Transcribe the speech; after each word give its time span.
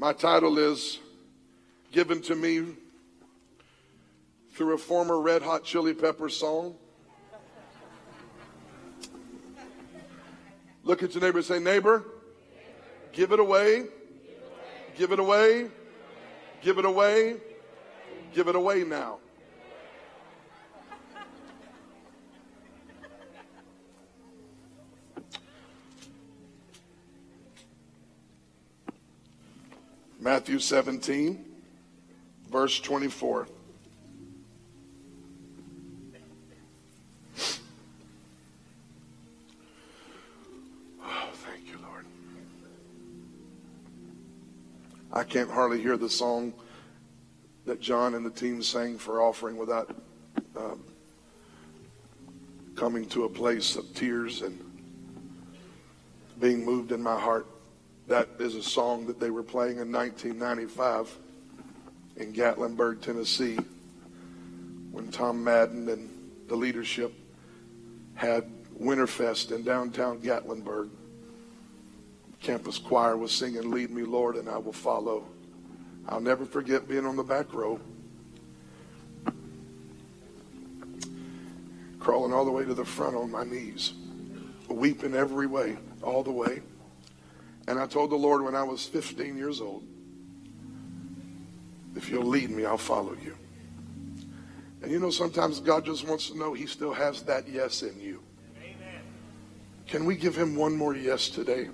My 0.00 0.14
title 0.14 0.58
is 0.58 0.98
given 1.92 2.22
to 2.22 2.34
me 2.34 2.68
through 4.54 4.72
a 4.72 4.78
former 4.78 5.20
Red 5.20 5.42
Hot 5.42 5.62
Chili 5.62 5.92
Peppers 5.92 6.34
song. 6.34 6.74
Look 10.84 11.02
at 11.02 11.14
your 11.14 11.22
neighbor 11.22 11.36
and 11.36 11.46
say, 11.46 11.58
Neighbor, 11.58 12.02
give 13.12 13.32
it 13.32 13.40
away, 13.40 13.88
give 14.96 15.12
it 15.12 15.18
away, 15.18 15.68
give 16.62 16.78
it 16.78 16.86
away, 16.86 17.36
give 18.32 18.48
it 18.48 18.56
away 18.56 18.84
now. 18.84 19.18
Matthew 30.30 30.60
17, 30.60 31.44
verse 32.52 32.78
24. 32.78 33.48
Oh, 41.02 41.30
thank 41.32 41.66
you, 41.66 41.78
Lord. 41.82 42.04
I 45.12 45.24
can't 45.24 45.50
hardly 45.50 45.82
hear 45.82 45.96
the 45.96 46.08
song 46.08 46.52
that 47.66 47.80
John 47.80 48.14
and 48.14 48.24
the 48.24 48.30
team 48.30 48.62
sang 48.62 48.98
for 48.98 49.20
offering 49.20 49.56
without 49.56 49.92
um, 50.56 50.84
coming 52.76 53.04
to 53.06 53.24
a 53.24 53.28
place 53.28 53.74
of 53.74 53.92
tears 53.96 54.42
and 54.42 54.56
being 56.38 56.64
moved 56.64 56.92
in 56.92 57.02
my 57.02 57.18
heart. 57.18 57.48
That 58.10 58.28
is 58.40 58.56
a 58.56 58.62
song 58.62 59.06
that 59.06 59.20
they 59.20 59.30
were 59.30 59.44
playing 59.44 59.78
in 59.78 59.92
1995 59.92 61.16
in 62.16 62.32
Gatlinburg, 62.32 63.00
Tennessee, 63.02 63.56
when 64.90 65.12
Tom 65.12 65.44
Madden 65.44 65.88
and 65.88 66.10
the 66.48 66.56
leadership 66.56 67.14
had 68.14 68.50
Winterfest 68.76 69.52
in 69.52 69.62
downtown 69.62 70.18
Gatlinburg. 70.18 70.90
Campus 72.42 72.78
choir 72.78 73.16
was 73.16 73.30
singing 73.30 73.70
Lead 73.70 73.92
Me, 73.92 74.02
Lord, 74.02 74.34
and 74.34 74.48
I 74.48 74.58
Will 74.58 74.72
Follow. 74.72 75.28
I'll 76.08 76.20
never 76.20 76.44
forget 76.44 76.88
being 76.88 77.06
on 77.06 77.14
the 77.14 77.22
back 77.22 77.54
row, 77.54 77.78
crawling 82.00 82.32
all 82.32 82.44
the 82.44 82.50
way 82.50 82.64
to 82.64 82.74
the 82.74 82.84
front 82.84 83.14
on 83.14 83.30
my 83.30 83.44
knees, 83.44 83.92
weeping 84.68 85.14
every 85.14 85.46
way, 85.46 85.78
all 86.02 86.24
the 86.24 86.32
way. 86.32 86.62
And 87.70 87.78
I 87.78 87.86
told 87.86 88.10
the 88.10 88.16
Lord 88.16 88.42
when 88.42 88.56
I 88.56 88.64
was 88.64 88.84
15 88.84 89.36
years 89.36 89.60
old, 89.60 89.84
if 91.94 92.10
you'll 92.10 92.24
lead 92.24 92.50
me, 92.50 92.64
I'll 92.64 92.76
follow 92.76 93.16
you. 93.24 93.36
And 94.82 94.90
you 94.90 94.98
know, 94.98 95.10
sometimes 95.10 95.60
God 95.60 95.84
just 95.84 96.04
wants 96.04 96.30
to 96.30 96.36
know 96.36 96.52
He 96.52 96.66
still 96.66 96.92
has 96.92 97.22
that 97.22 97.48
yes 97.48 97.84
in 97.84 98.00
you. 98.00 98.24
Amen. 98.60 99.02
Can 99.86 100.04
we 100.04 100.16
give 100.16 100.36
Him 100.36 100.56
one 100.56 100.76
more 100.76 100.96
yes 100.96 101.28
today? 101.28 101.68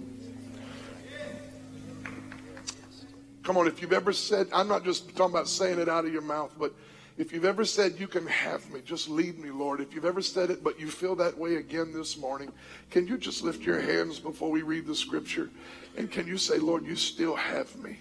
Come 3.43 3.57
on, 3.57 3.67
if 3.67 3.81
you've 3.81 3.95
ever 3.95 4.13
said, 4.13 4.49
I'm 4.53 4.69
not 4.69 4.85
just 4.85 5.17
talking 5.17 5.35
about 5.35 5.49
saying 5.49 5.79
it 5.79 5.89
out 5.89 6.05
of 6.05 6.13
your 6.13 6.21
mouth, 6.21 6.55
but 6.59 6.75
if 7.19 7.33
you've 7.33 7.45
ever 7.45 7.65
said, 7.65 7.99
You 7.99 8.09
can 8.09 8.27
have 8.27 8.71
me, 8.73 8.81
just 8.85 9.09
lead 9.09 9.39
me, 9.39 9.51
Lord. 9.51 9.81
If 9.81 9.95
you've 9.95 10.05
ever 10.05 10.23
said 10.23 10.51
it, 10.51 10.63
but 10.63 10.79
you 10.79 10.89
feel 10.89 11.17
that 11.17 11.37
way 11.37 11.57
again 11.57 11.93
this 11.93 12.17
morning, 12.17 12.53
can 12.91 13.07
you 13.07 13.17
just 13.17 13.43
lift 13.43 13.63
your 13.63 13.81
hands 13.81 14.19
before 14.19 14.51
we 14.51 14.63
read 14.63 14.87
the 14.87 14.95
scripture? 14.95 15.51
And 15.97 16.11
can 16.11 16.27
you 16.27 16.39
say, 16.39 16.59
Lord, 16.59 16.85
you 16.85 16.97
still 16.97 17.35
have 17.35 17.75
me? 17.77 17.99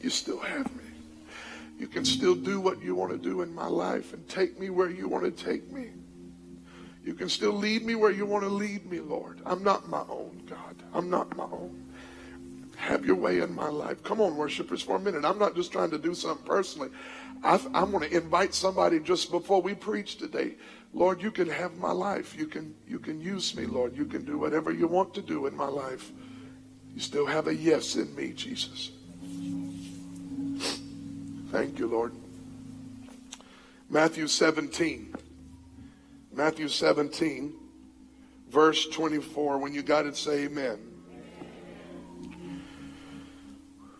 You 0.00 0.10
still 0.10 0.40
have 0.40 0.74
me. 0.76 0.84
You 1.78 1.86
can 1.86 2.04
still 2.04 2.34
do 2.34 2.60
what 2.60 2.82
you 2.82 2.94
want 2.94 3.12
to 3.12 3.18
do 3.18 3.42
in 3.42 3.54
my 3.54 3.66
life 3.66 4.12
and 4.12 4.28
take 4.28 4.58
me 4.58 4.68
where 4.68 4.90
you 4.90 5.08
want 5.08 5.24
to 5.24 5.44
take 5.44 5.70
me. 5.70 5.90
You 7.04 7.14
can 7.14 7.28
still 7.28 7.52
lead 7.52 7.84
me 7.84 7.94
where 7.94 8.10
you 8.10 8.26
want 8.26 8.44
to 8.44 8.50
lead 8.50 8.84
me, 8.90 9.00
Lord. 9.00 9.40
I'm 9.46 9.62
not 9.62 9.88
my 9.88 10.02
own, 10.08 10.42
God. 10.46 10.76
I'm 10.92 11.08
not 11.08 11.36
my 11.36 11.44
own. 11.44 11.87
Have 12.78 13.04
your 13.04 13.16
way 13.16 13.40
in 13.40 13.54
my 13.54 13.68
life. 13.68 14.02
Come 14.02 14.20
on, 14.20 14.36
worshipers, 14.36 14.80
for 14.80 14.96
a 14.96 14.98
minute. 15.00 15.24
I'm 15.24 15.38
not 15.38 15.54
just 15.54 15.72
trying 15.72 15.90
to 15.90 15.98
do 15.98 16.14
something 16.14 16.46
personally. 16.46 16.90
I, 17.42 17.60
I'm 17.74 17.90
going 17.90 18.08
to 18.08 18.16
invite 18.16 18.54
somebody 18.54 19.00
just 19.00 19.30
before 19.30 19.60
we 19.60 19.74
preach 19.74 20.16
today. 20.16 20.54
Lord, 20.94 21.20
you 21.20 21.30
can 21.30 21.48
have 21.48 21.76
my 21.76 21.90
life. 21.90 22.36
You 22.38 22.46
can, 22.46 22.74
you 22.86 22.98
can 22.98 23.20
use 23.20 23.54
me, 23.54 23.66
Lord. 23.66 23.96
You 23.96 24.04
can 24.04 24.24
do 24.24 24.38
whatever 24.38 24.72
you 24.72 24.86
want 24.86 25.12
to 25.14 25.22
do 25.22 25.46
in 25.46 25.56
my 25.56 25.66
life. 25.66 26.12
You 26.94 27.00
still 27.00 27.26
have 27.26 27.48
a 27.48 27.54
yes 27.54 27.96
in 27.96 28.14
me, 28.14 28.32
Jesus. 28.32 28.92
Thank 31.50 31.78
you, 31.78 31.88
Lord. 31.88 32.12
Matthew 33.90 34.28
17. 34.28 35.14
Matthew 36.32 36.68
17, 36.68 37.52
verse 38.48 38.86
24. 38.86 39.58
When 39.58 39.74
you 39.74 39.82
got 39.82 40.06
it, 40.06 40.16
say 40.16 40.44
amen. 40.44 40.87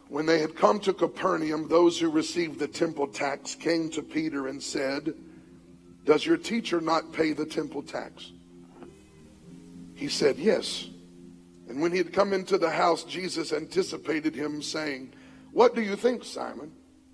When 0.08 0.24
they 0.24 0.38
had 0.38 0.56
come 0.56 0.80
to 0.80 0.94
Capernaum, 0.94 1.68
those 1.68 1.98
who 1.98 2.10
received 2.10 2.58
the 2.58 2.68
temple 2.68 3.08
tax 3.08 3.54
came 3.54 3.90
to 3.90 4.02
Peter 4.02 4.48
and 4.48 4.62
said, 4.62 5.14
Does 6.06 6.24
your 6.24 6.38
teacher 6.38 6.80
not 6.80 7.12
pay 7.12 7.32
the 7.32 7.44
temple 7.44 7.82
tax? 7.82 8.32
He 9.94 10.08
said, 10.08 10.38
Yes. 10.38 10.88
And 11.68 11.82
when 11.82 11.92
he 11.92 11.98
had 11.98 12.14
come 12.14 12.32
into 12.32 12.56
the 12.56 12.70
house, 12.70 13.04
Jesus 13.04 13.52
anticipated 13.52 14.34
him, 14.34 14.62
saying, 14.62 15.12
What 15.52 15.74
do 15.74 15.82
you 15.82 15.96
think, 15.96 16.24
Simon? 16.24 16.72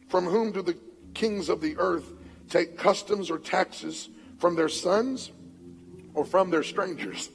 From 0.09 0.27
whom 0.27 0.53
do 0.53 0.63
the 0.63 0.79
kings 1.15 1.49
of 1.49 1.61
the 1.61 1.77
earth 1.79 2.13
take 2.49 2.79
customs 2.79 3.29
or 3.31 3.39
taxes? 3.39 4.09
From 4.39 4.55
their 4.55 4.69
sons 4.69 5.33
or 6.13 6.25
from 6.25 6.51
their 6.51 6.63
strangers? 6.63 7.31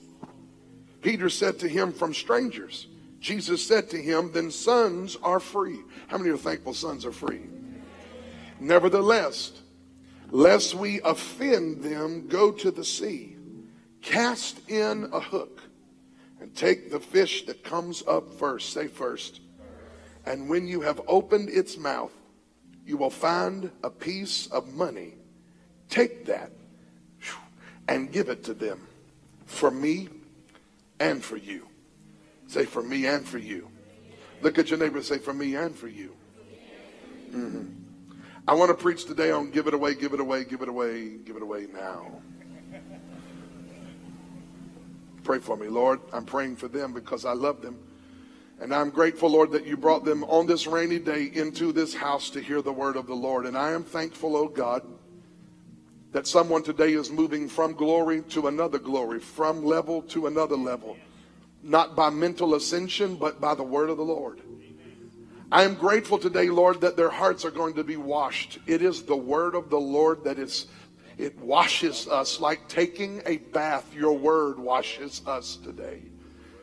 Peter 1.01 1.29
said 1.29 1.59
to 1.59 1.67
him, 1.67 1.91
From 1.91 2.13
strangers. 2.13 2.87
Jesus 3.19 3.65
said 3.65 3.89
to 3.89 3.97
him, 3.97 4.31
Then 4.31 4.51
sons 4.51 5.17
are 5.21 5.39
free. 5.39 5.79
How 6.07 6.17
many 6.17 6.29
are 6.29 6.37
thankful 6.37 6.73
sons 6.73 7.05
are 7.05 7.11
free? 7.11 7.41
Nevertheless, 8.59 9.51
lest 10.31 10.75
we 10.75 11.01
offend 11.01 11.83
them, 11.83 12.27
go 12.27 12.51
to 12.51 12.71
the 12.71 12.83
sea, 12.83 13.35
cast 14.01 14.69
in 14.69 15.09
a 15.11 15.19
hook, 15.19 15.61
and 16.39 16.55
take 16.55 16.91
the 16.91 16.99
fish 16.99 17.45
that 17.45 17.63
comes 17.63 18.03
up 18.07 18.33
first. 18.33 18.71
Say 18.73 18.87
first. 18.87 19.41
And 20.25 20.49
when 20.49 20.67
you 20.67 20.81
have 20.81 21.01
opened 21.07 21.49
its 21.49 21.77
mouth, 21.77 22.13
you 22.85 22.97
will 22.97 23.09
find 23.09 23.71
a 23.83 23.89
piece 23.89 24.47
of 24.47 24.73
money. 24.73 25.15
Take 25.89 26.25
that 26.25 26.51
and 27.87 28.11
give 28.11 28.29
it 28.29 28.43
to 28.45 28.53
them 28.53 28.87
for 29.45 29.71
me 29.71 30.09
and 30.99 31.23
for 31.23 31.37
you. 31.37 31.68
Say, 32.49 32.65
for 32.65 32.81
me 32.81 33.05
and 33.05 33.27
for 33.27 33.37
you. 33.37 33.69
Look 34.41 34.57
at 34.57 34.71
your 34.71 34.79
neighbor 34.79 35.03
say, 35.03 35.19
for 35.19 35.35
me 35.35 35.55
and 35.55 35.75
for 35.75 35.87
you. 35.87 36.15
Mm-hmm. 37.29 37.65
I 38.47 38.55
want 38.55 38.69
to 38.69 38.73
preach 38.73 39.05
today 39.05 39.29
on 39.29 39.51
give 39.51 39.67
it 39.67 39.75
away, 39.75 39.93
give 39.93 40.13
it 40.13 40.19
away, 40.19 40.45
give 40.45 40.63
it 40.63 40.67
away, 40.67 41.17
give 41.17 41.35
it 41.35 41.43
away 41.43 41.67
now. 41.71 42.11
Pray 45.23 45.37
for 45.37 45.57
me, 45.57 45.67
Lord. 45.67 45.99
I'm 46.11 46.25
praying 46.25 46.55
for 46.55 46.67
them 46.67 46.91
because 46.91 47.23
I 47.23 47.33
love 47.33 47.61
them. 47.61 47.77
And 48.59 48.73
I'm 48.73 48.89
grateful, 48.89 49.29
Lord, 49.29 49.51
that 49.51 49.67
you 49.67 49.77
brought 49.77 50.03
them 50.03 50.23
on 50.23 50.47
this 50.47 50.65
rainy 50.65 50.97
day 50.97 51.29
into 51.31 51.71
this 51.71 51.93
house 51.93 52.31
to 52.31 52.41
hear 52.41 52.63
the 52.63 52.73
word 52.73 52.95
of 52.95 53.05
the 53.05 53.13
Lord. 53.13 53.45
And 53.45 53.55
I 53.55 53.73
am 53.73 53.83
thankful, 53.83 54.35
oh 54.35 54.47
God, 54.47 54.81
that 56.13 56.25
someone 56.25 56.63
today 56.63 56.93
is 56.93 57.11
moving 57.11 57.47
from 57.47 57.73
glory 57.73 58.23
to 58.29 58.47
another 58.47 58.79
glory, 58.79 59.19
from 59.19 59.63
level 59.63 60.01
to 60.01 60.25
another 60.25 60.57
level 60.57 60.97
not 61.63 61.95
by 61.95 62.09
mental 62.09 62.55
ascension, 62.55 63.15
but 63.15 63.41
by 63.41 63.55
the 63.55 63.63
word 63.63 63.89
of 63.89 63.97
the 63.97 64.03
Lord. 64.03 64.41
I 65.51 65.63
am 65.63 65.75
grateful 65.75 66.19
today, 66.19 66.49
Lord, 66.49 66.81
that 66.81 66.95
their 66.95 67.09
hearts 67.09 67.43
are 67.43 67.51
going 67.51 67.73
to 67.75 67.83
be 67.83 67.97
washed. 67.97 68.59
It 68.67 68.81
is 68.81 69.03
the 69.03 69.17
word 69.17 69.55
of 69.55 69.69
the 69.69 69.79
Lord 69.79 70.23
that 70.23 70.37
is, 70.37 70.67
it 71.17 71.37
washes 71.39 72.07
us 72.07 72.39
like 72.39 72.67
taking 72.67 73.21
a 73.25 73.37
bath. 73.37 73.93
Your 73.95 74.15
word 74.15 74.59
washes 74.59 75.21
us 75.25 75.55
today. 75.55 76.03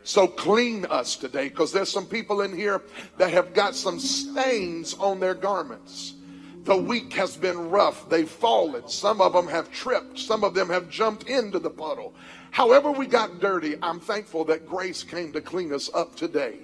So 0.05 0.29
clean 0.29 0.85
us 0.85 1.17
today 1.17 1.49
because 1.49 1.73
there's 1.73 1.91
some 1.91 2.07
people 2.07 2.43
in 2.43 2.57
here 2.57 2.81
that 3.19 3.33
have 3.33 3.55
got 3.55 3.75
some 3.75 3.99
stains 3.99 4.95
on 4.95 5.19
their 5.19 5.35
garments. 5.35 6.15
The 6.63 6.77
week 6.77 7.13
has 7.15 7.37
been 7.37 7.71
rough. 7.71 8.09
They've 8.09 8.29
fallen. 8.29 8.89
Some 8.89 9.21
of 9.21 9.33
them 9.33 9.49
have 9.49 9.71
tripped. 9.73 10.21
Some 10.21 10.45
of 10.45 10.55
them 10.55 10.69
have 10.69 10.89
jumped 10.89 11.29
into 11.29 11.59
the 11.59 11.71
puddle. 11.71 12.15
However, 12.57 12.91
we 12.91 13.07
got 13.07 13.39
dirty, 13.39 13.77
I'm 13.83 14.01
thankful 14.01 14.47
that 14.47 14.67
grace 14.67 15.03
came 15.03 15.31
to 15.35 15.43
clean 15.43 15.75
us 15.75 15.91
up 15.93 16.17
today. 16.17 16.57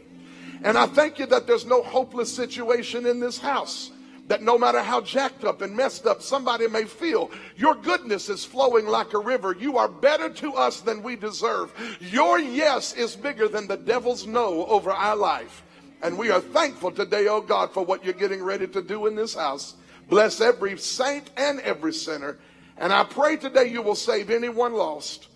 And 0.64 0.78
I 0.78 0.86
thank 0.86 1.18
you 1.18 1.26
that 1.26 1.46
there's 1.46 1.66
no 1.66 1.82
hopeless 1.82 2.34
situation 2.34 3.04
in 3.04 3.20
this 3.20 3.36
house. 3.36 3.90
That 4.28 4.40
no 4.40 4.56
matter 4.56 4.80
how 4.80 5.02
jacked 5.02 5.44
up 5.44 5.60
and 5.60 5.76
messed 5.76 6.06
up 6.06 6.22
somebody 6.22 6.66
may 6.66 6.84
feel, 6.84 7.30
your 7.58 7.74
goodness 7.74 8.30
is 8.30 8.42
flowing 8.42 8.86
like 8.86 9.12
a 9.12 9.18
river. 9.18 9.54
You 9.54 9.76
are 9.76 9.86
better 9.86 10.30
to 10.30 10.54
us 10.54 10.80
than 10.80 11.02
we 11.02 11.14
deserve. 11.14 11.74
Your 12.00 12.38
yes 12.38 12.94
is 12.94 13.14
bigger 13.14 13.46
than 13.46 13.66
the 13.66 13.76
devil's 13.76 14.26
no 14.26 14.64
over 14.64 14.92
our 14.92 15.14
life. 15.14 15.62
And 16.02 16.16
we 16.16 16.30
are 16.30 16.40
thankful 16.40 16.92
today, 16.92 17.28
oh 17.28 17.42
God, 17.42 17.70
for 17.70 17.84
what 17.84 18.02
you're 18.02 18.14
getting 18.14 18.42
ready 18.42 18.66
to 18.66 18.80
do 18.80 19.08
in 19.08 19.14
this 19.14 19.34
house. 19.34 19.74
Bless 20.08 20.40
every 20.40 20.78
saint 20.78 21.28
and 21.36 21.60
every 21.60 21.92
sinner. 21.92 22.38
And 22.78 22.94
I 22.94 23.04
pray 23.04 23.36
today 23.36 23.66
you 23.66 23.82
will 23.82 23.94
save 23.94 24.30
anyone 24.30 24.72
lost 24.72 25.28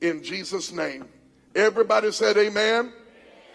in 0.00 0.22
Jesus' 0.22 0.72
name. 0.72 1.06
Everybody 1.54 2.12
said 2.12 2.36
amen 2.36 2.92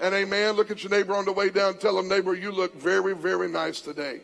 and 0.01 0.13
amen. 0.13 0.55
Look 0.55 0.71
at 0.71 0.83
your 0.83 0.91
neighbor 0.91 1.15
on 1.15 1.25
the 1.25 1.31
way 1.31 1.49
down. 1.49 1.77
Tell 1.77 1.95
them, 1.95 2.07
neighbor, 2.07 2.33
you 2.33 2.51
look 2.51 2.75
very, 2.75 3.15
very 3.15 3.47
nice 3.47 3.81
today. 3.81 4.21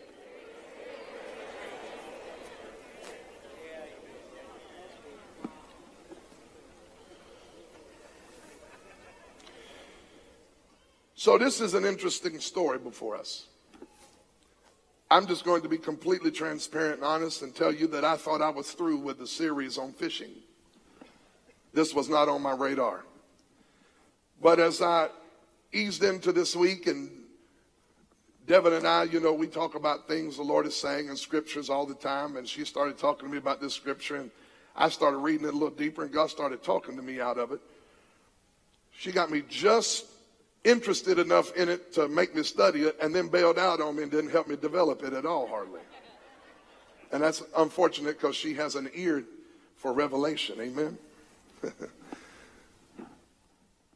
So, 11.15 11.37
this 11.37 11.59
is 11.59 11.73
an 11.73 11.83
interesting 11.83 12.39
story 12.39 12.79
before 12.79 13.17
us. 13.17 13.47
I'm 15.11 15.27
just 15.27 15.43
going 15.43 15.61
to 15.63 15.67
be 15.67 15.77
completely 15.77 16.31
transparent 16.31 16.95
and 16.95 17.03
honest 17.03 17.41
and 17.41 17.53
tell 17.53 17.73
you 17.73 17.87
that 17.87 18.05
I 18.05 18.15
thought 18.15 18.41
I 18.41 18.49
was 18.49 18.71
through 18.71 18.99
with 18.99 19.17
the 19.17 19.27
series 19.27 19.77
on 19.77 19.91
fishing. 19.91 20.31
This 21.73 21.93
was 21.93 22.09
not 22.09 22.29
on 22.29 22.41
my 22.41 22.53
radar. 22.53 23.03
But 24.41 24.59
as 24.59 24.81
I 24.81 25.09
eased 25.71 26.03
into 26.03 26.31
this 26.31 26.55
week 26.55 26.87
and 26.87 27.11
Devin 28.47 28.73
and 28.73 28.87
I, 28.87 29.03
you 29.03 29.19
know, 29.19 29.33
we 29.33 29.45
talk 29.45 29.75
about 29.75 30.07
things 30.07 30.37
the 30.37 30.43
Lord 30.43 30.65
is 30.65 30.75
saying 30.75 31.07
in 31.07 31.15
scriptures 31.15 31.69
all 31.69 31.85
the 31.85 31.93
time. 31.93 32.35
And 32.35 32.47
she 32.47 32.65
started 32.65 32.97
talking 32.97 33.27
to 33.27 33.31
me 33.31 33.37
about 33.37 33.61
this 33.61 33.75
scripture, 33.75 34.15
and 34.15 34.31
I 34.75 34.89
started 34.89 35.17
reading 35.17 35.45
it 35.45 35.49
a 35.49 35.57
little 35.57 35.69
deeper, 35.69 36.03
and 36.03 36.11
God 36.11 36.31
started 36.31 36.63
talking 36.63 36.95
to 36.95 37.03
me 37.03 37.19
out 37.19 37.37
of 37.37 37.51
it. 37.51 37.59
She 38.91 39.11
got 39.11 39.29
me 39.29 39.43
just 39.47 40.05
interested 40.63 41.19
enough 41.19 41.55
in 41.55 41.69
it 41.69 41.93
to 41.93 42.07
make 42.07 42.35
me 42.35 42.43
study 42.43 42.81
it 42.83 42.97
and 43.01 43.13
then 43.13 43.27
bailed 43.27 43.59
out 43.59 43.81
on 43.81 43.95
me 43.95 44.03
and 44.03 44.11
didn't 44.11 44.31
help 44.31 44.47
me 44.47 44.55
develop 44.55 45.03
it 45.03 45.13
at 45.13 45.25
all, 45.25 45.47
hardly. 45.47 45.81
And 47.11 47.23
that's 47.23 47.43
unfortunate 47.55 48.19
because 48.19 48.35
she 48.35 48.53
has 48.55 48.75
an 48.75 48.89
ear 48.93 49.23
for 49.77 49.93
revelation. 49.93 50.59
Amen. 50.59 50.97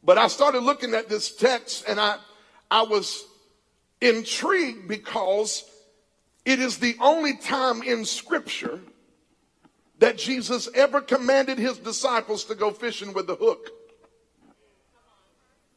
but 0.04 0.18
I 0.18 0.28
started 0.28 0.62
looking 0.62 0.94
at 0.94 1.08
this 1.08 1.34
text 1.34 1.84
and 1.88 2.00
I, 2.00 2.16
I 2.70 2.82
was 2.82 3.24
intrigued 4.00 4.88
because 4.88 5.64
it 6.44 6.60
is 6.60 6.78
the 6.78 6.96
only 7.00 7.36
time 7.36 7.82
in 7.82 8.04
Scripture 8.04 8.80
that 9.98 10.18
Jesus 10.18 10.68
ever 10.74 11.00
commanded 11.00 11.58
his 11.58 11.78
disciples 11.78 12.44
to 12.44 12.54
go 12.54 12.70
fishing 12.70 13.12
with 13.12 13.26
the 13.26 13.36
hook. 13.36 13.70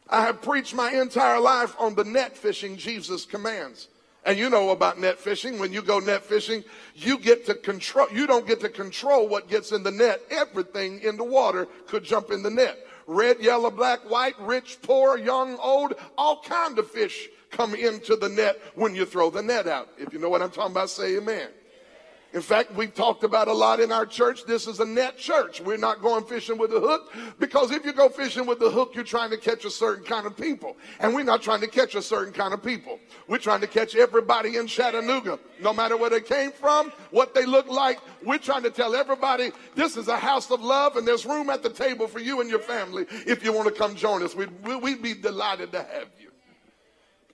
I 0.09 0.21
have 0.23 0.41
preached 0.41 0.73
my 0.73 0.91
entire 0.91 1.39
life 1.39 1.75
on 1.79 1.95
the 1.95 2.03
net 2.03 2.35
fishing 2.37 2.77
Jesus 2.77 3.25
commands. 3.25 3.87
And 4.27 4.37
you 4.37 4.49
know 4.49 4.71
about 4.71 4.99
net 4.99 5.17
fishing. 5.17 5.57
When 5.57 5.71
you 5.71 5.81
go 5.81 5.99
net 5.99 6.21
fishing, 6.21 6.65
you 6.93 7.17
get 7.17 7.45
to 7.45 7.53
control, 7.55 8.07
you 8.11 8.27
don't 8.27 8.45
get 8.45 8.59
to 8.59 8.67
control 8.67 9.25
what 9.29 9.47
gets 9.47 9.71
in 9.71 9.83
the 9.83 9.91
net. 9.91 10.21
Everything 10.29 10.99
in 10.99 11.15
the 11.15 11.23
water 11.23 11.65
could 11.87 12.03
jump 12.03 12.29
in 12.31 12.43
the 12.43 12.49
net. 12.49 12.77
Red, 13.07 13.39
yellow, 13.39 13.71
black, 13.71 14.01
white, 14.09 14.37
rich, 14.41 14.79
poor, 14.81 15.17
young, 15.17 15.55
old, 15.59 15.93
all 16.17 16.41
kind 16.41 16.77
of 16.77 16.91
fish 16.91 17.29
come 17.51 17.73
into 17.73 18.17
the 18.17 18.27
net 18.27 18.59
when 18.75 18.93
you 18.93 19.05
throw 19.05 19.29
the 19.29 19.41
net 19.41 19.65
out. 19.65 19.87
If 19.97 20.11
you 20.11 20.19
know 20.19 20.27
what 20.27 20.41
I'm 20.41 20.51
talking 20.51 20.73
about, 20.73 20.89
say 20.89 21.15
amen. 21.15 21.47
In 22.33 22.41
fact, 22.41 22.73
we've 22.75 22.93
talked 22.93 23.23
about 23.23 23.47
a 23.47 23.53
lot 23.53 23.79
in 23.79 23.91
our 23.91 24.05
church. 24.05 24.43
This 24.45 24.67
is 24.67 24.81
a 24.81 24.85
net 24.85 25.17
church. 25.17 25.61
We're 25.61 25.77
not 25.77 26.01
going 26.01 26.25
fishing 26.25 26.57
with 26.57 26.73
a 26.73 26.79
hook 26.79 27.13
because 27.39 27.71
if 27.71 27.85
you 27.85 27.93
go 27.93 28.09
fishing 28.09 28.45
with 28.45 28.59
the 28.59 28.69
hook, 28.69 28.95
you're 28.95 29.05
trying 29.05 29.29
to 29.29 29.37
catch 29.37 29.63
a 29.63 29.69
certain 29.69 30.03
kind 30.03 30.27
of 30.27 30.35
people. 30.35 30.75
And 30.99 31.15
we're 31.15 31.23
not 31.23 31.41
trying 31.41 31.61
to 31.61 31.67
catch 31.67 31.95
a 31.95 32.01
certain 32.01 32.33
kind 32.33 32.53
of 32.53 32.61
people. 32.61 32.99
We're 33.27 33.37
trying 33.37 33.61
to 33.61 33.67
catch 33.67 33.95
everybody 33.95 34.57
in 34.57 34.67
Chattanooga, 34.67 35.39
no 35.61 35.73
matter 35.73 35.95
where 35.95 36.09
they 36.09 36.21
came 36.21 36.51
from, 36.51 36.91
what 37.11 37.33
they 37.33 37.45
look 37.45 37.67
like. 37.69 37.99
We're 38.23 38.39
trying 38.39 38.63
to 38.63 38.71
tell 38.71 38.93
everybody 38.93 39.51
this 39.75 39.95
is 39.95 40.09
a 40.09 40.17
house 40.17 40.51
of 40.51 40.61
love 40.61 40.97
and 40.97 41.07
there's 41.07 41.25
room 41.25 41.49
at 41.49 41.63
the 41.63 41.69
table 41.69 42.07
for 42.07 42.19
you 42.19 42.41
and 42.41 42.49
your 42.49 42.59
family 42.59 43.05
if 43.25 43.43
you 43.43 43.53
want 43.53 43.69
to 43.69 43.73
come 43.73 43.95
join 43.95 44.21
us. 44.21 44.35
We'd, 44.35 44.51
we'd 44.65 45.01
be 45.01 45.13
delighted 45.13 45.71
to 45.71 45.79
have 45.79 46.09
you. 46.19 46.31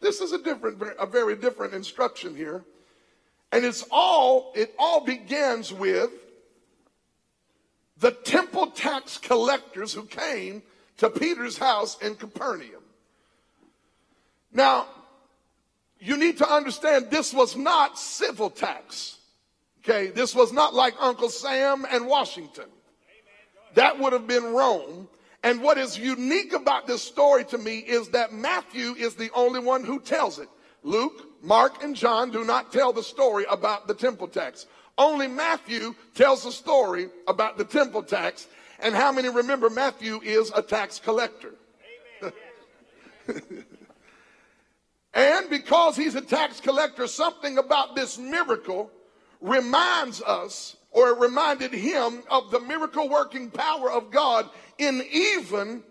This 0.01 0.21
is 0.21 0.33
a 0.33 0.37
different, 0.37 0.83
a 0.99 1.05
very 1.05 1.35
different 1.35 1.73
instruction 1.73 2.35
here. 2.35 2.63
And 3.53 3.63
it's 3.63 3.85
all, 3.91 4.51
it 4.55 4.73
all 4.79 5.05
begins 5.05 5.71
with 5.71 6.09
the 7.99 8.09
temple 8.09 8.71
tax 8.71 9.19
collectors 9.19 9.93
who 9.93 10.05
came 10.05 10.63
to 10.97 11.07
Peter's 11.11 11.55
house 11.55 11.95
in 12.01 12.15
Capernaum. 12.15 12.81
Now, 14.51 14.87
you 15.99 16.17
need 16.17 16.39
to 16.39 16.51
understand 16.51 17.11
this 17.11 17.31
was 17.31 17.55
not 17.55 17.99
civil 17.99 18.49
tax. 18.49 19.19
Okay, 19.83 20.07
this 20.07 20.33
was 20.33 20.51
not 20.51 20.73
like 20.73 20.95
Uncle 20.99 21.29
Sam 21.29 21.85
and 21.91 22.07
Washington. 22.07 22.65
That 23.75 23.99
would 23.99 24.13
have 24.13 24.25
been 24.25 24.45
Rome. 24.45 25.07
And 25.43 25.61
what 25.61 25.77
is 25.77 25.95
unique 25.95 26.53
about 26.53 26.87
this 26.87 27.03
story 27.03 27.45
to 27.45 27.59
me 27.59 27.77
is 27.77 28.09
that 28.09 28.33
Matthew 28.33 28.95
is 28.95 29.13
the 29.13 29.29
only 29.35 29.59
one 29.59 29.83
who 29.83 29.99
tells 29.99 30.39
it. 30.39 30.49
Luke, 30.81 31.32
Mark, 31.43 31.83
and 31.83 31.93
John 31.93 32.31
do 32.31 32.45
not 32.45 32.71
tell 32.71 32.93
the 32.93 33.03
story 33.03 33.45
about 33.49 33.85
the 33.85 33.93
temple 33.93 34.29
tax. 34.29 34.65
Only 34.97 35.27
Matthew 35.27 35.93
tells 36.15 36.43
the 36.43 36.53
story 36.53 37.09
about 37.27 37.57
the 37.57 37.65
temple 37.65 38.01
tax. 38.01 38.47
And 38.79 38.95
how 38.95 39.11
many 39.11 39.27
remember 39.27 39.69
Matthew 39.69 40.21
is 40.23 40.53
a 40.55 40.61
tax 40.61 40.99
collector? 40.99 41.53
and 45.13 45.49
because 45.49 45.97
he's 45.97 46.15
a 46.15 46.21
tax 46.21 46.61
collector, 46.61 47.07
something 47.07 47.57
about 47.57 47.93
this 47.93 48.17
miracle 48.17 48.89
reminds 49.41 50.21
us, 50.21 50.77
or 50.91 51.13
reminded 51.15 51.73
him 51.73 52.23
of 52.31 52.51
the 52.51 52.61
miracle 52.61 53.09
working 53.09 53.49
power 53.49 53.91
of 53.91 54.11
God 54.11 54.49
in 54.77 55.03
even 55.11 55.83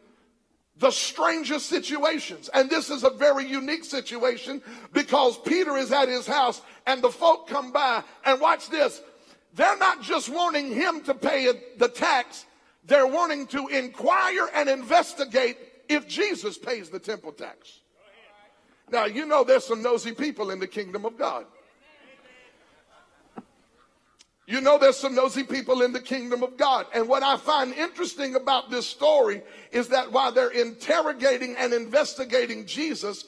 the 0.82 0.90
strangest 0.90 1.66
situations. 1.66 2.50
And 2.52 2.68
this 2.68 2.90
is 2.90 3.04
a 3.04 3.10
very 3.10 3.46
unique 3.46 3.84
situation 3.84 4.60
because 4.92 5.38
Peter 5.38 5.76
is 5.76 5.92
at 5.92 6.08
his 6.08 6.26
house 6.26 6.60
and 6.86 7.00
the 7.00 7.08
folk 7.08 7.46
come 7.46 7.70
by 7.70 8.02
and 8.24 8.40
watch 8.40 8.68
this. 8.68 9.00
They're 9.54 9.78
not 9.78 10.02
just 10.02 10.28
wanting 10.28 10.74
him 10.74 11.00
to 11.02 11.14
pay 11.14 11.48
the 11.78 11.88
tax. 11.88 12.46
They're 12.84 13.06
wanting 13.06 13.46
to 13.48 13.68
inquire 13.68 14.48
and 14.54 14.68
investigate 14.68 15.56
if 15.88 16.08
Jesus 16.08 16.58
pays 16.58 16.90
the 16.90 16.98
temple 16.98 17.30
tax. 17.30 17.78
Now, 18.90 19.04
you 19.04 19.24
know 19.24 19.44
there's 19.44 19.64
some 19.64 19.82
nosy 19.82 20.12
people 20.12 20.50
in 20.50 20.58
the 20.58 20.66
kingdom 20.66 21.06
of 21.06 21.16
God. 21.16 21.46
You 24.46 24.60
know, 24.60 24.76
there's 24.76 24.96
some 24.96 25.14
nosy 25.14 25.44
people 25.44 25.82
in 25.82 25.92
the 25.92 26.00
kingdom 26.00 26.42
of 26.42 26.56
God. 26.56 26.86
And 26.92 27.08
what 27.08 27.22
I 27.22 27.36
find 27.36 27.72
interesting 27.74 28.34
about 28.34 28.70
this 28.70 28.86
story 28.86 29.42
is 29.70 29.88
that 29.88 30.10
while 30.10 30.32
they're 30.32 30.50
interrogating 30.50 31.54
and 31.56 31.72
investigating 31.72 32.66
Jesus, 32.66 33.24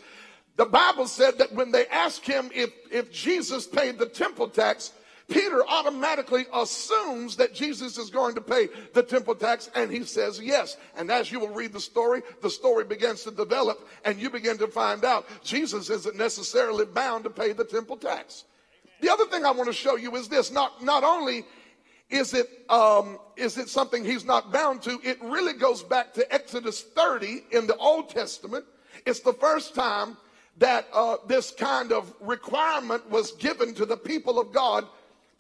the 0.57 0.65
Bible 0.65 1.07
said 1.07 1.39
that 1.39 1.53
when 1.53 1.71
they 1.71 1.87
asked 1.87 2.27
him 2.27 2.51
if, 2.53 2.71
if 2.91 3.13
Jesus 3.13 3.67
paid 3.67 3.99
the 3.99 4.07
temple 4.07 4.49
tax, 4.49 4.93
Peter 5.29 5.65
automatically 5.67 6.47
assumes 6.53 7.37
that 7.37 7.55
Jesus 7.55 7.97
is 7.97 8.11
going 8.11 8.35
to 8.35 8.41
pay 8.41 8.69
the 8.93 9.03
temple 9.03 9.35
tax, 9.35 9.71
and 9.75 9.91
he 9.91 10.05
says 10.05 10.39
yes. 10.43 10.77
And 10.97 11.11
as 11.11 11.33
you 11.33 11.41
will 11.41 11.49
read 11.49 11.73
the 11.73 11.81
story, 11.81 12.23
the 12.43 12.51
story 12.51 12.85
begins 12.85 13.23
to 13.23 13.31
develop, 13.31 13.89
and 14.05 14.21
you 14.21 14.29
begin 14.29 14.59
to 14.59 14.67
find 14.67 15.05
out 15.05 15.27
Jesus 15.43 15.89
isn't 15.89 16.17
necessarily 16.17 16.85
bound 16.85 17.25
to 17.25 17.31
pay 17.31 17.53
the 17.53 17.65
temple 17.65 17.97
tax. 17.97 18.45
The 19.01 19.11
other 19.11 19.27
thing 19.27 19.45
I 19.45 19.51
want 19.51 19.67
to 19.69 19.73
show 19.73 19.97
you 19.97 20.15
is 20.17 20.29
this: 20.29 20.51
not 20.51 20.83
not 20.83 21.05
only 21.05 21.45
is 22.11 22.35
it 22.35 22.49
um, 22.69 23.19
is 23.37 23.59
it 23.59 23.69
something 23.69 24.05
he's 24.05 24.25
not 24.25 24.53
bound 24.53 24.83
to, 24.83 25.01
it 25.03 25.21
really 25.23 25.55
goes 25.55 25.83
back 25.83 26.15
to 26.15 26.33
Exodus 26.33 26.83
30 26.83 27.45
in 27.51 27.67
the 27.67 27.77
Old 27.77 28.09
Testament. 28.09 28.65
It's 29.07 29.21
the 29.21 29.33
first 29.33 29.75
time 29.75 30.17
that 30.59 30.87
uh, 30.93 31.17
this 31.27 31.51
kind 31.51 31.93
of 31.93 32.13
requirement 32.21 33.11
was 33.11 33.33
given 33.33 33.75
to 33.75 33.85
the 33.85 33.97
people 33.97 34.39
of 34.39 34.53
God 34.53 34.87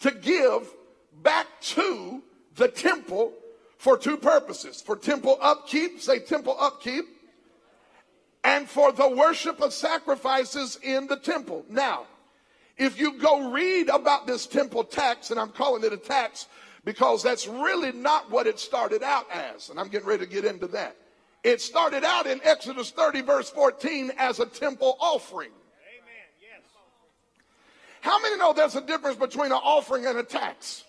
to 0.00 0.10
give 0.10 0.68
back 1.22 1.46
to 1.60 2.22
the 2.56 2.68
temple 2.68 3.32
for 3.78 3.96
two 3.96 4.16
purposes 4.16 4.80
for 4.80 4.96
temple 4.96 5.38
upkeep, 5.40 6.00
say 6.00 6.18
temple 6.18 6.56
upkeep, 6.58 7.04
and 8.42 8.68
for 8.68 8.92
the 8.92 9.08
worship 9.08 9.60
of 9.60 9.72
sacrifices 9.72 10.78
in 10.82 11.06
the 11.06 11.16
temple. 11.16 11.64
Now, 11.68 12.06
if 12.76 12.98
you 12.98 13.18
go 13.18 13.50
read 13.50 13.88
about 13.88 14.26
this 14.26 14.46
temple 14.46 14.84
tax, 14.84 15.30
and 15.30 15.38
I'm 15.38 15.50
calling 15.50 15.84
it 15.84 15.92
a 15.92 15.96
tax 15.96 16.46
because 16.84 17.22
that's 17.22 17.46
really 17.46 17.92
not 17.92 18.30
what 18.30 18.46
it 18.46 18.58
started 18.58 19.02
out 19.02 19.26
as, 19.30 19.70
and 19.70 19.78
I'm 19.78 19.88
getting 19.88 20.08
ready 20.08 20.24
to 20.24 20.30
get 20.30 20.44
into 20.44 20.66
that. 20.68 20.96
It 21.42 21.60
started 21.60 22.04
out 22.04 22.26
in 22.26 22.40
Exodus 22.42 22.90
30, 22.90 23.20
verse 23.20 23.50
14, 23.50 24.12
as 24.18 24.40
a 24.40 24.46
temple 24.46 24.96
offering. 24.98 25.50
Amen. 25.50 26.24
Yes. 26.40 26.62
How 28.00 28.20
many 28.20 28.38
know 28.38 28.52
there's 28.52 28.76
a 28.76 28.80
difference 28.80 29.18
between 29.18 29.46
an 29.46 29.60
offering 29.62 30.06
and 30.06 30.18
a 30.18 30.22
tax? 30.22 30.84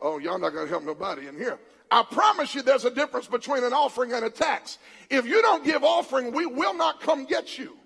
Oh, 0.00 0.18
y'all 0.18 0.38
not 0.38 0.50
going 0.50 0.66
to 0.66 0.70
help 0.70 0.84
nobody 0.84 1.26
in 1.26 1.36
here. 1.36 1.58
I 1.90 2.02
promise 2.02 2.54
you 2.54 2.62
there's 2.62 2.84
a 2.84 2.90
difference 2.90 3.26
between 3.26 3.64
an 3.64 3.72
offering 3.72 4.12
and 4.12 4.24
a 4.24 4.30
tax. 4.30 4.78
If 5.08 5.26
you 5.26 5.40
don't 5.40 5.64
give 5.64 5.82
offering, 5.82 6.32
we 6.32 6.46
will 6.46 6.74
not 6.74 7.00
come 7.00 7.24
get 7.24 7.58
you. 7.58 7.76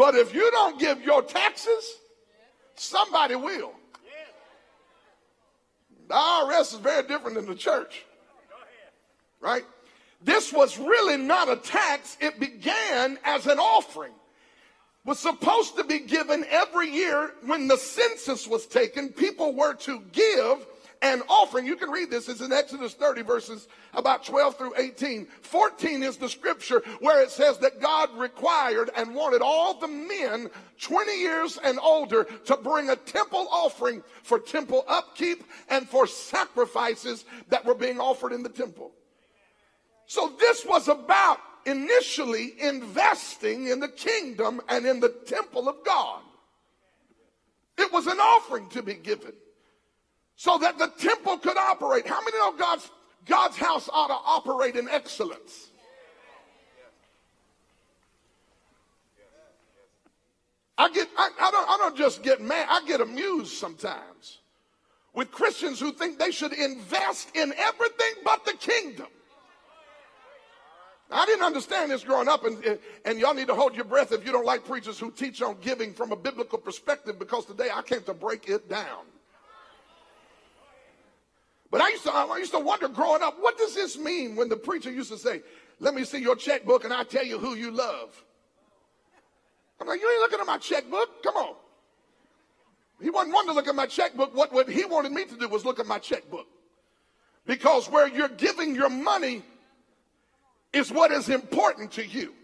But 0.00 0.14
if 0.14 0.34
you 0.34 0.50
don't 0.50 0.80
give 0.80 1.02
your 1.02 1.20
taxes, 1.20 1.98
somebody 2.74 3.34
will. 3.34 3.74
The 6.08 6.14
IRS 6.14 6.72
is 6.72 6.78
very 6.78 7.06
different 7.06 7.36
than 7.36 7.44
the 7.44 7.54
church. 7.54 8.06
Right? 9.40 9.62
This 10.22 10.54
was 10.54 10.78
really 10.78 11.18
not 11.18 11.50
a 11.50 11.56
tax. 11.56 12.16
It 12.18 12.40
began 12.40 13.18
as 13.24 13.46
an 13.46 13.58
offering. 13.58 14.14
Was 15.04 15.18
supposed 15.18 15.76
to 15.76 15.84
be 15.84 15.98
given 15.98 16.46
every 16.48 16.88
year 16.88 17.34
when 17.44 17.68
the 17.68 17.76
census 17.76 18.48
was 18.48 18.66
taken. 18.66 19.10
People 19.10 19.54
were 19.54 19.74
to 19.74 20.00
give 20.12 20.66
an 21.02 21.22
offering. 21.28 21.66
You 21.66 21.76
can 21.76 21.90
read 21.90 22.10
this. 22.10 22.28
It's 22.28 22.40
in 22.40 22.52
Exodus 22.52 22.94
30 22.94 23.22
verses 23.22 23.68
about 23.94 24.24
12 24.24 24.58
through 24.58 24.74
18. 24.76 25.26
14 25.42 26.02
is 26.02 26.16
the 26.18 26.28
scripture 26.28 26.82
where 27.00 27.22
it 27.22 27.30
says 27.30 27.58
that 27.58 27.80
God 27.80 28.16
required 28.18 28.90
and 28.96 29.14
wanted 29.14 29.40
all 29.42 29.74
the 29.74 29.88
men 29.88 30.50
20 30.80 31.18
years 31.18 31.58
and 31.64 31.78
older 31.80 32.24
to 32.24 32.56
bring 32.58 32.90
a 32.90 32.96
temple 32.96 33.48
offering 33.50 34.02
for 34.22 34.38
temple 34.38 34.84
upkeep 34.88 35.44
and 35.68 35.88
for 35.88 36.06
sacrifices 36.06 37.24
that 37.48 37.64
were 37.64 37.74
being 37.74 37.98
offered 37.98 38.32
in 38.32 38.42
the 38.42 38.48
temple. 38.48 38.92
So 40.06 40.34
this 40.38 40.66
was 40.66 40.88
about 40.88 41.38
initially 41.64 42.54
investing 42.60 43.68
in 43.68 43.80
the 43.80 43.88
kingdom 43.88 44.60
and 44.68 44.84
in 44.84 45.00
the 45.00 45.14
temple 45.26 45.68
of 45.68 45.76
God. 45.84 46.22
It 47.78 47.90
was 47.90 48.06
an 48.06 48.18
offering 48.18 48.68
to 48.70 48.82
be 48.82 48.94
given 48.94 49.32
so 50.40 50.56
that 50.56 50.78
the 50.78 50.86
temple 50.98 51.36
could 51.36 51.58
operate. 51.58 52.06
How 52.06 52.18
many 52.20 52.38
know 52.38 52.54
God's, 52.56 52.90
God's 53.26 53.58
house 53.58 53.90
ought 53.92 54.06
to 54.06 54.14
operate 54.14 54.74
in 54.74 54.88
excellence? 54.88 55.68
I 60.78 60.88
get, 60.92 61.08
I, 61.18 61.28
I, 61.38 61.50
don't, 61.50 61.68
I 61.68 61.76
don't 61.76 61.94
just 61.94 62.22
get 62.22 62.40
mad, 62.40 62.66
I 62.70 62.82
get 62.86 63.02
amused 63.02 63.52
sometimes 63.58 64.38
with 65.12 65.30
Christians 65.30 65.78
who 65.78 65.92
think 65.92 66.18
they 66.18 66.30
should 66.30 66.54
invest 66.54 67.36
in 67.36 67.52
everything 67.58 68.22
but 68.24 68.42
the 68.46 68.54
kingdom. 68.54 69.08
I 71.10 71.26
didn't 71.26 71.44
understand 71.44 71.90
this 71.90 72.02
growing 72.02 72.28
up, 72.28 72.46
and, 72.46 72.78
and 73.04 73.18
y'all 73.18 73.34
need 73.34 73.48
to 73.48 73.54
hold 73.54 73.74
your 73.76 73.84
breath 73.84 74.10
if 74.10 74.24
you 74.24 74.32
don't 74.32 74.46
like 74.46 74.64
preachers 74.64 74.98
who 74.98 75.10
teach 75.10 75.42
on 75.42 75.58
giving 75.60 75.92
from 75.92 76.12
a 76.12 76.16
biblical 76.16 76.56
perspective 76.56 77.18
because 77.18 77.44
today 77.44 77.68
I 77.70 77.82
came 77.82 78.02
to 78.04 78.14
break 78.14 78.48
it 78.48 78.70
down. 78.70 79.04
But 81.70 81.80
I 81.80 81.90
used 81.90 82.02
to, 82.04 82.12
I 82.12 82.36
used 82.38 82.52
to 82.52 82.58
wonder 82.58 82.88
growing 82.88 83.22
up, 83.22 83.36
what 83.40 83.56
does 83.56 83.74
this 83.74 83.96
mean 83.96 84.34
when 84.34 84.48
the 84.48 84.56
preacher 84.56 84.90
used 84.90 85.10
to 85.10 85.18
say, 85.18 85.42
let 85.78 85.94
me 85.94 86.04
see 86.04 86.18
your 86.18 86.36
checkbook 86.36 86.84
and 86.84 86.92
I 86.92 87.04
tell 87.04 87.24
you 87.24 87.38
who 87.38 87.54
you 87.54 87.70
love. 87.70 88.24
I'm 89.80 89.86
like, 89.86 90.00
you 90.00 90.10
ain't 90.10 90.20
looking 90.20 90.40
at 90.40 90.46
my 90.46 90.58
checkbook. 90.58 91.22
Come 91.22 91.36
on. 91.36 91.54
He 93.00 93.08
wasn't 93.08 93.34
wanting 93.34 93.50
to 93.50 93.54
look 93.54 93.68
at 93.68 93.74
my 93.74 93.86
checkbook. 93.86 94.34
What, 94.36 94.52
what 94.52 94.68
he 94.68 94.84
wanted 94.84 95.12
me 95.12 95.24
to 95.24 95.36
do 95.36 95.48
was 95.48 95.64
look 95.64 95.80
at 95.80 95.86
my 95.86 95.98
checkbook. 95.98 96.46
Because 97.46 97.88
where 97.88 98.06
you're 98.06 98.28
giving 98.28 98.74
your 98.74 98.90
money 98.90 99.42
is 100.72 100.92
what 100.92 101.10
is 101.10 101.28
important 101.28 101.92
to 101.92 102.06
you. 102.06 102.34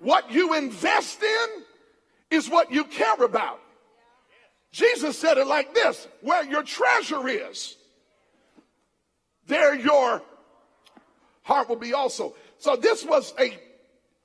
What 0.00 0.30
you 0.30 0.54
invest 0.54 1.22
in 1.22 1.62
is 2.30 2.50
what 2.50 2.70
you 2.70 2.84
care 2.84 3.22
about. 3.24 3.60
Jesus 4.74 5.16
said 5.16 5.38
it 5.38 5.46
like 5.46 5.72
this 5.72 6.08
where 6.20 6.42
your 6.42 6.64
treasure 6.64 7.28
is, 7.28 7.76
there 9.46 9.72
your 9.72 10.20
heart 11.42 11.68
will 11.68 11.76
be 11.76 11.94
also. 11.94 12.34
So 12.58 12.74
this 12.74 13.04
was 13.04 13.32
a, 13.38 13.56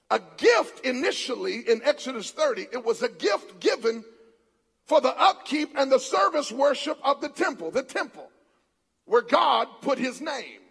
a 0.09 0.19
gift 0.37 0.83
initially 0.83 1.57
in 1.69 1.83
Exodus 1.83 2.31
30. 2.31 2.63
It 2.71 2.83
was 2.83 3.03
a 3.03 3.09
gift 3.09 3.59
given 3.59 4.03
for 4.85 4.99
the 4.99 5.15
upkeep 5.21 5.73
and 5.75 5.91
the 5.91 5.99
service 5.99 6.51
worship 6.51 6.97
of 7.03 7.21
the 7.21 7.29
temple, 7.29 7.69
the 7.69 7.83
temple 7.83 8.27
where 9.05 9.21
God 9.21 9.67
put 9.81 9.99
his 9.99 10.19
name, 10.19 10.61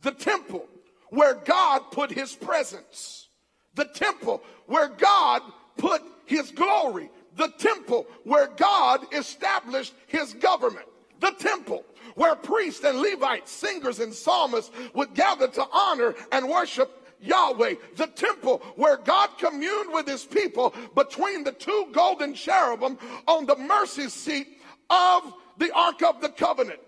the 0.00 0.12
temple 0.12 0.66
where 1.10 1.34
God 1.34 1.82
put 1.92 2.10
his 2.10 2.34
presence, 2.34 3.28
the 3.74 3.84
temple 3.84 4.42
where 4.64 4.88
God 4.88 5.42
put 5.76 6.00
his 6.24 6.50
glory, 6.50 7.10
the 7.36 7.48
temple 7.58 8.06
where 8.24 8.48
God 8.48 9.06
established 9.12 9.94
his 10.06 10.34
government, 10.34 10.86
the 11.20 11.32
temple 11.32 11.84
where 12.14 12.34
priests 12.34 12.84
and 12.84 12.98
Levites, 12.98 13.50
singers 13.50 14.00
and 14.00 14.12
psalmists 14.12 14.70
would 14.94 15.14
gather 15.14 15.48
to 15.48 15.66
honor 15.72 16.14
and 16.32 16.48
worship 16.48 16.90
Yahweh, 17.20 17.74
the 17.96 18.06
temple 18.06 18.62
where 18.76 18.96
God 18.96 19.30
communed 19.38 19.92
with 19.92 20.08
his 20.08 20.24
people 20.24 20.74
between 20.94 21.44
the 21.44 21.52
two 21.52 21.88
golden 21.92 22.34
cherubim 22.34 22.98
on 23.26 23.46
the 23.46 23.56
mercy 23.56 24.08
seat 24.08 24.48
of 24.88 25.34
the 25.58 25.70
Ark 25.74 26.02
of 26.02 26.20
the 26.20 26.30
Covenant. 26.30 26.80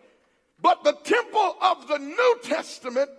But 0.60 0.84
the 0.84 0.92
temple 0.92 1.56
of 1.60 1.86
the 1.88 1.98
New 1.98 2.38
Testament 2.42 3.10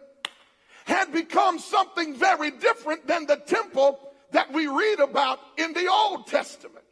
had 0.86 1.12
become 1.12 1.60
something 1.60 2.16
very 2.16 2.52
different 2.52 3.08
than 3.08 3.26
the 3.26 3.38
temple 3.38 4.00
that 4.32 4.52
we 4.52 4.68
read 4.68 5.00
about 5.00 5.40
in 5.58 5.74
the 5.74 5.88
Old 5.88 6.28
Testament. 6.28 6.84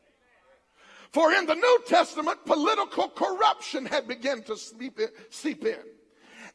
For 1.11 1.33
in 1.33 1.45
the 1.45 1.55
New 1.55 1.79
Testament, 1.87 2.45
political 2.45 3.09
corruption 3.09 3.85
had 3.85 4.07
begun 4.07 4.43
to 4.43 4.55
seep 4.57 4.99
in. 4.99 5.09
Seep 5.29 5.65
in. 5.65 5.79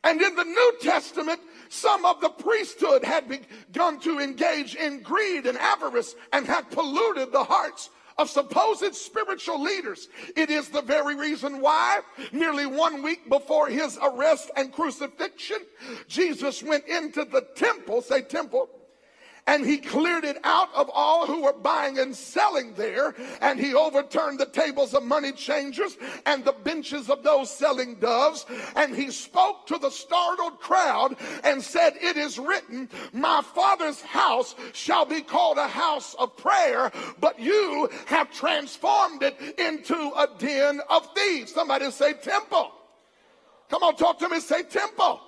And 0.05 0.21
in 0.23 0.35
the 0.35 0.45
New 0.45 0.75
Testament, 0.81 1.41
some 1.69 2.05
of 2.05 2.21
the 2.21 2.29
priesthood 2.29 3.05
had 3.05 3.29
begun 3.29 3.99
to 4.01 4.21
engage 4.21 4.75
in 4.75 5.03
greed 5.03 5.47
and 5.47 5.59
avarice 5.59 6.15
and 6.33 6.47
had 6.47 6.71
polluted 6.71 7.33
the 7.33 7.45
hearts 7.45 7.91
of 8.19 8.31
supposed 8.31 8.95
spiritual 8.95 9.61
leaders. 9.61 10.09
It 10.37 10.49
is 10.49 10.69
the 10.69 10.83
very 10.83 11.17
reason 11.17 11.61
why, 11.61 12.01
nearly 12.33 12.67
one 12.67 13.03
week 13.03 13.29
before 13.29 13.69
his 13.69 13.99
arrest 14.03 14.51
and 14.57 14.73
crucifixion, 14.73 15.59
Jesus 16.09 16.63
went 16.63 16.87
into 16.87 17.25
the 17.25 17.47
temple, 17.57 18.01
say 18.01 18.23
temple, 18.23 18.71
and 19.47 19.65
he 19.65 19.79
cleared 19.79 20.25
it 20.25 20.39
out 20.43 20.75
of 20.75 20.91
all 20.93 21.27
who 21.27 21.43
were 21.43 21.53
buying 21.53 21.99
and 21.99 22.15
selling 22.15 22.75
there. 22.75 23.15
And 23.41 23.61
he 23.61 23.75
overturned 23.75 24.41
the 24.41 24.47
tables 24.47 24.93
of 24.93 25.05
money 25.05 25.33
changers 25.33 25.97
and 26.27 26.45
the 26.45 26.53
benches 26.53 27.09
of 27.09 27.23
those 27.23 27.51
selling 27.51 27.97
doves. 27.97 28.45
And 28.75 28.95
he 28.95 29.11
spoke 29.11 29.67
to 29.69 29.79
the 29.79 29.91
startled 29.91 30.59
crowd 30.59 31.17
and 31.45 31.63
said, 31.63 31.95
It 32.01 32.17
is 32.17 32.39
written, 32.39 32.89
My 33.13 33.43
father's 33.55 34.03
house 34.03 34.55
shall 34.73 35.05
be 35.05 35.23
called 35.23 35.59
a 35.59 35.69
house 35.69 36.15
of 36.15 36.37
prayer, 36.37 36.91
but 37.21 37.39
you 37.39 37.89
have 38.07 38.33
transformed 38.33 39.23
it 39.23 39.39
into 39.59 39.95
a 39.95 40.29
den 40.39 40.81
of 40.91 41.09
thieves. 41.15 41.55
Somebody 41.55 41.91
say 41.93 42.15
temple. 42.15 42.73
Come 43.69 43.83
on, 43.83 43.97
talk 43.97 44.19
to 44.21 44.29
me. 44.29 44.41
Say 44.41 44.63
temple. 44.65 45.21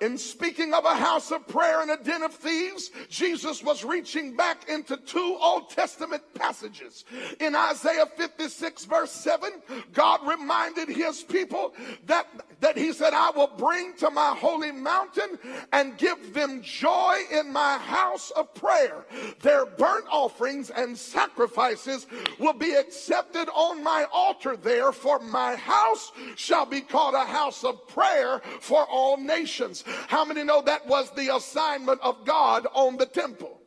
In 0.00 0.16
speaking 0.16 0.72
of 0.72 0.86
a 0.86 0.94
house 0.94 1.30
of 1.30 1.46
prayer 1.46 1.82
and 1.82 1.90
a 1.90 1.96
den 2.02 2.22
of 2.22 2.32
thieves, 2.32 2.90
Jesus 3.10 3.62
was 3.62 3.84
reaching 3.84 4.34
back 4.34 4.68
into 4.68 4.96
two 4.96 5.36
Old 5.40 5.68
Testament 5.68 6.22
passages. 6.34 7.04
In 7.38 7.54
Isaiah 7.54 8.06
56 8.06 8.86
verse 8.86 9.10
7, 9.10 9.50
God 9.92 10.26
reminded 10.26 10.88
his 10.88 11.22
people 11.22 11.74
that, 12.06 12.26
that 12.60 12.78
he 12.78 12.94
said, 12.94 13.12
I 13.12 13.30
will 13.30 13.52
bring 13.58 13.94
to 13.98 14.10
my 14.10 14.34
holy 14.38 14.72
mountain 14.72 15.38
and 15.72 15.98
give 15.98 16.32
them 16.32 16.62
joy 16.62 17.18
in 17.30 17.52
my 17.52 17.76
house 17.76 18.30
of 18.30 18.54
prayer. 18.54 19.04
Their 19.42 19.66
burnt 19.66 20.06
offerings 20.10 20.70
and 20.70 20.96
sacrifices 20.96 22.06
will 22.38 22.54
be 22.54 22.72
accepted 22.72 23.50
on 23.54 23.84
my 23.84 24.06
altar 24.12 24.56
there, 24.56 24.92
for 24.92 25.18
my 25.18 25.56
house 25.56 26.10
shall 26.36 26.64
be 26.64 26.80
called 26.80 27.14
a 27.14 27.24
house 27.24 27.64
of 27.64 27.86
prayer 27.88 28.40
for 28.60 28.86
all 28.86 29.18
nations. 29.18 29.84
How 30.08 30.24
many 30.24 30.44
know 30.44 30.62
that 30.62 30.86
was 30.86 31.10
the 31.10 31.34
assignment 31.34 32.00
of 32.02 32.24
God 32.24 32.66
on 32.74 32.96
the 32.96 33.06
temple? 33.06 33.59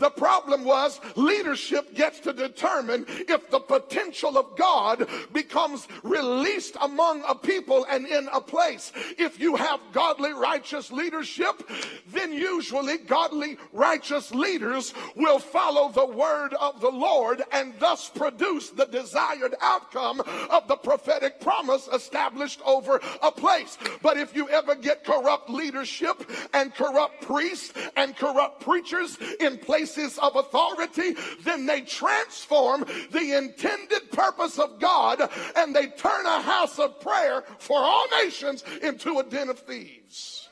The 0.00 0.10
problem 0.10 0.64
was 0.64 0.98
leadership 1.14 1.94
gets 1.94 2.20
to 2.20 2.32
determine 2.32 3.04
if 3.06 3.50
the 3.50 3.60
potential 3.60 4.38
of 4.38 4.56
God 4.56 5.06
becomes 5.30 5.86
released 6.02 6.74
among 6.80 7.22
a 7.28 7.34
people 7.34 7.86
and 7.88 8.06
in 8.06 8.26
a 8.32 8.40
place. 8.40 8.92
If 9.18 9.38
you 9.38 9.56
have 9.56 9.78
godly, 9.92 10.32
righteous 10.32 10.90
leadership, 10.90 11.68
then 12.08 12.32
usually 12.32 12.96
godly, 12.96 13.58
righteous 13.74 14.30
leaders 14.32 14.94
will 15.16 15.38
follow 15.38 15.92
the 15.92 16.06
word 16.06 16.54
of 16.54 16.80
the 16.80 16.90
Lord 16.90 17.42
and 17.52 17.74
thus 17.78 18.08
produce 18.08 18.70
the 18.70 18.86
desired 18.86 19.54
outcome 19.60 20.22
of 20.48 20.66
the 20.66 20.76
prophetic 20.76 21.42
promise 21.42 21.88
established 21.92 22.62
over 22.64 23.02
a 23.22 23.30
place. 23.30 23.76
But 24.00 24.16
if 24.16 24.34
you 24.34 24.48
ever 24.48 24.74
get 24.76 25.04
corrupt 25.04 25.50
leadership 25.50 26.30
and 26.54 26.74
corrupt 26.74 27.20
priests 27.20 27.74
and 27.96 28.16
corrupt 28.16 28.62
preachers 28.62 29.18
in 29.40 29.58
places 29.58 29.89
places 29.94 30.18
of 30.18 30.36
authority, 30.36 31.14
then 31.42 31.66
they 31.66 31.82
transform 31.82 32.84
the 33.10 33.36
intended 33.36 34.10
purpose 34.12 34.58
of 34.58 34.80
God 34.80 35.20
and 35.56 35.74
they 35.74 35.86
turn 35.88 36.26
a 36.26 36.40
house 36.40 36.78
of 36.78 37.00
prayer 37.00 37.42
for 37.58 37.78
all 37.78 38.06
nations 38.22 38.64
into 38.82 39.18
a 39.18 39.24
den 39.24 39.48
of 39.48 39.58
thieves. 39.58 40.48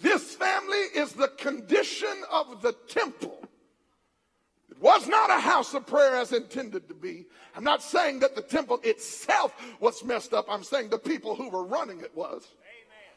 This 0.00 0.34
family 0.34 0.78
is 0.96 1.12
the 1.12 1.28
condition 1.28 2.22
of 2.30 2.60
the 2.60 2.72
temple. 2.88 3.38
It 4.70 4.80
was 4.80 5.06
not 5.06 5.30
a 5.30 5.40
house 5.40 5.74
of 5.74 5.86
prayer 5.86 6.16
as 6.16 6.32
intended 6.32 6.88
to 6.88 6.94
be. 6.94 7.26
I'm 7.54 7.62
not 7.62 7.82
saying 7.82 8.20
that 8.20 8.34
the 8.34 8.42
temple 8.42 8.80
itself 8.82 9.54
was 9.78 10.02
messed 10.02 10.32
up. 10.34 10.46
I'm 10.48 10.64
saying 10.64 10.88
the 10.88 10.98
people 10.98 11.36
who 11.36 11.50
were 11.50 11.64
running 11.64 12.00
it 12.00 12.16
was. 12.16 12.48
Amen. 12.58 13.14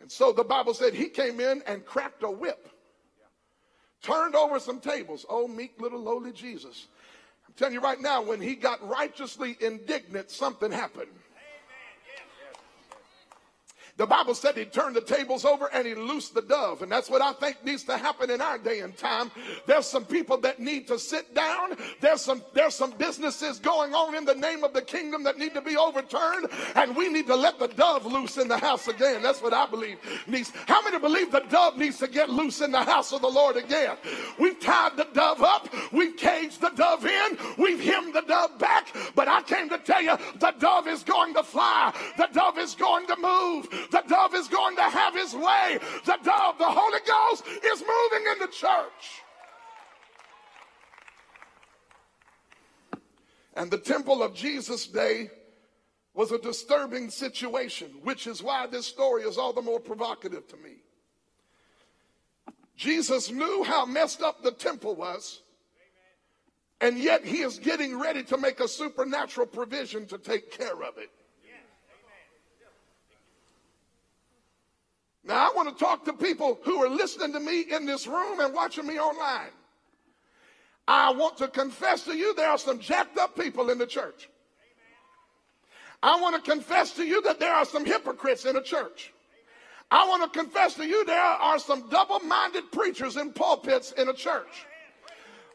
And 0.00 0.10
so 0.10 0.32
the 0.32 0.44
Bible 0.44 0.72
said 0.72 0.94
he 0.94 1.08
came 1.08 1.38
in 1.38 1.62
and 1.66 1.84
cracked 1.84 2.22
a 2.22 2.30
whip, 2.30 2.70
turned 4.04 4.36
over 4.36 4.60
some 4.60 4.80
tables. 4.80 5.24
Oh, 5.28 5.48
meek 5.48 5.80
little 5.80 6.00
lowly 6.00 6.32
Jesus. 6.32 6.86
I'm 7.48 7.54
telling 7.54 7.74
you 7.74 7.80
right 7.80 8.00
now, 8.00 8.22
when 8.22 8.40
he 8.40 8.54
got 8.54 8.86
righteously 8.86 9.56
indignant, 9.60 10.30
something 10.30 10.70
happened. 10.70 11.10
The 13.96 14.06
Bible 14.06 14.34
said 14.34 14.56
he 14.56 14.64
turned 14.64 14.96
the 14.96 15.00
tables 15.00 15.44
over 15.44 15.70
and 15.72 15.86
he 15.86 15.94
loosed 15.94 16.34
the 16.34 16.42
dove. 16.42 16.82
And 16.82 16.90
that's 16.90 17.08
what 17.08 17.22
I 17.22 17.32
think 17.34 17.64
needs 17.64 17.84
to 17.84 17.96
happen 17.96 18.28
in 18.28 18.40
our 18.40 18.58
day 18.58 18.80
and 18.80 18.96
time. 18.96 19.30
There's 19.66 19.86
some 19.86 20.04
people 20.04 20.36
that 20.38 20.58
need 20.58 20.88
to 20.88 20.98
sit 20.98 21.32
down. 21.32 21.76
There's 22.00 22.20
some, 22.20 22.42
there's 22.54 22.74
some 22.74 22.90
businesses 22.98 23.60
going 23.60 23.94
on 23.94 24.16
in 24.16 24.24
the 24.24 24.34
name 24.34 24.64
of 24.64 24.72
the 24.72 24.82
kingdom 24.82 25.22
that 25.24 25.38
need 25.38 25.54
to 25.54 25.60
be 25.60 25.76
overturned. 25.76 26.48
And 26.74 26.96
we 26.96 27.08
need 27.08 27.28
to 27.28 27.36
let 27.36 27.60
the 27.60 27.68
dove 27.68 28.04
loose 28.04 28.36
in 28.36 28.48
the 28.48 28.58
house 28.58 28.88
again. 28.88 29.22
That's 29.22 29.40
what 29.40 29.54
I 29.54 29.66
believe 29.66 29.98
needs. 30.26 30.50
How 30.66 30.82
many 30.82 30.98
believe 30.98 31.30
the 31.30 31.44
dove 31.48 31.78
needs 31.78 31.98
to 31.98 32.08
get 32.08 32.28
loose 32.28 32.62
in 32.62 32.72
the 32.72 32.82
house 32.82 33.12
of 33.12 33.22
the 33.22 33.28
Lord 33.28 33.56
again? 33.56 33.96
We've 34.40 34.58
tied 34.58 34.96
the 34.96 35.06
dove 35.14 35.40
up. 35.40 35.68
We've 35.92 36.16
caged 36.16 36.60
the 36.60 36.70
dove 36.70 37.06
in. 37.06 37.38
We've 37.58 37.80
hemmed 37.80 38.14
the 38.14 38.22
dove 38.22 38.58
back. 38.58 38.88
But 39.14 39.28
I 39.28 39.42
came 39.42 39.68
to 39.68 39.78
tell 39.78 40.02
you 40.02 40.16
the 40.40 40.52
dove 40.58 40.88
is 40.88 41.04
going 41.04 41.34
to 41.34 41.44
fly. 41.44 41.94
The 42.16 42.28
dove 42.32 42.58
is 42.58 42.74
going 42.74 43.06
to 43.06 43.16
move. 43.20 43.68
The 43.90 44.02
dove 44.08 44.34
is 44.34 44.48
going 44.48 44.76
to 44.76 44.82
have 44.82 45.14
his 45.14 45.34
way. 45.34 45.78
The 46.04 46.18
dove, 46.22 46.58
the 46.58 46.66
Holy 46.68 47.00
Ghost, 47.06 47.44
is 47.64 47.80
moving 47.80 48.32
in 48.32 48.38
the 48.40 48.52
church. 48.52 49.22
And 53.54 53.70
the 53.70 53.78
temple 53.78 54.22
of 54.22 54.34
Jesus' 54.34 54.86
day 54.86 55.30
was 56.12 56.32
a 56.32 56.38
disturbing 56.38 57.10
situation, 57.10 57.90
which 58.02 58.26
is 58.26 58.42
why 58.42 58.66
this 58.66 58.86
story 58.86 59.22
is 59.22 59.38
all 59.38 59.52
the 59.52 59.62
more 59.62 59.80
provocative 59.80 60.46
to 60.48 60.56
me. 60.56 60.76
Jesus 62.76 63.30
knew 63.30 63.62
how 63.64 63.84
messed 63.84 64.22
up 64.22 64.42
the 64.42 64.50
temple 64.50 64.94
was, 64.94 65.42
and 66.80 66.98
yet 66.98 67.24
he 67.24 67.38
is 67.38 67.58
getting 67.58 67.98
ready 67.98 68.22
to 68.24 68.36
make 68.36 68.60
a 68.60 68.68
supernatural 68.68 69.46
provision 69.46 70.06
to 70.06 70.18
take 70.18 70.50
care 70.50 70.82
of 70.82 70.98
it. 70.98 71.10
Now, 75.24 75.50
I 75.50 75.52
want 75.56 75.70
to 75.70 75.84
talk 75.84 76.04
to 76.04 76.12
people 76.12 76.58
who 76.64 76.82
are 76.84 76.88
listening 76.88 77.32
to 77.32 77.40
me 77.40 77.62
in 77.62 77.86
this 77.86 78.06
room 78.06 78.40
and 78.40 78.52
watching 78.52 78.86
me 78.86 78.98
online. 78.98 79.50
I 80.86 81.12
want 81.12 81.38
to 81.38 81.48
confess 81.48 82.04
to 82.04 82.14
you 82.14 82.34
there 82.34 82.50
are 82.50 82.58
some 82.58 82.78
jacked 82.78 83.16
up 83.16 83.34
people 83.34 83.70
in 83.70 83.78
the 83.78 83.86
church. 83.86 84.28
I 86.02 86.20
want 86.20 86.36
to 86.36 86.50
confess 86.50 86.92
to 86.92 87.04
you 87.04 87.22
that 87.22 87.40
there 87.40 87.54
are 87.54 87.64
some 87.64 87.86
hypocrites 87.86 88.44
in 88.44 88.54
the 88.54 88.60
church. 88.60 89.14
I 89.90 90.06
want 90.06 90.30
to 90.30 90.38
confess 90.38 90.74
to 90.74 90.86
you 90.86 91.04
there 91.06 91.18
are 91.18 91.58
some 91.58 91.88
double 91.88 92.20
minded 92.20 92.70
preachers 92.70 93.16
in 93.16 93.32
pulpits 93.32 93.92
in 93.92 94.08
a 94.08 94.12
church. 94.12 94.66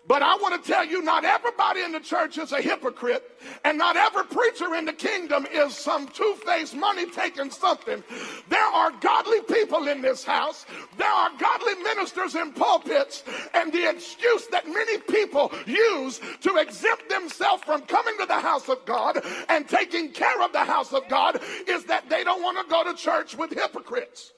But 0.07 0.23
I 0.23 0.35
want 0.37 0.63
to 0.63 0.71
tell 0.71 0.85
you, 0.85 1.03
not 1.03 1.23
everybody 1.23 1.81
in 1.81 1.91
the 1.91 1.99
church 1.99 2.39
is 2.39 2.51
a 2.51 2.61
hypocrite, 2.61 3.23
and 3.63 3.77
not 3.77 3.95
every 3.95 4.23
preacher 4.25 4.73
in 4.73 4.85
the 4.85 4.93
kingdom 4.93 5.45
is 5.51 5.75
some 5.75 6.07
two 6.07 6.35
faced, 6.45 6.75
money 6.75 7.05
taking 7.11 7.51
something. 7.51 8.03
There 8.49 8.63
are 8.63 8.91
godly 9.01 9.41
people 9.41 9.87
in 9.87 10.01
this 10.01 10.23
house, 10.23 10.65
there 10.97 11.11
are 11.11 11.29
godly 11.37 11.75
ministers 11.83 12.33
in 12.33 12.53
pulpits, 12.53 13.23
and 13.53 13.71
the 13.71 13.87
excuse 13.87 14.47
that 14.47 14.67
many 14.67 14.97
people 14.97 15.51
use 15.67 16.19
to 16.41 16.55
exempt 16.55 17.07
themselves 17.09 17.63
from 17.63 17.81
coming 17.81 18.17
to 18.19 18.25
the 18.25 18.39
house 18.39 18.67
of 18.67 18.83
God 18.85 19.23
and 19.47 19.69
taking 19.69 20.11
care 20.11 20.41
of 20.41 20.53
the 20.53 20.65
house 20.65 20.91
of 20.91 21.07
God 21.07 21.39
is 21.67 21.85
that 21.85 22.09
they 22.09 22.23
don't 22.23 22.41
want 22.41 22.57
to 22.57 22.71
go 22.71 22.83
to 22.83 22.97
church 22.97 23.35
with 23.37 23.53
hypocrites. 23.53 24.33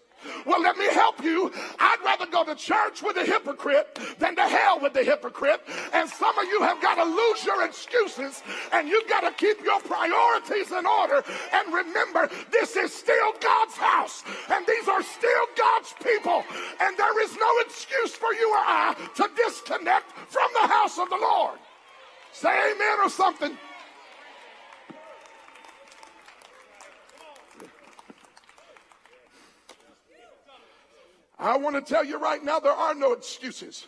Well, 0.46 0.62
let 0.62 0.78
me 0.78 0.88
help 0.88 1.24
you. 1.24 1.52
I'd 1.80 2.00
rather 2.04 2.26
go 2.26 2.44
to 2.44 2.56
church 2.56 3.02
with 3.02 3.18
a 3.18 3.26
hypocrite 3.26 4.00
than 4.20 4.36
to 4.36 4.44
hell 4.44 4.80
with 4.80 4.94
the 4.94 5.04
hypocrite. 5.04 5.62
And 5.94 6.10
some 6.10 6.38
of 6.38 6.46
you 6.46 6.62
have 6.62 6.82
got 6.82 6.96
to 6.96 7.04
lose 7.04 7.46
your 7.46 7.64
excuses 7.64 8.42
and 8.72 8.88
you've 8.88 9.08
got 9.08 9.22
to 9.22 9.32
keep 9.32 9.64
your 9.64 9.80
priorities 9.82 10.72
in 10.72 10.86
order. 10.86 11.24
And 11.54 11.74
remember, 11.74 12.30
this 12.52 12.76
is 12.76 12.94
still 12.94 13.34
God's 13.40 13.76
house 13.76 14.24
and 14.52 14.66
these 14.66 14.88
are 14.88 15.04
still 15.04 15.46
God's 15.58 15.94
people. 16.04 16.44
And 16.80 16.98
there 16.98 17.24
is 17.24 17.36
no 17.38 17.60
excuse 17.60 18.12
for 18.12 18.34
you 18.34 18.50
or 18.52 18.58
I 18.58 18.96
to 19.16 19.30
disconnect 19.36 20.12
from 20.28 20.50
the 20.62 20.68
house 20.68 20.98
of 20.98 21.10
the 21.10 21.20
Lord. 21.22 21.60
Say 22.32 22.50
amen 22.50 22.98
or 23.04 23.10
something. 23.10 23.58
I 31.42 31.58
want 31.58 31.76
to 31.76 31.82
tell 31.82 32.06
you 32.06 32.20
right 32.20 32.44
now, 32.44 32.60
there 32.60 32.72
are 32.72 32.94
no 32.94 33.14
excuses. 33.14 33.88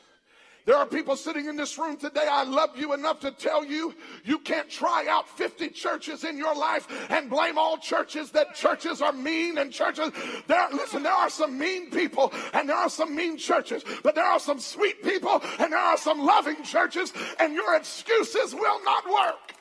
There 0.65 0.75
are 0.75 0.85
people 0.85 1.15
sitting 1.15 1.47
in 1.47 1.57
this 1.57 1.77
room 1.77 1.97
today. 1.97 2.25
I 2.29 2.43
love 2.43 2.77
you 2.77 2.93
enough 2.93 3.19
to 3.19 3.31
tell 3.31 3.65
you 3.65 3.93
you 4.23 4.39
can't 4.39 4.69
try 4.69 5.05
out 5.09 5.27
50 5.27 5.69
churches 5.69 6.23
in 6.23 6.37
your 6.37 6.55
life 6.55 6.87
and 7.09 7.29
blame 7.29 7.57
all 7.57 7.77
churches 7.77 8.31
that 8.31 8.55
churches 8.55 9.01
are 9.01 9.11
mean 9.11 9.57
and 9.57 9.73
churches. 9.73 10.11
There, 10.47 10.67
listen, 10.71 11.03
there 11.03 11.13
are 11.13 11.29
some 11.29 11.59
mean 11.59 11.91
people 11.91 12.31
and 12.53 12.69
there 12.69 12.77
are 12.77 12.89
some 12.89 13.13
mean 13.13 13.37
churches, 13.37 13.83
but 14.03 14.15
there 14.15 14.23
are 14.23 14.39
some 14.39 14.57
sweet 14.59 15.03
people 15.03 15.43
and 15.59 15.73
there 15.73 15.79
are 15.79 15.97
some 15.97 16.25
loving 16.25 16.63
churches, 16.63 17.11
and 17.39 17.53
your 17.53 17.75
excuses 17.75 18.55
will 18.55 18.83
not 18.85 19.05
work. 19.05 19.53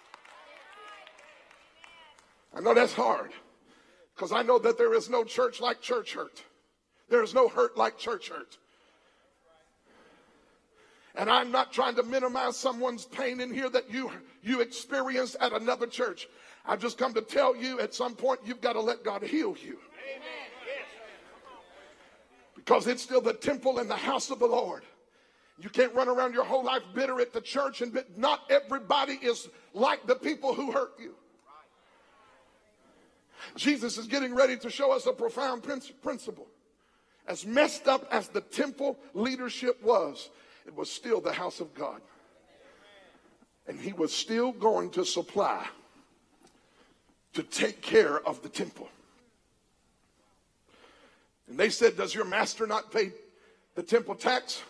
I 2.55 2.61
know 2.61 2.74
that's 2.74 2.92
hard 2.92 3.33
because 4.14 4.31
I 4.31 4.42
know 4.42 4.59
that 4.61 4.78
there 4.78 4.94
is 4.94 5.11
no 5.11 5.24
church 5.24 5.61
like 5.61 5.81
church 5.81 6.14
hurt. 6.14 6.44
There's 7.12 7.35
no 7.35 7.46
hurt 7.46 7.77
like 7.77 7.98
church 7.98 8.31
hurt. 8.31 8.57
And 11.14 11.29
I'm 11.29 11.53
not 11.53 11.70
trying 11.70 11.94
to 11.96 12.03
minimize 12.03 12.57
someone's 12.57 13.05
pain 13.05 13.38
in 13.38 13.53
here 13.53 13.68
that 13.68 13.90
you, 13.92 14.11
you 14.42 14.62
experienced 14.62 15.37
at 15.38 15.53
another 15.53 15.87
church. 15.87 16.27
I've 16.64 16.81
just 16.81 16.96
come 16.96 17.12
to 17.12 17.20
tell 17.20 17.55
you 17.55 17.79
at 17.81 17.92
some 17.92 18.14
point 18.14 18.40
you've 18.46 18.62
got 18.62 18.72
to 18.72 18.81
let 18.81 19.05
God 19.05 19.22
heal 19.22 19.55
you. 19.62 19.77
Because 22.57 22.87
it's 22.87 23.03
still 23.03 23.20
the 23.20 23.35
temple 23.35 23.79
and 23.79 23.90
the 23.90 23.94
house 23.94 24.31
of 24.31 24.38
the 24.38 24.46
Lord. 24.46 24.83
You 25.59 25.68
can't 25.68 25.92
run 25.92 26.09
around 26.09 26.33
your 26.33 26.44
whole 26.44 26.64
life 26.64 26.83
bitter 26.94 27.20
at 27.20 27.35
the 27.35 27.42
church, 27.42 27.83
and 27.83 28.03
not 28.16 28.40
everybody 28.48 29.18
is 29.20 29.51
like 29.75 30.07
the 30.07 30.14
people 30.14 30.55
who 30.55 30.72
hurt 30.72 30.92
you. 30.98 31.14
Jesus 33.55 33.98
is 33.98 34.07
getting 34.07 34.35
ready 34.35 34.57
to 34.57 34.70
show 34.70 34.92
us 34.92 35.05
a 35.05 35.12
profound 35.12 35.62
principle. 35.62 36.46
As 37.26 37.46
messed 37.46 37.88
up 37.88 38.06
as 38.11 38.28
the 38.28 38.40
temple 38.40 38.98
leadership 39.14 39.82
was, 39.82 40.30
it 40.66 40.74
was 40.74 40.90
still 40.90 41.20
the 41.20 41.32
house 41.32 41.61
of 41.61 41.74
God. 41.74 42.00
And 43.66 43.78
he 43.78 43.92
was 43.92 44.12
still 44.12 44.52
going 44.52 44.90
to 44.90 45.04
supply 45.04 45.66
to 47.35 47.42
take 47.42 47.80
care 47.80 48.20
of 48.26 48.42
the 48.42 48.48
temple. 48.48 48.88
And 51.48 51.58
they 51.58 51.70
said, 51.70 51.96
Does 51.96 52.14
your 52.14 52.24
master 52.24 52.66
not 52.66 52.90
pay 52.90 53.12
the 53.74 53.82
temple 53.82 54.14
tax? 54.14 54.62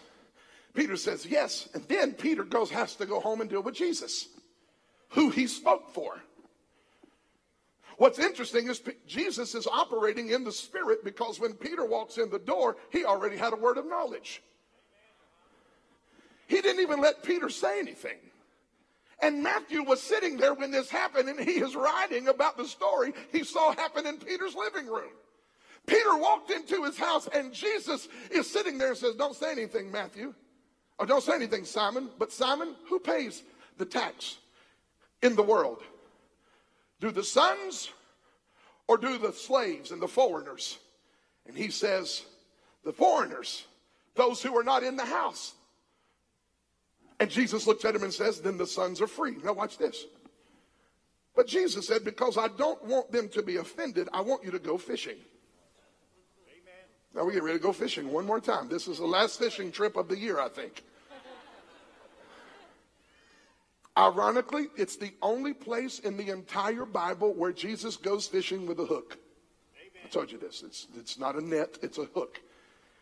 Peter 0.74 0.96
says, 0.96 1.26
Yes. 1.26 1.68
And 1.74 1.82
then 1.88 2.12
Peter 2.12 2.44
goes, 2.44 2.70
has 2.70 2.96
to 2.96 3.06
go 3.06 3.20
home 3.20 3.40
and 3.40 3.48
deal 3.48 3.62
with 3.62 3.74
Jesus, 3.74 4.28
who 5.10 5.30
he 5.30 5.46
spoke 5.46 5.90
for. 5.90 6.22
What's 8.02 8.18
interesting 8.18 8.66
is 8.66 8.82
Jesus 9.06 9.54
is 9.54 9.68
operating 9.68 10.30
in 10.30 10.42
the 10.42 10.50
Spirit 10.50 11.04
because 11.04 11.38
when 11.38 11.52
Peter 11.54 11.84
walks 11.84 12.18
in 12.18 12.30
the 12.30 12.38
door, 12.40 12.76
he 12.90 13.04
already 13.04 13.36
had 13.36 13.52
a 13.52 13.56
word 13.56 13.78
of 13.78 13.86
knowledge. 13.86 14.42
He 16.48 16.60
didn't 16.60 16.82
even 16.82 17.00
let 17.00 17.22
Peter 17.22 17.48
say 17.48 17.78
anything. 17.78 18.18
And 19.20 19.40
Matthew 19.40 19.84
was 19.84 20.02
sitting 20.02 20.36
there 20.36 20.52
when 20.52 20.72
this 20.72 20.90
happened, 20.90 21.28
and 21.28 21.38
he 21.38 21.60
is 21.60 21.76
writing 21.76 22.26
about 22.26 22.56
the 22.56 22.66
story 22.66 23.12
he 23.30 23.44
saw 23.44 23.72
happen 23.72 24.04
in 24.04 24.16
Peter's 24.16 24.56
living 24.56 24.88
room. 24.88 25.12
Peter 25.86 26.16
walked 26.16 26.50
into 26.50 26.82
his 26.82 26.98
house, 26.98 27.28
and 27.32 27.52
Jesus 27.54 28.08
is 28.32 28.50
sitting 28.50 28.78
there 28.78 28.88
and 28.88 28.96
says, 28.96 29.14
Don't 29.14 29.36
say 29.36 29.52
anything, 29.52 29.92
Matthew. 29.92 30.34
Or 30.98 31.06
don't 31.06 31.22
say 31.22 31.34
anything, 31.34 31.64
Simon. 31.64 32.10
But 32.18 32.32
Simon, 32.32 32.74
who 32.88 32.98
pays 32.98 33.44
the 33.78 33.86
tax 33.86 34.38
in 35.22 35.36
the 35.36 35.42
world? 35.44 35.84
Do 37.02 37.10
the 37.10 37.24
sons 37.24 37.90
or 38.86 38.96
do 38.96 39.18
the 39.18 39.32
slaves 39.32 39.90
and 39.90 40.00
the 40.00 40.06
foreigners? 40.06 40.78
And 41.48 41.56
he 41.56 41.68
says, 41.68 42.22
The 42.84 42.92
foreigners, 42.92 43.66
those 44.14 44.40
who 44.40 44.56
are 44.56 44.62
not 44.62 44.84
in 44.84 44.94
the 44.94 45.04
house. 45.04 45.52
And 47.18 47.28
Jesus 47.28 47.66
looks 47.66 47.84
at 47.84 47.96
him 47.96 48.04
and 48.04 48.14
says, 48.14 48.40
Then 48.40 48.56
the 48.56 48.68
sons 48.68 49.00
are 49.00 49.08
free. 49.08 49.34
Now, 49.42 49.52
watch 49.52 49.78
this. 49.78 50.06
But 51.34 51.48
Jesus 51.48 51.88
said, 51.88 52.04
Because 52.04 52.38
I 52.38 52.46
don't 52.46 52.82
want 52.84 53.10
them 53.10 53.28
to 53.30 53.42
be 53.42 53.56
offended, 53.56 54.08
I 54.12 54.20
want 54.20 54.44
you 54.44 54.52
to 54.52 54.60
go 54.60 54.78
fishing. 54.78 55.16
Amen. 56.46 56.84
Now 57.16 57.24
we 57.24 57.32
get 57.32 57.42
ready 57.42 57.58
to 57.58 57.62
go 57.64 57.72
fishing 57.72 58.12
one 58.12 58.26
more 58.26 58.40
time. 58.40 58.68
This 58.68 58.86
is 58.86 58.98
the 58.98 59.06
last 59.06 59.40
fishing 59.40 59.72
trip 59.72 59.96
of 59.96 60.06
the 60.06 60.16
year, 60.16 60.38
I 60.38 60.48
think. 60.48 60.84
Ironically, 63.96 64.68
it's 64.76 64.96
the 64.96 65.12
only 65.20 65.52
place 65.52 65.98
in 65.98 66.16
the 66.16 66.30
entire 66.30 66.86
Bible 66.86 67.34
where 67.34 67.52
Jesus 67.52 67.96
goes 67.96 68.26
fishing 68.26 68.66
with 68.66 68.80
a 68.80 68.86
hook. 68.86 69.18
I 70.02 70.08
told 70.08 70.32
you 70.32 70.38
this. 70.38 70.62
It's, 70.64 70.86
it's 70.98 71.18
not 71.18 71.36
a 71.36 71.44
net, 71.44 71.78
it's 71.82 71.98
a 71.98 72.04
hook, 72.06 72.40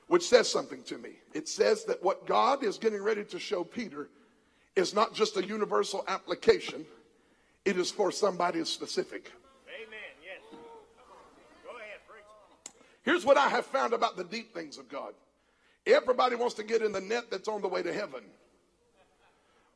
which 0.09 0.27
says 0.27 0.51
something 0.51 0.83
to 0.85 0.99
me. 0.99 1.11
It 1.33 1.49
says 1.49 1.85
that 1.85 2.03
what 2.03 2.27
God 2.27 2.65
is 2.65 2.77
getting 2.77 3.03
ready 3.03 3.25
to 3.25 3.39
show 3.39 3.63
Peter 3.63 4.09
is 4.75 4.93
not 4.93 5.15
just 5.15 5.37
a 5.37 5.45
universal 5.45 6.05
application, 6.09 6.85
it 7.65 7.77
is 7.77 7.91
for 7.91 8.11
somebody 8.11 8.65
specific. 8.65 9.31
Amen. 9.69 9.99
Yes. 10.25 10.59
Go 11.63 11.71
ahead, 11.71 12.01
preach. 12.09 12.75
Here's 13.03 13.25
what 13.25 13.37
I 13.37 13.49
have 13.49 13.67
found 13.67 13.93
about 13.93 14.17
the 14.17 14.25
deep 14.25 14.53
things 14.55 14.77
of 14.79 14.89
God 14.89 15.15
everybody 15.87 16.37
wants 16.37 16.55
to 16.55 16.63
get 16.63 16.83
in 16.83 16.93
the 16.93 17.01
net 17.01 17.31
that's 17.31 17.49
on 17.49 17.63
the 17.63 17.69
way 17.69 17.83
to 17.83 17.93
heaven. 17.93 18.21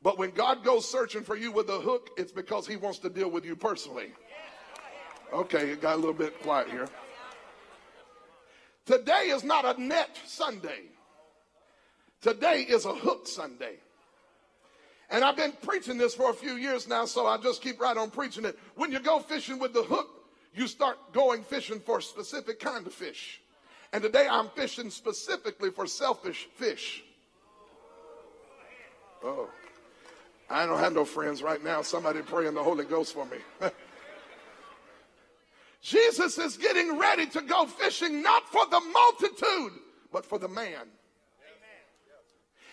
But 0.05 0.19
when 0.19 0.29
God 0.29 0.63
goes 0.63 0.87
searching 0.87 1.23
for 1.23 1.35
you 1.35 1.51
with 1.51 1.67
a 1.67 1.79
hook, 1.79 2.11
it's 2.15 2.31
because 2.31 2.67
he 2.67 2.75
wants 2.75 2.99
to 2.99 3.09
deal 3.09 3.27
with 3.31 3.43
you 3.43 3.55
personally. 3.55 4.11
Okay, 5.33 5.71
it 5.71 5.81
got 5.81 5.95
a 5.95 5.97
little 5.97 6.13
bit 6.13 6.39
quiet 6.43 6.69
here. 6.69 6.87
Today 8.85 9.31
is 9.33 9.43
not 9.43 9.65
a 9.65 9.81
net 9.81 10.15
Sunday. 10.27 10.81
Today 12.21 12.67
is 12.69 12.85
a 12.85 12.93
hook 12.93 13.27
Sunday. 13.27 13.77
And 15.09 15.23
I've 15.23 15.37
been 15.37 15.53
preaching 15.63 15.97
this 15.97 16.13
for 16.13 16.29
a 16.29 16.35
few 16.35 16.53
years 16.53 16.87
now, 16.87 17.05
so 17.05 17.25
I 17.25 17.37
just 17.37 17.63
keep 17.63 17.81
right 17.81 17.97
on 17.97 18.11
preaching 18.11 18.45
it. 18.45 18.59
When 18.75 18.91
you 18.91 18.99
go 18.99 19.17
fishing 19.17 19.57
with 19.57 19.73
the 19.73 19.81
hook, 19.81 20.07
you 20.53 20.67
start 20.67 21.13
going 21.13 21.41
fishing 21.41 21.79
for 21.79 21.97
a 21.97 22.01
specific 22.03 22.59
kind 22.59 22.85
of 22.85 22.93
fish. 22.93 23.41
And 23.91 24.03
today 24.03 24.27
I'm 24.29 24.49
fishing 24.49 24.91
specifically 24.91 25.71
for 25.71 25.87
selfish 25.87 26.47
fish. 26.53 27.03
Oh. 29.23 29.49
I 30.49 30.65
don't 30.65 30.79
have 30.79 30.93
no 30.93 31.05
friends 31.05 31.41
right 31.41 31.63
now. 31.63 31.81
Somebody 31.81 32.21
pray 32.21 32.47
in 32.47 32.53
the 32.53 32.63
Holy 32.63 32.85
Ghost 32.85 33.13
for 33.13 33.25
me. 33.25 33.37
Jesus 35.81 36.37
is 36.37 36.57
getting 36.57 36.97
ready 36.97 37.25
to 37.27 37.41
go 37.41 37.65
fishing 37.65 38.21
not 38.21 38.47
for 38.49 38.65
the 38.67 38.79
multitude, 38.79 39.79
but 40.11 40.25
for 40.25 40.39
the 40.39 40.47
man. 40.47 40.87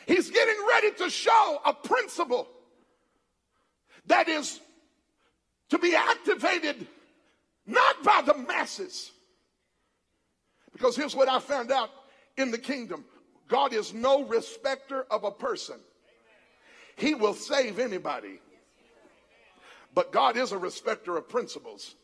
He's 0.06 0.30
getting 0.30 0.56
ready 0.68 0.92
to 0.92 1.10
show 1.10 1.60
a 1.64 1.72
principle 1.72 2.48
that 4.06 4.28
is 4.28 4.60
to 5.70 5.78
be 5.78 5.94
activated 5.94 6.86
not 7.66 8.02
by 8.02 8.22
the 8.24 8.34
masses. 8.34 9.12
Because 10.72 10.96
here's 10.96 11.14
what 11.14 11.28
I 11.28 11.38
found 11.38 11.70
out 11.70 11.90
in 12.36 12.50
the 12.50 12.58
kingdom 12.58 13.04
God 13.48 13.72
is 13.72 13.92
no 13.92 14.24
respecter 14.24 15.04
of 15.10 15.24
a 15.24 15.30
person. 15.30 15.76
He 16.96 17.14
will 17.14 17.34
save 17.34 17.78
anybody. 17.78 18.40
But 19.94 20.12
God 20.12 20.36
is 20.36 20.52
a 20.52 20.58
respecter 20.58 21.16
of 21.16 21.28
principles. 21.28 21.94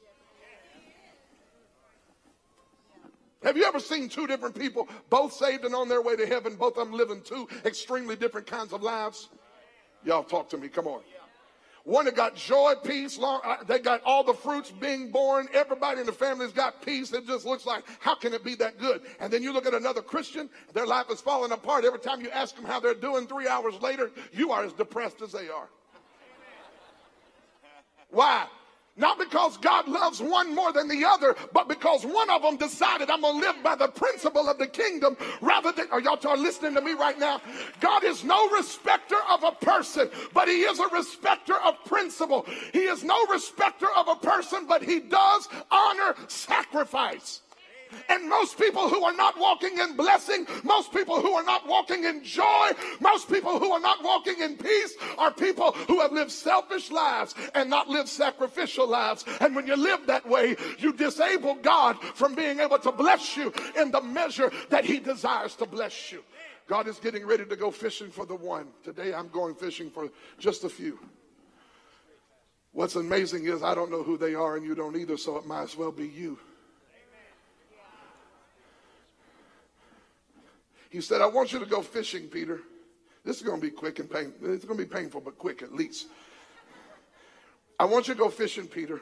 Have 3.42 3.56
you 3.56 3.64
ever 3.64 3.78
seen 3.78 4.08
two 4.08 4.26
different 4.26 4.58
people, 4.58 4.88
both 5.10 5.32
saved 5.32 5.64
and 5.64 5.74
on 5.74 5.88
their 5.88 6.02
way 6.02 6.16
to 6.16 6.26
heaven, 6.26 6.56
both 6.56 6.76
of 6.76 6.88
them 6.88 6.96
living 6.96 7.22
two 7.22 7.48
extremely 7.64 8.16
different 8.16 8.46
kinds 8.46 8.72
of 8.72 8.82
lives? 8.82 9.28
Y'all 10.04 10.24
talk 10.24 10.48
to 10.50 10.58
me, 10.58 10.68
come 10.68 10.86
on. 10.86 11.00
One 11.88 12.04
that 12.04 12.14
got 12.14 12.36
joy, 12.36 12.74
peace, 12.84 13.16
long, 13.16 13.40
uh, 13.42 13.64
they 13.66 13.78
got 13.78 14.02
all 14.04 14.22
the 14.22 14.34
fruits 14.34 14.70
being 14.70 15.10
born. 15.10 15.48
Everybody 15.54 16.00
in 16.00 16.06
the 16.06 16.12
family's 16.12 16.52
got 16.52 16.82
peace. 16.84 17.14
It 17.14 17.26
just 17.26 17.46
looks 17.46 17.64
like, 17.64 17.82
how 17.98 18.14
can 18.14 18.34
it 18.34 18.44
be 18.44 18.54
that 18.56 18.78
good? 18.78 19.00
And 19.20 19.32
then 19.32 19.42
you 19.42 19.54
look 19.54 19.64
at 19.64 19.72
another 19.72 20.02
Christian, 20.02 20.50
their 20.74 20.84
life 20.84 21.06
is 21.10 21.22
falling 21.22 21.50
apart. 21.50 21.86
Every 21.86 21.98
time 21.98 22.20
you 22.20 22.28
ask 22.28 22.54
them 22.54 22.66
how 22.66 22.78
they're 22.78 22.92
doing 22.92 23.26
three 23.26 23.48
hours 23.48 23.72
later, 23.80 24.10
you 24.34 24.52
are 24.52 24.64
as 24.64 24.74
depressed 24.74 25.22
as 25.22 25.32
they 25.32 25.48
are. 25.48 25.70
Why? 28.10 28.48
Not 28.98 29.18
because 29.18 29.56
God 29.58 29.86
loves 29.86 30.20
one 30.20 30.54
more 30.54 30.72
than 30.72 30.88
the 30.88 31.04
other, 31.04 31.36
but 31.52 31.68
because 31.68 32.04
one 32.04 32.28
of 32.30 32.42
them 32.42 32.56
decided 32.56 33.08
I'm 33.08 33.20
going 33.20 33.40
to 33.40 33.46
live 33.46 33.62
by 33.62 33.76
the 33.76 33.86
principle 33.86 34.48
of 34.48 34.58
the 34.58 34.66
kingdom 34.66 35.16
rather 35.40 35.70
than, 35.70 35.86
are 35.92 36.00
y'all 36.00 36.36
listening 36.36 36.74
to 36.74 36.80
me 36.80 36.92
right 36.92 37.18
now? 37.18 37.40
God 37.80 38.02
is 38.02 38.24
no 38.24 38.48
respecter 38.50 39.16
of 39.30 39.44
a 39.44 39.52
person, 39.52 40.10
but 40.34 40.48
he 40.48 40.62
is 40.62 40.80
a 40.80 40.88
respecter 40.88 41.54
of 41.64 41.76
principle. 41.84 42.44
He 42.72 42.80
is 42.80 43.04
no 43.04 43.24
respecter 43.26 43.86
of 43.96 44.08
a 44.08 44.16
person, 44.16 44.66
but 44.66 44.82
he 44.82 44.98
does 44.98 45.48
honor 45.70 46.16
sacrifice. 46.26 47.42
And 48.08 48.28
most 48.28 48.58
people 48.58 48.88
who 48.88 49.04
are 49.04 49.14
not 49.14 49.38
walking 49.38 49.78
in 49.78 49.96
blessing, 49.96 50.46
most 50.62 50.92
people 50.92 51.20
who 51.20 51.32
are 51.32 51.44
not 51.44 51.66
walking 51.66 52.04
in 52.04 52.22
joy, 52.24 52.70
most 53.00 53.30
people 53.30 53.58
who 53.58 53.72
are 53.72 53.80
not 53.80 54.02
walking 54.02 54.40
in 54.40 54.56
peace 54.56 54.94
are 55.16 55.32
people 55.32 55.72
who 55.72 56.00
have 56.00 56.12
lived 56.12 56.30
selfish 56.30 56.90
lives 56.90 57.34
and 57.54 57.70
not 57.70 57.88
lived 57.88 58.08
sacrificial 58.08 58.86
lives. 58.86 59.24
And 59.40 59.54
when 59.54 59.66
you 59.66 59.76
live 59.76 60.06
that 60.06 60.28
way, 60.28 60.56
you 60.78 60.92
disable 60.92 61.54
God 61.56 62.00
from 62.14 62.34
being 62.34 62.60
able 62.60 62.78
to 62.78 62.92
bless 62.92 63.36
you 63.36 63.52
in 63.76 63.90
the 63.90 64.00
measure 64.00 64.50
that 64.70 64.84
He 64.84 64.98
desires 64.98 65.54
to 65.56 65.66
bless 65.66 66.12
you. 66.12 66.22
God 66.66 66.86
is 66.86 66.98
getting 66.98 67.26
ready 67.26 67.46
to 67.46 67.56
go 67.56 67.70
fishing 67.70 68.10
for 68.10 68.26
the 68.26 68.34
one. 68.34 68.68
Today 68.84 69.14
I'm 69.14 69.28
going 69.28 69.54
fishing 69.54 69.90
for 69.90 70.10
just 70.38 70.64
a 70.64 70.68
few. 70.68 70.98
What's 72.72 72.94
amazing 72.94 73.46
is 73.46 73.62
I 73.62 73.74
don't 73.74 73.90
know 73.90 74.02
who 74.02 74.18
they 74.18 74.34
are 74.34 74.56
and 74.56 74.64
you 74.64 74.74
don't 74.74 74.94
either, 74.94 75.16
so 75.16 75.36
it 75.36 75.46
might 75.46 75.62
as 75.62 75.76
well 75.76 75.90
be 75.90 76.06
you. 76.06 76.38
He 80.88 81.00
said, 81.00 81.20
I 81.20 81.26
want 81.26 81.52
you 81.52 81.58
to 81.58 81.66
go 81.66 81.82
fishing, 81.82 82.28
Peter. 82.28 82.60
This 83.24 83.36
is 83.36 83.42
going 83.42 83.60
to 83.60 83.66
be 83.66 83.70
quick 83.70 83.98
and 83.98 84.10
painful. 84.10 84.52
It's 84.52 84.64
going 84.64 84.78
to 84.78 84.84
be 84.84 84.90
painful, 84.90 85.20
but 85.20 85.38
quick 85.38 85.62
at 85.62 85.74
least. 85.74 86.06
I 87.78 87.84
want 87.84 88.08
you 88.08 88.14
to 88.14 88.18
go 88.18 88.30
fishing, 88.30 88.66
Peter. 88.66 89.00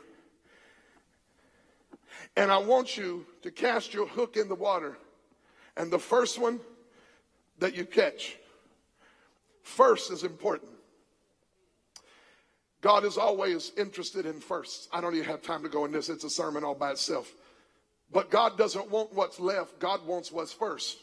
And 2.36 2.50
I 2.50 2.58
want 2.58 2.96
you 2.96 3.24
to 3.42 3.50
cast 3.50 3.94
your 3.94 4.06
hook 4.06 4.36
in 4.36 4.48
the 4.48 4.54
water. 4.54 4.98
And 5.76 5.90
the 5.90 5.98
first 5.98 6.38
one 6.38 6.60
that 7.58 7.74
you 7.74 7.84
catch, 7.84 8.36
first 9.62 10.10
is 10.10 10.24
important. 10.24 10.70
God 12.80 13.04
is 13.04 13.16
always 13.16 13.72
interested 13.76 14.26
in 14.26 14.40
first. 14.40 14.88
I 14.92 15.00
don't 15.00 15.14
even 15.14 15.26
have 15.26 15.42
time 15.42 15.62
to 15.62 15.68
go 15.68 15.84
in 15.84 15.92
this, 15.92 16.08
it's 16.08 16.24
a 16.24 16.30
sermon 16.30 16.64
all 16.64 16.74
by 16.74 16.92
itself. 16.92 17.32
But 18.12 18.30
God 18.30 18.56
doesn't 18.56 18.90
want 18.90 19.12
what's 19.14 19.40
left, 19.40 19.78
God 19.78 20.06
wants 20.06 20.30
what's 20.30 20.52
first. 20.52 20.98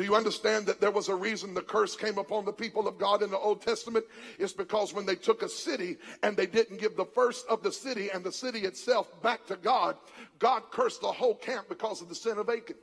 Do 0.00 0.06
you 0.06 0.16
understand 0.16 0.64
that 0.64 0.80
there 0.80 0.90
was 0.90 1.10
a 1.10 1.14
reason 1.14 1.52
the 1.52 1.60
curse 1.60 1.94
came 1.94 2.16
upon 2.16 2.46
the 2.46 2.54
people 2.54 2.88
of 2.88 2.96
God 2.96 3.22
in 3.22 3.30
the 3.30 3.36
Old 3.36 3.60
Testament? 3.60 4.06
It's 4.38 4.54
because 4.54 4.94
when 4.94 5.04
they 5.04 5.14
took 5.14 5.42
a 5.42 5.48
city 5.48 5.98
and 6.22 6.34
they 6.34 6.46
didn't 6.46 6.80
give 6.80 6.96
the 6.96 7.04
first 7.04 7.46
of 7.48 7.62
the 7.62 7.70
city 7.70 8.08
and 8.08 8.24
the 8.24 8.32
city 8.32 8.60
itself 8.60 9.20
back 9.20 9.44
to 9.48 9.56
God, 9.56 9.98
God 10.38 10.62
cursed 10.70 11.02
the 11.02 11.12
whole 11.12 11.34
camp 11.34 11.68
because 11.68 12.00
of 12.00 12.08
the 12.08 12.14
sin 12.14 12.38
of 12.38 12.48
Achan. 12.48 12.76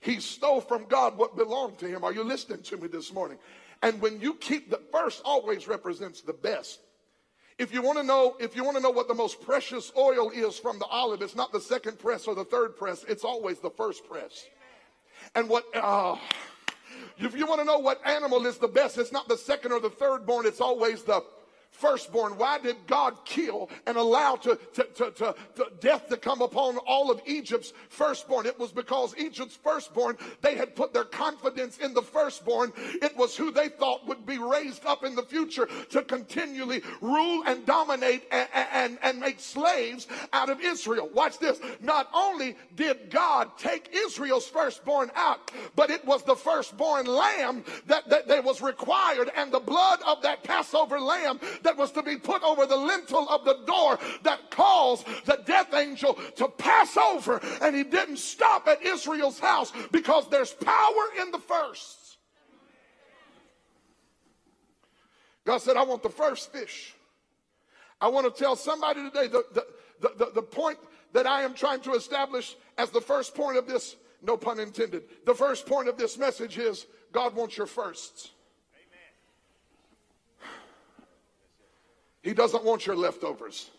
He 0.00 0.20
stole 0.20 0.62
from 0.62 0.86
God 0.86 1.18
what 1.18 1.36
belonged 1.36 1.76
to 1.80 1.86
him. 1.86 2.02
Are 2.02 2.14
you 2.14 2.24
listening 2.24 2.62
to 2.62 2.78
me 2.78 2.88
this 2.88 3.12
morning? 3.12 3.36
And 3.82 4.00
when 4.00 4.22
you 4.22 4.36
keep 4.36 4.70
the 4.70 4.80
first 4.90 5.20
always 5.22 5.68
represents 5.68 6.22
the 6.22 6.32
best. 6.32 6.80
If 7.58 7.74
you 7.74 7.82
want 7.82 7.98
to 7.98 8.04
know, 8.04 8.38
if 8.40 8.56
you 8.56 8.64
want 8.64 8.78
to 8.78 8.82
know 8.82 8.88
what 8.88 9.06
the 9.06 9.12
most 9.12 9.42
precious 9.42 9.92
oil 9.98 10.30
is 10.30 10.58
from 10.58 10.78
the 10.78 10.86
olive, 10.86 11.20
it's 11.20 11.36
not 11.36 11.52
the 11.52 11.60
second 11.60 11.98
press 11.98 12.26
or 12.26 12.34
the 12.34 12.46
third 12.46 12.74
press. 12.74 13.04
It's 13.06 13.22
always 13.22 13.58
the 13.58 13.68
first 13.68 14.08
press. 14.08 14.46
And 15.34 15.48
what, 15.48 15.64
uh, 15.74 16.16
if 17.18 17.36
you 17.36 17.46
want 17.46 17.60
to 17.60 17.64
know 17.64 17.78
what 17.78 18.04
animal 18.06 18.46
is 18.46 18.58
the 18.58 18.68
best, 18.68 18.98
it's 18.98 19.12
not 19.12 19.28
the 19.28 19.36
second 19.36 19.72
or 19.72 19.80
the 19.80 19.90
third 19.90 20.26
born, 20.26 20.46
it's 20.46 20.60
always 20.60 21.02
the 21.02 21.22
firstborn. 21.70 22.36
Why 22.36 22.58
did 22.58 22.76
God 22.86 23.24
kill 23.24 23.70
and 23.86 23.96
allow 23.96 24.36
to, 24.36 24.58
to, 24.74 24.84
to, 24.84 25.34
to, 25.56 25.66
death 25.80 26.08
to 26.08 26.16
come 26.16 26.42
upon 26.42 26.76
all 26.78 27.10
of 27.10 27.22
Egypt's 27.26 27.72
firstborn? 27.88 28.46
It 28.46 28.58
was 28.58 28.72
because 28.72 29.16
Egypt's 29.16 29.56
firstborn, 29.56 30.16
they 30.42 30.56
had 30.56 30.76
put 30.76 30.92
their 30.92 31.04
confidence 31.04 31.78
in 31.78 31.94
the 31.94 32.02
firstborn. 32.02 32.72
It 32.76 33.16
was 33.16 33.36
who 33.36 33.50
they 33.50 33.68
thought 33.68 34.06
would 34.06 34.26
be 34.26 34.38
raised 34.38 34.84
up 34.84 35.04
in 35.04 35.14
the 35.14 35.22
future 35.22 35.68
to 35.90 36.02
continually 36.02 36.82
rule 37.00 37.42
and 37.46 37.64
dominate 37.64 38.24
and, 38.30 38.48
and, 38.72 38.98
and 39.02 39.18
make 39.18 39.40
slaves 39.40 40.06
out 40.32 40.50
of 40.50 40.60
Israel. 40.60 41.08
Watch 41.14 41.38
this. 41.38 41.60
Not 41.80 42.08
only 42.12 42.56
did 42.74 43.10
God 43.10 43.56
take 43.56 43.94
Israel's 43.94 44.46
firstborn 44.46 45.10
out, 45.14 45.50
but 45.76 45.90
it 45.90 46.04
was 46.04 46.22
the 46.24 46.36
firstborn 46.36 47.06
lamb 47.06 47.64
that, 47.86 48.08
that, 48.10 48.28
that 48.28 48.44
was 48.44 48.60
required 48.60 49.30
and 49.36 49.50
the 49.50 49.60
blood 49.60 50.00
of 50.06 50.22
that 50.22 50.42
Passover 50.44 51.00
lamb 51.00 51.40
that 51.62 51.76
was 51.76 51.92
to 51.92 52.02
be 52.02 52.16
put 52.16 52.42
over 52.42 52.66
the 52.66 52.76
lintel 52.76 53.28
of 53.28 53.44
the 53.44 53.58
door 53.66 53.98
that 54.22 54.50
caused 54.50 55.06
the 55.24 55.40
death 55.44 55.72
angel 55.74 56.14
to 56.36 56.48
pass 56.48 56.96
over. 56.96 57.40
And 57.62 57.74
he 57.74 57.84
didn't 57.84 58.18
stop 58.18 58.66
at 58.68 58.82
Israel's 58.82 59.38
house 59.38 59.72
because 59.92 60.28
there's 60.28 60.52
power 60.52 61.04
in 61.20 61.30
the 61.30 61.38
first. 61.38 62.18
God 65.44 65.58
said, 65.58 65.76
I 65.76 65.84
want 65.84 66.02
the 66.02 66.10
first 66.10 66.52
fish. 66.52 66.94
I 68.00 68.08
want 68.08 68.34
to 68.34 68.42
tell 68.42 68.56
somebody 68.56 69.02
today 69.02 69.26
the, 69.26 69.44
the, 69.52 69.66
the, 70.00 70.24
the, 70.24 70.32
the 70.36 70.42
point 70.42 70.78
that 71.12 71.26
I 71.26 71.42
am 71.42 71.54
trying 71.54 71.80
to 71.80 71.92
establish 71.92 72.56
as 72.78 72.90
the 72.90 73.00
first 73.00 73.34
point 73.34 73.58
of 73.58 73.66
this 73.66 73.96
No 74.22 74.36
pun 74.36 74.60
intended. 74.60 75.02
The 75.24 75.34
first 75.34 75.66
point 75.66 75.88
of 75.88 75.96
this 75.96 76.18
message 76.18 76.58
is 76.58 76.86
God 77.12 77.34
wants 77.34 77.56
your 77.56 77.66
firsts. 77.66 78.30
He 82.22 82.34
doesn't 82.34 82.64
want 82.64 82.86
your 82.86 82.96
leftovers. 82.96 83.70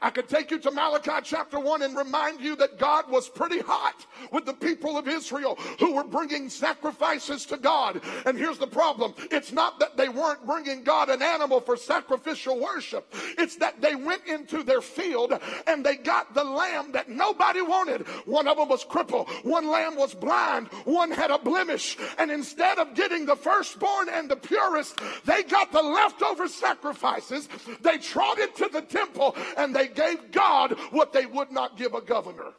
I 0.00 0.10
could 0.10 0.28
take 0.28 0.50
you 0.50 0.58
to 0.60 0.70
Malachi 0.70 1.20
chapter 1.24 1.58
1 1.58 1.82
and 1.82 1.96
remind 1.96 2.40
you 2.40 2.56
that 2.56 2.78
God 2.78 3.10
was 3.10 3.28
pretty 3.28 3.60
hot 3.60 4.06
with 4.32 4.44
the 4.44 4.52
people 4.52 4.96
of 4.96 5.08
Israel 5.08 5.58
who 5.78 5.94
were 5.94 6.04
bringing 6.04 6.48
sacrifices 6.48 7.44
to 7.46 7.56
God. 7.56 8.00
And 8.24 8.38
here's 8.38 8.58
the 8.58 8.66
problem 8.66 9.14
it's 9.30 9.52
not 9.52 9.78
that 9.80 9.96
they 9.96 10.08
weren't 10.08 10.46
bringing 10.46 10.84
God 10.84 11.08
an 11.08 11.22
animal 11.22 11.60
for 11.60 11.76
sacrificial 11.76 12.60
worship, 12.60 13.12
it's 13.38 13.56
that 13.56 13.80
they 13.80 13.94
went 13.94 14.26
into 14.26 14.62
their 14.62 14.80
field 14.80 15.38
and 15.66 15.84
they 15.84 15.96
got 15.96 16.34
the 16.34 16.44
lamb 16.44 16.92
that 16.92 17.08
nobody 17.08 17.62
wanted. 17.62 18.06
One 18.26 18.46
of 18.46 18.56
them 18.56 18.68
was 18.68 18.84
crippled, 18.84 19.28
one 19.42 19.68
lamb 19.68 19.96
was 19.96 20.14
blind, 20.14 20.68
one 20.84 21.10
had 21.10 21.30
a 21.30 21.38
blemish. 21.38 21.96
And 22.18 22.30
instead 22.30 22.78
of 22.78 22.94
getting 22.94 23.26
the 23.26 23.36
firstborn 23.36 24.08
and 24.08 24.30
the 24.30 24.36
purest, 24.36 25.00
they 25.24 25.42
got 25.42 25.72
the 25.72 25.82
leftover 25.82 26.48
sacrifices. 26.48 27.48
They 27.80 27.98
trotted 27.98 28.54
to 28.56 28.68
the 28.72 28.82
temple 28.82 29.36
and 29.56 29.74
they 29.74 29.87
gave 29.94 30.30
God 30.30 30.76
what 30.90 31.12
they 31.12 31.26
would 31.26 31.50
not 31.50 31.76
give 31.76 31.94
a 31.94 32.00
governor. 32.00 32.52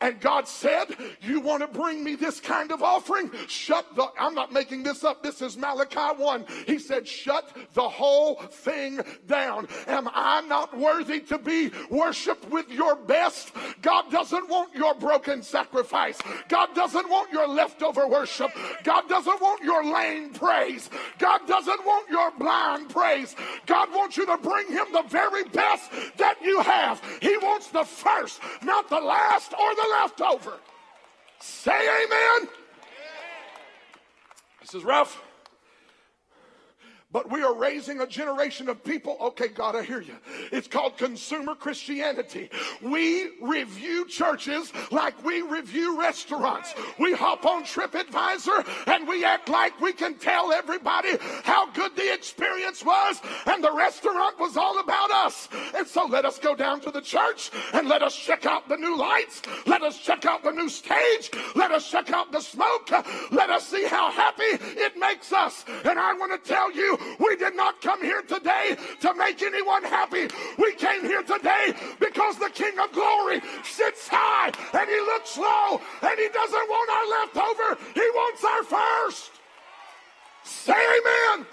And 0.00 0.20
God 0.20 0.46
said, 0.46 0.86
You 1.20 1.40
want 1.40 1.62
to 1.62 1.68
bring 1.68 2.04
me 2.04 2.14
this 2.14 2.40
kind 2.40 2.70
of 2.72 2.82
offering? 2.82 3.30
Shut 3.48 3.86
the, 3.96 4.06
I'm 4.18 4.34
not 4.34 4.52
making 4.52 4.82
this 4.82 5.04
up. 5.04 5.22
This 5.22 5.42
is 5.42 5.56
Malachi 5.56 6.20
1. 6.20 6.46
He 6.66 6.78
said, 6.78 7.06
Shut 7.06 7.56
the 7.74 7.88
whole 7.88 8.36
thing 8.36 9.00
down. 9.26 9.68
Am 9.86 10.08
I 10.12 10.42
not 10.42 10.76
worthy 10.76 11.20
to 11.20 11.38
be 11.38 11.70
worshiped 11.90 12.48
with 12.50 12.68
your 12.70 12.96
best? 12.96 13.52
God 13.82 14.10
doesn't 14.10 14.48
want 14.48 14.74
your 14.74 14.94
broken 14.94 15.42
sacrifice. 15.42 16.18
God 16.48 16.74
doesn't 16.74 17.08
want 17.08 17.32
your 17.32 17.48
leftover 17.48 18.06
worship. 18.06 18.50
God 18.84 19.08
doesn't 19.08 19.40
want 19.40 19.62
your 19.62 19.84
lame 19.84 20.32
praise. 20.32 20.90
God 21.18 21.40
doesn't 21.46 21.84
want 21.84 22.08
your 22.08 22.30
blind 22.32 22.90
praise. 22.90 23.34
God 23.66 23.92
wants 23.92 24.16
you 24.16 24.26
to 24.26 24.38
bring 24.38 24.68
him 24.68 24.86
the 24.92 25.04
very 25.08 25.44
best 25.44 25.90
that 26.16 26.36
you 26.42 26.60
have. 26.60 27.02
He 27.20 27.36
wants 27.38 27.68
the 27.68 27.84
first, 27.84 28.40
not 28.62 28.88
the 28.88 29.00
last 29.00 29.52
or 29.52 29.67
the 29.74 29.88
leftover. 29.90 30.58
Say 31.40 31.70
amen. 31.70 32.48
This 34.60 34.74
is 34.74 34.84
rough. 34.84 35.22
But 37.10 37.30
we 37.30 37.42
are 37.42 37.54
raising 37.54 38.00
a 38.00 38.06
generation 38.06 38.68
of 38.68 38.84
people. 38.84 39.16
Okay, 39.18 39.48
God, 39.48 39.74
I 39.74 39.82
hear 39.82 40.02
you. 40.02 40.16
It's 40.52 40.68
called 40.68 40.98
consumer 40.98 41.54
Christianity. 41.54 42.50
We 42.82 43.30
review 43.40 44.06
churches 44.06 44.74
like 44.90 45.24
we 45.24 45.40
review 45.40 45.98
restaurants. 45.98 46.74
We 46.98 47.14
hop 47.14 47.46
on 47.46 47.64
TripAdvisor 47.64 48.88
and 48.88 49.08
we 49.08 49.24
act 49.24 49.48
like 49.48 49.80
we 49.80 49.94
can 49.94 50.16
tell 50.16 50.52
everybody 50.52 51.16
how 51.44 51.70
good 51.70 51.96
the 51.96 52.12
experience 52.12 52.84
was 52.84 53.22
and 53.46 53.64
the 53.64 53.72
restaurant 53.72 54.38
was 54.38 54.58
all 54.58 54.78
about 54.78 55.10
us. 55.10 55.48
And 55.74 55.86
so 55.86 56.04
let 56.04 56.26
us 56.26 56.38
go 56.38 56.54
down 56.54 56.80
to 56.80 56.90
the 56.90 57.00
church 57.00 57.50
and 57.72 57.88
let 57.88 58.02
us 58.02 58.14
check 58.14 58.44
out 58.44 58.68
the 58.68 58.76
new 58.76 58.98
lights. 58.98 59.40
Let 59.64 59.80
us 59.80 59.98
check 59.98 60.26
out 60.26 60.44
the 60.44 60.52
new 60.52 60.68
stage. 60.68 61.30
Let 61.54 61.70
us 61.70 61.90
check 61.90 62.10
out 62.12 62.32
the 62.32 62.40
smoke. 62.40 62.90
Let 63.30 63.48
us 63.48 63.66
see 63.66 63.86
how 63.86 64.10
happy 64.10 64.42
it 64.44 64.92
makes 64.98 65.32
us. 65.32 65.64
And 65.86 65.98
I 65.98 66.12
want 66.12 66.44
to 66.44 66.46
tell 66.46 66.70
you, 66.70 66.98
we 67.18 67.36
did 67.36 67.56
not 67.56 67.80
come 67.80 68.02
here 68.02 68.22
today 68.22 68.76
to 69.00 69.14
make 69.14 69.42
anyone 69.42 69.84
happy. 69.84 70.28
We 70.58 70.74
came 70.74 71.02
here 71.02 71.22
today 71.22 71.74
because 72.00 72.38
the 72.38 72.50
King 72.50 72.78
of 72.78 72.92
Glory 72.92 73.40
sits 73.64 74.08
high 74.08 74.52
and 74.78 74.88
he 74.88 75.00
looks 75.00 75.36
low 75.36 75.80
and 76.02 76.18
he 76.18 76.28
doesn't 76.28 76.68
want 76.68 76.90
our 76.90 77.06
leftover. 77.20 77.82
He 77.94 78.00
wants 78.14 78.44
our 78.44 78.62
first. 78.64 79.30
Say 80.44 80.72
amen. 80.72 81.46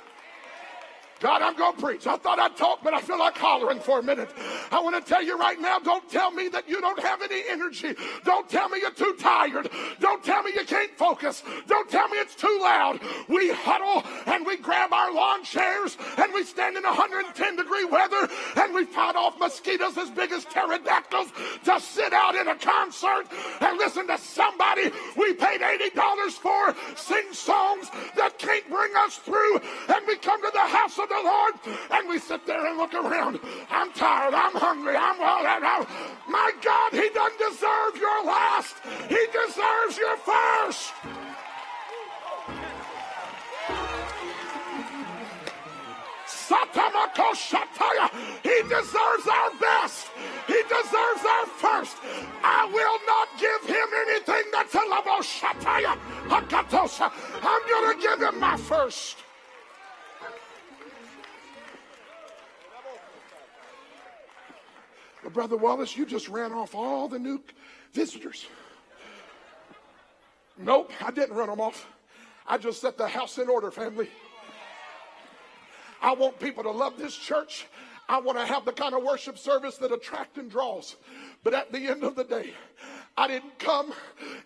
God, 1.19 1.41
I'm 1.41 1.55
going 1.55 1.75
to 1.75 1.81
preach. 1.81 2.07
I 2.07 2.17
thought 2.17 2.39
I'd 2.39 2.57
talk, 2.57 2.79
but 2.83 2.93
I 2.93 2.99
feel 2.99 3.17
like 3.17 3.37
hollering 3.37 3.79
for 3.79 3.99
a 3.99 4.03
minute. 4.03 4.29
I 4.71 4.81
want 4.81 5.01
to 5.03 5.09
tell 5.09 5.23
you 5.23 5.37
right 5.37 5.59
now 5.59 5.79
don't 5.79 6.07
tell 6.09 6.29
me 6.29 6.49
that 6.49 6.67
you 6.67 6.81
don't 6.81 6.99
have 6.99 7.21
any 7.21 7.41
energy. 7.49 7.95
Don't 8.25 8.49
tell 8.49 8.67
me 8.67 8.79
you're 8.81 8.91
too 8.91 9.15
tired. 9.17 9.69
Don't 9.99 10.23
tell 10.23 10.43
me 10.43 10.51
you 10.53 10.65
can't 10.65 10.91
focus. 10.97 11.43
Don't 11.67 11.89
tell 11.89 12.09
me 12.09 12.17
it's 12.17 12.35
too 12.35 12.59
loud. 12.61 12.99
We 13.29 13.51
huddle 13.51 14.03
and 14.25 14.45
we 14.45 14.57
grab 14.57 14.91
our 14.91 15.13
lawn 15.13 15.43
chairs 15.45 15.97
and 16.17 16.33
we 16.33 16.43
stand 16.43 16.75
in 16.75 16.83
110 16.83 17.55
degree 17.55 17.85
weather 17.85 18.27
and 18.57 18.73
we 18.73 18.83
fight 18.83 19.15
off 19.15 19.39
mosquitoes 19.39 19.97
as 19.97 20.09
big 20.09 20.31
as 20.33 20.43
pterodactyls 20.45 21.31
to 21.63 21.79
sit 21.79 22.11
out 22.11 22.35
in 22.35 22.49
a 22.49 22.55
concert 22.55 23.25
and 23.61 23.77
listen 23.77 24.07
to 24.07 24.17
somebody 24.17 24.91
we 25.15 25.33
paid 25.33 25.61
$80 25.61 26.31
for 26.31 26.75
sing 26.97 27.31
songs 27.31 27.89
that 28.17 28.37
can't 28.37 28.67
bring 28.69 28.91
us 28.97 29.15
through. 29.17 29.59
And 29.87 30.05
we 30.07 30.17
come 30.17 30.41
to 30.41 30.51
the 30.51 30.59
house 30.59 30.99
of 30.99 31.05
of 31.05 31.11
the 31.15 31.29
Lord, 31.29 31.53
and 31.91 32.09
we 32.09 32.19
sit 32.19 32.45
there 32.45 32.65
and 32.65 32.77
look 32.77 32.93
around. 32.93 33.39
I'm 33.69 33.91
tired. 33.93 34.33
I'm 34.33 34.53
hungry. 34.53 34.95
I'm 34.95 35.17
well. 35.19 35.45
I'm, 35.45 35.85
my 36.29 36.51
God, 36.61 36.91
He 36.91 37.09
doesn't 37.09 37.39
deserve 37.39 37.95
your 37.97 38.25
last. 38.25 38.75
He 39.07 39.21
deserves 39.31 39.97
your 39.97 40.17
first. 40.17 40.93
He 48.43 48.61
deserves 48.63 49.27
our 49.27 49.51
best. 49.59 50.07
He 50.47 50.61
deserves 50.63 51.25
our 51.25 51.45
first. 51.45 51.97
I 52.43 52.69
will 52.71 52.99
not 53.07 53.27
give 53.39 53.69
him 53.69 53.87
anything 54.07 54.43
that's 54.51 54.73
a 54.75 54.85
level 54.89 55.19
shataya. 55.21 55.97
I'm 56.29 56.47
to 57.95 58.01
give 58.01 58.21
him 58.21 58.39
my 58.39 58.57
first. 58.57 59.24
But 65.25 65.33
Brother 65.33 65.57
Wallace, 65.57 65.97
you 65.97 66.05
just 66.05 66.29
ran 66.29 66.53
off 66.53 66.75
all 66.75 67.07
the 67.07 67.17
new 67.17 67.41
visitors. 67.93 68.45
Nope, 70.55 70.91
I 71.01 71.09
didn't 71.09 71.35
run 71.35 71.49
them 71.49 71.59
off. 71.59 71.87
I 72.45 72.59
just 72.59 72.79
set 72.79 72.95
the 72.95 73.07
house 73.07 73.39
in 73.39 73.49
order, 73.49 73.71
family. 73.71 74.07
I 75.99 76.13
want 76.13 76.39
people 76.39 76.61
to 76.61 76.69
love 76.69 76.99
this 76.99 77.15
church. 77.15 77.65
I 78.07 78.19
want 78.19 78.37
to 78.37 78.45
have 78.45 78.65
the 78.65 78.71
kind 78.71 78.93
of 78.93 79.01
worship 79.01 79.39
service 79.39 79.77
that 79.77 79.91
attracts 79.91 80.37
and 80.37 80.51
draws. 80.51 80.95
But 81.43 81.55
at 81.55 81.71
the 81.71 81.87
end 81.87 82.03
of 82.03 82.15
the 82.15 82.23
day, 82.23 82.53
I 83.17 83.29
didn't 83.29 83.57
come. 83.59 83.93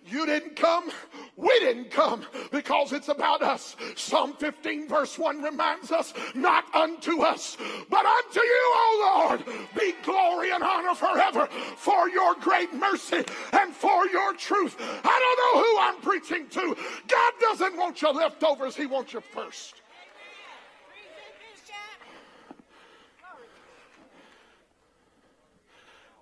You 0.05 0.27
didn't 0.27 0.55
come. 0.55 0.91
We 1.35 1.57
didn't 1.59 1.89
come 1.89 2.23
because 2.51 2.93
it's 2.93 3.07
about 3.07 3.41
us. 3.41 3.75
Psalm 3.95 4.33
15 4.33 4.87
verse 4.87 5.17
1 5.17 5.41
reminds 5.41 5.91
us, 5.91 6.13
not 6.35 6.65
unto 6.75 7.21
us, 7.21 7.57
but 7.89 8.05
unto 8.05 8.39
you, 8.39 8.73
O 8.75 9.27
Lord, 9.27 9.45
be 9.75 9.93
glory 10.03 10.51
and 10.51 10.61
honor 10.61 10.93
forever 10.93 11.47
for 11.77 12.09
your 12.09 12.35
great 12.35 12.71
mercy 12.73 13.23
and 13.53 13.73
for 13.73 14.05
your 14.07 14.33
truth. 14.35 14.75
I 14.79 15.35
don't 15.35 15.55
know 15.55 15.63
who 15.63 15.79
I'm 15.79 16.01
preaching 16.01 16.47
to. 16.49 16.77
God 17.07 17.33
doesn't 17.41 17.75
want 17.75 17.99
your 18.03 18.13
leftovers. 18.13 18.75
He 18.75 18.85
wants 18.85 19.13
your 19.13 19.23
first. 19.23 19.81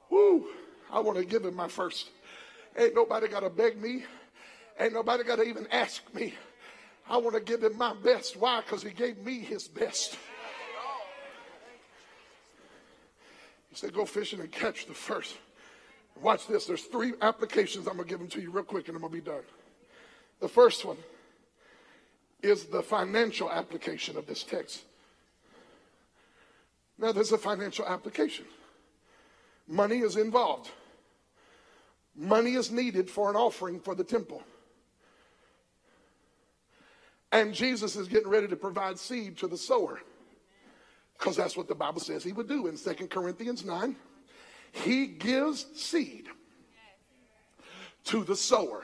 Woo! 0.09 0.47
I 0.89 1.01
want 1.01 1.17
to 1.17 1.25
give 1.25 1.43
him 1.43 1.55
my 1.55 1.67
first. 1.67 2.11
Ain't 2.77 2.93
nobody 2.93 3.27
got 3.27 3.41
to 3.41 3.49
beg 3.49 3.81
me. 3.81 4.03
Ain't 4.79 4.93
nobody 4.93 5.23
got 5.23 5.37
to 5.37 5.43
even 5.43 5.67
ask 5.71 6.01
me. 6.13 6.33
I 7.09 7.17
want 7.17 7.35
to 7.35 7.41
give 7.41 7.63
him 7.63 7.77
my 7.77 7.93
best. 7.93 8.37
Why? 8.37 8.61
Because 8.61 8.83
he 8.83 8.91
gave 8.91 9.17
me 9.25 9.39
his 9.39 9.67
best. 9.67 10.17
He 13.69 13.75
said, 13.75 13.93
Go 13.93 14.05
fishing 14.05 14.39
and 14.39 14.51
catch 14.51 14.85
the 14.85 14.93
first. 14.93 15.35
Watch 16.21 16.47
this. 16.47 16.65
There's 16.65 16.83
three 16.83 17.13
applications. 17.21 17.87
I'm 17.87 17.95
going 17.95 18.07
to 18.07 18.09
give 18.09 18.19
them 18.19 18.27
to 18.29 18.41
you 18.41 18.51
real 18.51 18.63
quick 18.63 18.87
and 18.87 18.95
I'm 18.95 19.01
going 19.01 19.13
to 19.13 19.19
be 19.19 19.25
done. 19.25 19.43
The 20.39 20.47
first 20.47 20.85
one 20.85 20.97
is 22.41 22.65
the 22.65 22.83
financial 22.83 23.51
application 23.51 24.17
of 24.17 24.27
this 24.27 24.43
text. 24.43 24.83
Now, 26.99 27.11
there's 27.11 27.31
a 27.31 27.37
financial 27.37 27.85
application. 27.85 28.45
Money 29.67 29.99
is 29.99 30.15
involved. 30.15 30.71
Money 32.17 32.55
is 32.55 32.71
needed 32.71 33.09
for 33.09 33.29
an 33.29 33.35
offering 33.35 33.79
for 33.79 33.93
the 33.93 34.03
temple. 34.03 34.43
And 37.31 37.53
Jesus 37.53 37.95
is 37.95 38.07
getting 38.07 38.29
ready 38.29 38.47
to 38.47 38.55
provide 38.55 38.97
seed 38.97 39.37
to 39.37 39.47
the 39.47 39.57
sower. 39.57 39.99
Because 41.17 41.35
that's 41.35 41.55
what 41.55 41.67
the 41.67 41.75
Bible 41.75 41.99
says 41.99 42.23
he 42.23 42.31
would 42.31 42.47
do 42.47 42.67
in 42.67 42.75
2 42.75 43.07
Corinthians 43.07 43.63
9. 43.63 43.95
He 44.71 45.05
gives 45.05 45.65
seed 45.79 46.27
to 48.05 48.23
the 48.23 48.35
sower. 48.35 48.83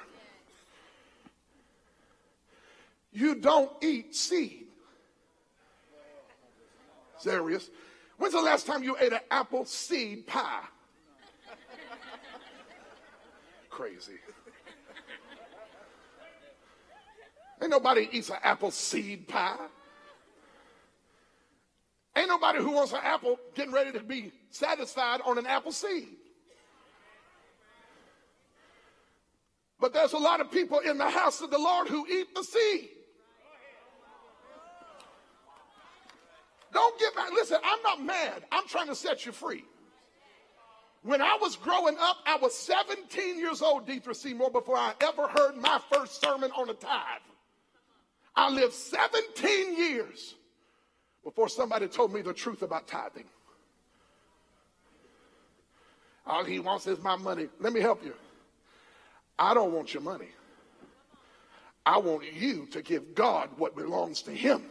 You 3.11 3.35
don't 3.35 3.71
eat 3.81 4.15
seed. 4.15 4.67
Serious. 7.19 7.69
When's 8.17 8.33
the 8.33 8.41
last 8.41 8.67
time 8.67 8.83
you 8.83 8.97
ate 8.99 9.13
an 9.13 9.19
apple 9.31 9.65
seed 9.65 10.27
pie? 10.27 10.63
Crazy. 13.73 14.19
Ain't 17.61 17.71
nobody 17.71 18.07
eats 18.11 18.29
an 18.29 18.37
apple 18.43 18.71
seed 18.71 19.27
pie. 19.27 19.57
Ain't 22.15 22.27
nobody 22.27 22.59
who 22.59 22.71
wants 22.71 22.93
an 22.93 22.99
apple 23.01 23.39
getting 23.55 23.73
ready 23.73 23.91
to 23.93 24.01
be 24.01 24.31
satisfied 24.51 25.21
on 25.25 25.39
an 25.39 25.47
apple 25.47 25.71
seed. 25.71 26.09
But 29.79 29.93
there's 29.93 30.13
a 30.13 30.17
lot 30.17 30.39
of 30.39 30.51
people 30.51 30.79
in 30.79 30.97
the 30.97 31.09
house 31.09 31.41
of 31.41 31.49
the 31.49 31.57
Lord 31.57 31.87
who 31.87 32.05
eat 32.07 32.35
the 32.35 32.43
seed. 32.43 32.89
Don't 36.71 36.99
get 36.99 37.15
mad. 37.15 37.31
Listen, 37.33 37.57
I'm 37.63 37.81
not 37.81 38.03
mad. 38.03 38.43
I'm 38.51 38.67
trying 38.67 38.87
to 38.87 38.95
set 38.95 39.25
you 39.25 39.31
free. 39.31 39.63
When 41.03 41.21
I 41.21 41.37
was 41.41 41.57
growing 41.57 41.97
up, 41.99 42.17
I 42.25 42.37
was 42.37 42.55
17 42.57 43.37
years 43.37 43.61
old, 43.61 43.85
Deidre 43.85 44.15
Seymour, 44.15 44.51
before 44.51 44.77
I 44.77 44.93
ever 45.01 45.27
heard 45.27 45.57
my 45.57 45.79
first 45.91 46.21
sermon 46.21 46.49
on 46.51 46.69
a 46.69 46.73
tithe. 46.73 47.21
I 48.35 48.49
lived 48.49 48.73
17 48.73 49.77
years 49.77 50.35
before 51.23 51.49
somebody 51.49 51.87
told 51.87 52.13
me 52.13 52.21
the 52.21 52.33
truth 52.33 52.61
about 52.61 52.87
tithing. 52.87 53.25
All 56.25 56.45
he 56.45 56.59
wants 56.59 56.87
is 56.87 56.99
my 56.99 57.17
money. 57.17 57.49
Let 57.59 57.73
me 57.73 57.81
help 57.81 58.03
you. 58.03 58.13
I 59.37 59.53
don't 59.53 59.73
want 59.73 59.93
your 59.93 60.03
money. 60.03 60.29
I 61.85 61.97
want 61.97 62.23
you 62.33 62.65
to 62.67 62.81
give 62.81 63.13
God 63.13 63.49
what 63.57 63.75
belongs 63.75 64.21
to 64.23 64.31
him. 64.31 64.63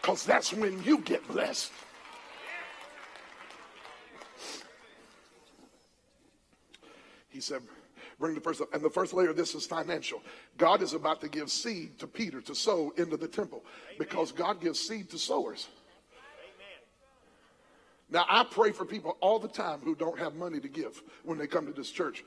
Because 0.00 0.24
that's 0.24 0.52
when 0.52 0.80
you 0.84 0.98
get 0.98 1.26
blessed. 1.26 1.72
He 7.36 7.42
said, 7.42 7.60
Bring 8.18 8.34
the 8.34 8.40
first 8.40 8.62
up. 8.62 8.72
And 8.72 8.82
the 8.82 8.88
first 8.88 9.12
layer 9.12 9.28
of 9.28 9.36
this 9.36 9.54
is 9.54 9.66
financial. 9.66 10.22
God 10.56 10.80
is 10.80 10.94
about 10.94 11.20
to 11.20 11.28
give 11.28 11.50
seed 11.50 11.98
to 11.98 12.06
Peter 12.06 12.40
to 12.40 12.54
sow 12.54 12.94
into 12.96 13.18
the 13.18 13.28
temple 13.28 13.62
because 13.98 14.32
God 14.32 14.58
gives 14.58 14.80
seed 14.80 15.10
to 15.10 15.18
sowers. 15.18 15.68
Now, 18.08 18.24
I 18.26 18.44
pray 18.50 18.72
for 18.72 18.86
people 18.86 19.18
all 19.20 19.38
the 19.38 19.48
time 19.48 19.80
who 19.80 19.94
don't 19.94 20.18
have 20.18 20.34
money 20.34 20.60
to 20.60 20.68
give 20.68 21.02
when 21.24 21.36
they 21.36 21.46
come 21.46 21.66
to 21.66 21.74
this 21.74 21.90
church. 21.90 22.24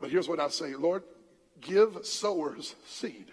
But 0.00 0.10
here's 0.10 0.28
what 0.28 0.40
I 0.40 0.48
say 0.48 0.74
Lord, 0.74 1.04
give 1.60 1.98
sowers 2.02 2.74
seed. 2.88 3.26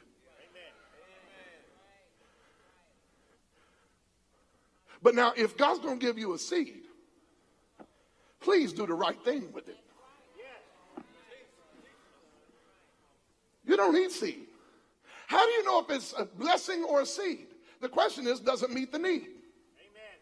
But 5.02 5.16
now, 5.16 5.34
if 5.36 5.58
God's 5.58 5.80
going 5.80 6.00
to 6.00 6.06
give 6.06 6.20
you 6.20 6.36
a 6.36 6.38
seed, 6.38 6.84
please 8.40 8.72
do 8.72 8.86
the 8.86 8.94
right 8.94 9.20
thing 9.24 9.52
with 9.52 9.68
it. 9.68 9.78
You 13.68 13.76
don't 13.76 13.94
need 13.94 14.12
seed. 14.12 14.48
How 15.28 15.46
do 15.46 15.52
you 15.52 15.66
know 15.66 15.82
if 15.82 15.90
it's 15.90 16.14
a 16.18 16.24
blessing 16.24 16.86
or 16.86 17.02
a 17.02 17.06
seed? 17.06 17.48
The 17.82 17.90
question 17.90 18.26
is, 18.26 18.40
does 18.40 18.64
it 18.64 18.72
meet 18.72 18.94
the 18.94 18.98
need? 18.98 19.28
Amen. 19.28 20.18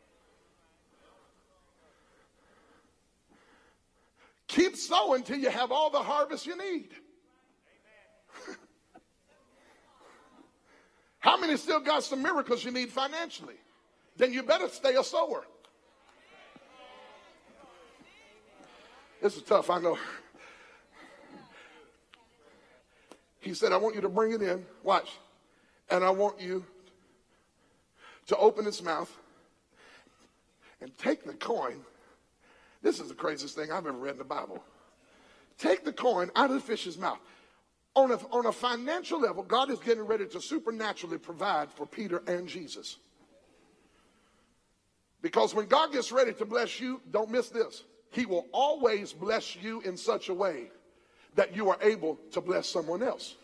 Keep 4.48 4.76
sowing 4.76 5.22
till 5.24 5.38
you 5.38 5.52
have 5.52 5.72
all 5.72 5.92
the 5.92 6.00
harvest 6.00 6.48
you 6.48 6.58
need. 6.58 6.90
How 11.20 11.38
many 11.40 11.56
still 11.56 11.80
got 11.80 12.04
some 12.04 12.24
miracles 12.24 12.66
you 12.66 12.72
need 12.72 12.90
financially? 12.90 13.56
Then 14.18 14.34
you 14.34 14.42
better 14.42 14.68
stay 14.70 14.96
a 14.96 15.04
sower. 15.04 15.46
This 19.22 19.38
is 19.38 19.44
tough, 19.44 19.70
I 19.70 19.80
know. 19.80 19.98
He 23.46 23.54
said, 23.54 23.72
I 23.72 23.78
want 23.78 23.94
you 23.94 24.02
to 24.02 24.10
bring 24.10 24.32
it 24.32 24.42
in. 24.42 24.66
Watch. 24.82 25.12
And 25.92 26.04
I 26.04 26.10
want 26.10 26.42
you 26.42 26.66
to 28.26 28.38
open 28.38 28.66
its 28.66 28.82
mouth 28.82 29.16
and 30.82 30.98
take 30.98 31.24
the 31.24 31.34
coin. 31.34 31.82
This 32.82 33.00
is 33.00 33.08
the 33.08 33.14
craziest 33.14 33.56
thing 33.56 33.72
I've 33.72 33.86
ever 33.86 33.92
read 33.92 34.14
in 34.14 34.18
the 34.18 34.24
Bible. 34.24 34.64
Take 35.60 35.86
the 35.86 35.94
coin 35.94 36.32
out 36.36 36.50
of 36.50 36.56
the 36.56 36.60
fish's 36.60 36.98
mouth. 36.98 37.20
On 37.94 38.12
a, 38.12 38.16
on 38.32 38.48
a 38.48 38.52
financial 38.52 39.22
level, 39.22 39.44
God 39.44 39.70
is 39.70 39.78
getting 39.78 40.04
ready 40.04 40.26
to 40.26 40.42
supernaturally 40.42 41.20
provide 41.20 41.72
for 41.72 41.86
Peter 41.86 42.24
and 42.26 42.48
Jesus. 42.48 42.98
Because 45.22 45.54
when 45.54 45.68
God 45.68 45.94
gets 45.94 46.12
ready 46.12 46.34
to 46.34 46.46
bless 46.46 46.80
you, 46.80 47.00
don't 47.12 47.30
miss 47.30 47.50
this. 47.50 47.84
He 48.10 48.26
will 48.26 48.48
always 48.52 49.14
bless 49.14 49.56
you 49.56 49.82
in 49.82 49.98
such 49.98 50.30
a 50.30 50.34
way 50.34 50.72
that 51.36 51.56
you 51.56 51.70
are 51.70 51.78
able 51.82 52.20
to 52.32 52.42
bless 52.42 52.68
someone 52.68 53.04
else. 53.04 53.36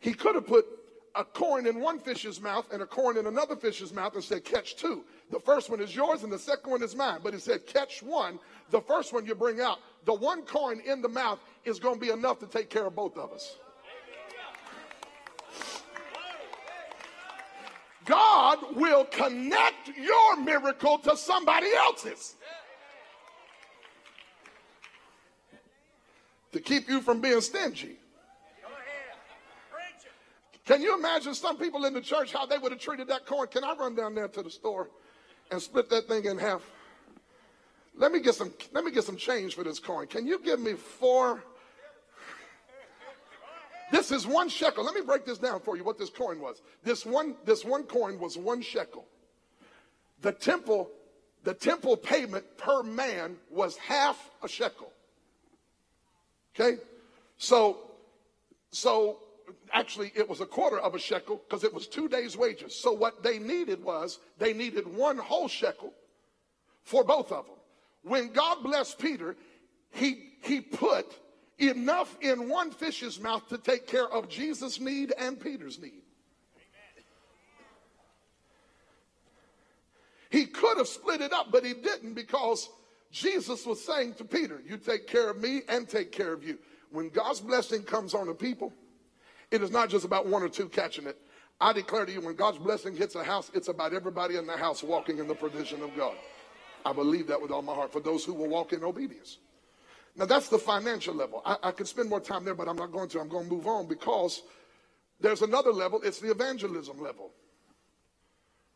He 0.00 0.12
could 0.12 0.34
have 0.34 0.46
put 0.46 0.66
a 1.14 1.24
coin 1.24 1.66
in 1.66 1.80
one 1.80 2.00
fish's 2.00 2.40
mouth 2.40 2.66
and 2.72 2.82
a 2.82 2.86
coin 2.86 3.16
in 3.16 3.26
another 3.26 3.56
fish's 3.56 3.92
mouth 3.92 4.14
and 4.14 4.24
said, 4.24 4.44
Catch 4.44 4.76
two. 4.76 5.04
The 5.30 5.40
first 5.40 5.70
one 5.70 5.80
is 5.80 5.94
yours 5.94 6.24
and 6.24 6.32
the 6.32 6.38
second 6.38 6.70
one 6.70 6.82
is 6.82 6.94
mine. 6.94 7.20
But 7.22 7.34
he 7.34 7.40
said, 7.40 7.66
Catch 7.66 8.02
one. 8.02 8.38
The 8.70 8.80
first 8.80 9.12
one 9.12 9.24
you 9.24 9.34
bring 9.34 9.60
out, 9.60 9.78
the 10.04 10.14
one 10.14 10.42
coin 10.42 10.80
in 10.80 11.00
the 11.00 11.08
mouth 11.08 11.38
is 11.64 11.78
going 11.78 11.94
to 11.94 12.00
be 12.00 12.10
enough 12.10 12.40
to 12.40 12.46
take 12.46 12.68
care 12.68 12.86
of 12.86 12.94
both 12.94 13.16
of 13.16 13.32
us. 13.32 13.56
God 18.04 18.76
will 18.76 19.04
connect 19.06 19.88
your 19.96 20.36
miracle 20.36 20.98
to 20.98 21.16
somebody 21.16 21.68
else's. 21.74 22.36
To 26.54 26.60
keep 26.60 26.88
you 26.88 27.00
from 27.00 27.20
being 27.20 27.40
stingy. 27.40 27.98
Can 30.64 30.80
you 30.80 30.96
imagine 30.96 31.34
some 31.34 31.58
people 31.58 31.84
in 31.84 31.92
the 31.92 32.00
church 32.00 32.32
how 32.32 32.46
they 32.46 32.58
would 32.58 32.70
have 32.70 32.80
treated 32.80 33.08
that 33.08 33.26
coin? 33.26 33.48
Can 33.48 33.64
I 33.64 33.74
run 33.74 33.96
down 33.96 34.14
there 34.14 34.28
to 34.28 34.40
the 34.40 34.48
store 34.48 34.88
and 35.50 35.60
split 35.60 35.90
that 35.90 36.06
thing 36.06 36.24
in 36.26 36.38
half? 36.38 36.62
Let 37.96 38.12
me 38.12 38.20
get 38.20 38.36
some 38.36 38.52
let 38.72 38.84
me 38.84 38.92
get 38.92 39.02
some 39.02 39.16
change 39.16 39.56
for 39.56 39.64
this 39.64 39.80
coin. 39.80 40.06
Can 40.06 40.28
you 40.28 40.38
give 40.38 40.60
me 40.60 40.74
four? 40.74 41.42
This 43.90 44.12
is 44.12 44.24
one 44.24 44.48
shekel. 44.48 44.84
Let 44.84 44.94
me 44.94 45.02
break 45.02 45.26
this 45.26 45.38
down 45.38 45.60
for 45.60 45.76
you 45.76 45.82
what 45.82 45.98
this 45.98 46.08
coin 46.08 46.40
was. 46.40 46.62
This 46.84 47.04
one 47.04 47.34
this 47.44 47.64
one 47.64 47.82
coin 47.82 48.20
was 48.20 48.38
one 48.38 48.62
shekel. 48.62 49.06
The 50.22 50.30
temple 50.30 50.88
the 51.42 51.52
temple 51.52 51.96
payment 51.96 52.44
per 52.56 52.84
man 52.84 53.36
was 53.50 53.76
half 53.76 54.30
a 54.40 54.48
shekel. 54.48 54.93
Okay? 56.54 56.78
So, 57.36 57.78
so 58.70 59.18
actually 59.72 60.12
it 60.14 60.28
was 60.28 60.40
a 60.40 60.46
quarter 60.46 60.78
of 60.78 60.94
a 60.94 60.98
shekel 60.98 61.40
because 61.48 61.64
it 61.64 61.74
was 61.74 61.86
two 61.86 62.08
days' 62.08 62.36
wages. 62.36 62.74
So 62.74 62.92
what 62.92 63.22
they 63.22 63.38
needed 63.38 63.82
was 63.82 64.18
they 64.38 64.52
needed 64.52 64.86
one 64.86 65.18
whole 65.18 65.48
shekel 65.48 65.92
for 66.82 67.04
both 67.04 67.32
of 67.32 67.46
them. 67.46 67.56
When 68.02 68.32
God 68.32 68.62
blessed 68.62 68.98
Peter, 68.98 69.36
he, 69.90 70.32
he 70.42 70.60
put 70.60 71.06
enough 71.58 72.16
in 72.20 72.48
one 72.48 72.70
fish's 72.70 73.20
mouth 73.20 73.48
to 73.48 73.58
take 73.58 73.86
care 73.86 74.08
of 74.08 74.28
Jesus' 74.28 74.80
need 74.80 75.12
and 75.18 75.40
Peter's 75.40 75.80
need. 75.80 76.02
He 80.30 80.46
could 80.46 80.78
have 80.78 80.88
split 80.88 81.20
it 81.20 81.32
up, 81.32 81.52
but 81.52 81.64
he 81.64 81.74
didn't 81.74 82.14
because 82.14 82.68
Jesus 83.14 83.64
was 83.64 83.80
saying 83.80 84.14
to 84.14 84.24
Peter, 84.24 84.60
You 84.66 84.76
take 84.76 85.06
care 85.06 85.30
of 85.30 85.40
me 85.40 85.62
and 85.68 85.88
take 85.88 86.10
care 86.10 86.32
of 86.32 86.42
you. 86.42 86.58
When 86.90 87.10
God's 87.10 87.40
blessing 87.40 87.84
comes 87.84 88.12
on 88.12 88.28
a 88.28 88.34
people, 88.34 88.72
it 89.52 89.62
is 89.62 89.70
not 89.70 89.88
just 89.88 90.04
about 90.04 90.26
one 90.26 90.42
or 90.42 90.48
two 90.48 90.68
catching 90.68 91.06
it. 91.06 91.16
I 91.60 91.72
declare 91.72 92.04
to 92.04 92.10
you, 92.10 92.20
when 92.20 92.34
God's 92.34 92.58
blessing 92.58 92.96
hits 92.96 93.14
a 93.14 93.22
house, 93.22 93.52
it's 93.54 93.68
about 93.68 93.94
everybody 93.94 94.36
in 94.36 94.48
the 94.48 94.56
house 94.56 94.82
walking 94.82 95.18
in 95.18 95.28
the 95.28 95.34
provision 95.34 95.80
of 95.80 95.96
God. 95.96 96.16
I 96.84 96.92
believe 96.92 97.28
that 97.28 97.40
with 97.40 97.52
all 97.52 97.62
my 97.62 97.72
heart 97.72 97.92
for 97.92 98.00
those 98.00 98.24
who 98.24 98.34
will 98.34 98.48
walk 98.48 98.72
in 98.72 98.82
obedience. 98.82 99.38
Now, 100.16 100.24
that's 100.24 100.48
the 100.48 100.58
financial 100.58 101.14
level. 101.14 101.40
I, 101.46 101.56
I 101.62 101.70
could 101.70 101.86
spend 101.86 102.10
more 102.10 102.20
time 102.20 102.44
there, 102.44 102.56
but 102.56 102.68
I'm 102.68 102.76
not 102.76 102.90
going 102.90 103.08
to. 103.10 103.20
I'm 103.20 103.28
going 103.28 103.48
to 103.48 103.54
move 103.54 103.68
on 103.68 103.86
because 103.86 104.42
there's 105.20 105.42
another 105.42 105.70
level. 105.70 106.00
It's 106.02 106.18
the 106.18 106.32
evangelism 106.32 107.00
level. 107.00 107.30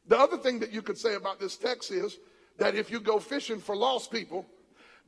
The 0.07 0.16
other 0.16 0.36
thing 0.36 0.61
that 0.61 0.72
you 0.72 0.80
could 0.80 0.97
say 0.97 1.14
about 1.14 1.41
this 1.41 1.57
text 1.57 1.91
is 1.91 2.18
that 2.59 2.74
if 2.74 2.90
you 2.90 3.00
go 3.00 3.18
fishing 3.18 3.61
for 3.61 3.74
lost 3.74 4.11
people, 4.11 4.46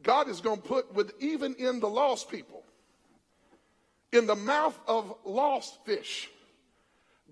God 0.03 0.29
is 0.29 0.41
going 0.41 0.63
to 0.63 0.67
put 0.67 0.95
with 0.95 1.13
even 1.21 1.55
in 1.57 1.81
the 1.81 1.89
lost 1.89 2.31
people, 2.31 2.63
in 4.13 4.27
the 4.27 4.37
mouth 4.37 4.79
of 4.87 5.15
lost 5.25 5.85
fish, 5.85 6.31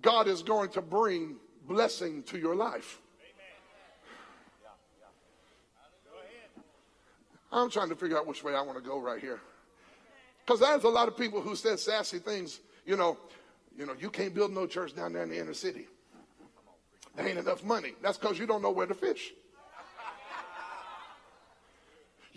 God 0.02 0.28
is 0.28 0.42
going 0.42 0.70
to 0.70 0.82
bring 0.82 1.36
blessing 1.66 2.22
to 2.24 2.38
your 2.38 2.54
life. 2.54 3.00
I'm 7.50 7.70
trying 7.70 7.88
to 7.88 7.96
figure 7.96 8.18
out 8.18 8.26
which 8.26 8.44
way 8.44 8.54
I 8.54 8.60
want 8.60 8.76
to 8.76 8.84
go 8.86 9.00
right 9.00 9.20
here. 9.20 9.40
Because 10.44 10.60
there's 10.60 10.84
a 10.84 10.88
lot 10.88 11.08
of 11.08 11.16
people 11.16 11.40
who 11.40 11.56
said 11.56 11.78
sassy 11.78 12.18
things, 12.18 12.60
you 12.84 12.96
know, 12.96 13.16
you 13.76 13.86
know, 13.86 13.94
you 13.98 14.10
can't 14.10 14.34
build 14.34 14.52
no 14.52 14.66
church 14.66 14.94
down 14.94 15.14
there 15.14 15.22
in 15.22 15.30
the 15.30 15.38
inner 15.38 15.54
city. 15.54 15.86
There 17.16 17.26
ain't 17.26 17.38
enough 17.38 17.64
money. 17.64 17.94
That's 18.02 18.18
because 18.18 18.38
you 18.38 18.46
don't 18.46 18.60
know 18.60 18.70
where 18.70 18.86
to 18.86 18.94
fish. 18.94 19.32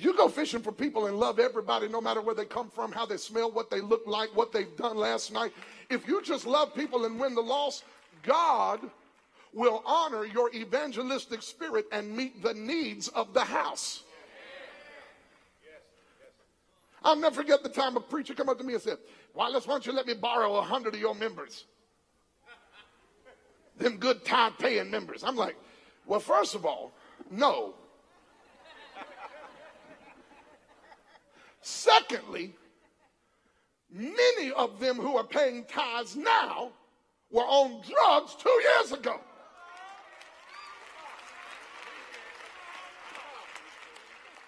You 0.01 0.17
go 0.17 0.29
fishing 0.29 0.63
for 0.63 0.71
people 0.71 1.05
and 1.05 1.19
love 1.19 1.37
everybody, 1.37 1.87
no 1.87 2.01
matter 2.01 2.21
where 2.21 2.33
they 2.33 2.45
come 2.45 2.71
from, 2.71 2.91
how 2.91 3.05
they 3.05 3.17
smell, 3.17 3.51
what 3.51 3.69
they 3.69 3.81
look 3.81 4.01
like, 4.07 4.35
what 4.35 4.51
they've 4.51 4.75
done 4.75 4.97
last 4.97 5.31
night. 5.31 5.53
If 5.91 6.07
you 6.07 6.23
just 6.23 6.47
love 6.47 6.73
people 6.73 7.05
and 7.05 7.19
win 7.19 7.35
the 7.35 7.41
loss, 7.41 7.83
God 8.23 8.79
will 9.53 9.83
honor 9.85 10.25
your 10.25 10.51
evangelistic 10.55 11.43
spirit 11.43 11.85
and 11.91 12.17
meet 12.17 12.41
the 12.41 12.55
needs 12.55 13.09
of 13.09 13.35
the 13.35 13.41
house. 13.41 14.01
I'll 17.03 17.15
never 17.15 17.35
forget 17.35 17.61
the 17.61 17.69
time 17.69 17.95
a 17.95 17.99
preacher 17.99 18.33
come 18.33 18.49
up 18.49 18.57
to 18.57 18.63
me 18.63 18.73
and 18.73 18.81
said, 18.81 18.97
let's 19.35 19.67
why 19.67 19.73
don't 19.73 19.85
you 19.85 19.93
let 19.93 20.07
me 20.07 20.15
borrow 20.15 20.55
a 20.55 20.63
hundred 20.63 20.95
of 20.95 20.99
your 20.99 21.13
members? 21.13 21.65
Them 23.77 23.97
good 23.97 24.25
time 24.25 24.53
paying 24.57 24.89
members. 24.89 25.23
I'm 25.23 25.35
like, 25.35 25.57
well, 26.07 26.19
first 26.19 26.55
of 26.55 26.65
all, 26.65 26.91
no. 27.29 27.75
Secondly, 31.61 32.55
many 33.91 34.51
of 34.51 34.79
them 34.79 34.97
who 34.97 35.17
are 35.17 35.23
paying 35.23 35.63
tithes 35.65 36.15
now 36.15 36.71
were 37.31 37.43
on 37.43 37.81
drugs 37.87 38.35
two 38.35 38.61
years 38.63 38.91
ago. 38.91 39.19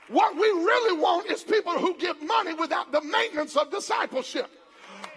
What 0.09 0.35
we 0.35 0.41
really 0.41 0.99
want 0.99 1.31
is 1.31 1.43
people 1.43 1.73
who 1.73 1.95
give 1.97 2.21
money 2.21 2.53
without 2.53 2.91
the 2.91 3.01
maintenance 3.01 3.55
of 3.55 3.71
discipleship. 3.71 4.49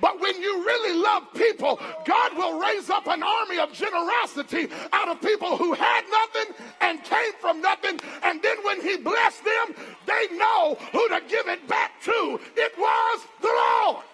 But 0.01 0.21
when 0.21 0.41
you 0.41 0.65
really 0.65 1.01
love 1.01 1.25
people, 1.35 1.81
God 2.05 2.37
will 2.37 2.61
raise 2.61 2.91
up 2.91 3.07
an 3.07 3.23
army 3.23 3.59
of 3.59 3.73
generosity 3.73 4.69
out 4.93 5.09
of 5.09 5.21
people 5.21 5.57
who 5.57 5.73
had 5.73 6.05
nothing 6.11 6.55
and 6.81 7.03
came 7.03 7.33
from 7.41 7.61
nothing. 7.61 7.99
And 8.23 8.43
then 8.43 8.57
when 8.63 8.81
He 8.81 8.97
blessed 8.97 9.45
them, 9.45 9.75
they 10.07 10.37
know 10.37 10.77
who 10.93 11.09
to 11.09 11.21
give 11.29 11.49
it 11.49 11.67
back 11.69 12.01
to. 12.03 12.41
It 12.57 12.73
was 12.79 13.21
the 13.41 13.49
Lord. 13.49 14.05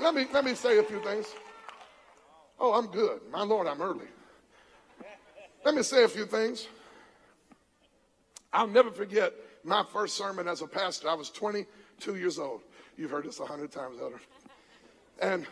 Let 0.00 0.14
me, 0.14 0.26
let 0.32 0.44
me 0.44 0.54
say 0.54 0.78
a 0.78 0.82
few 0.82 1.02
things. 1.02 1.26
Oh, 2.58 2.74
I'm 2.74 2.86
good. 2.86 3.20
My 3.32 3.42
Lord, 3.42 3.66
I'm 3.66 3.82
early. 3.82 4.06
Let 5.64 5.74
me 5.74 5.82
say 5.82 6.04
a 6.04 6.08
few 6.08 6.26
things. 6.26 6.68
I'll 8.52 8.66
never 8.66 8.90
forget 8.90 9.32
my 9.64 9.84
first 9.92 10.16
sermon 10.16 10.48
as 10.48 10.62
a 10.62 10.66
pastor. 10.66 11.08
I 11.08 11.14
was 11.14 11.30
22 11.30 12.16
years 12.16 12.38
old. 12.38 12.62
You've 12.96 13.10
heard 13.10 13.24
this 13.24 13.40
a 13.40 13.46
hundred 13.46 13.72
times, 13.72 13.98
Elder. 14.00 14.20
And 15.20 15.46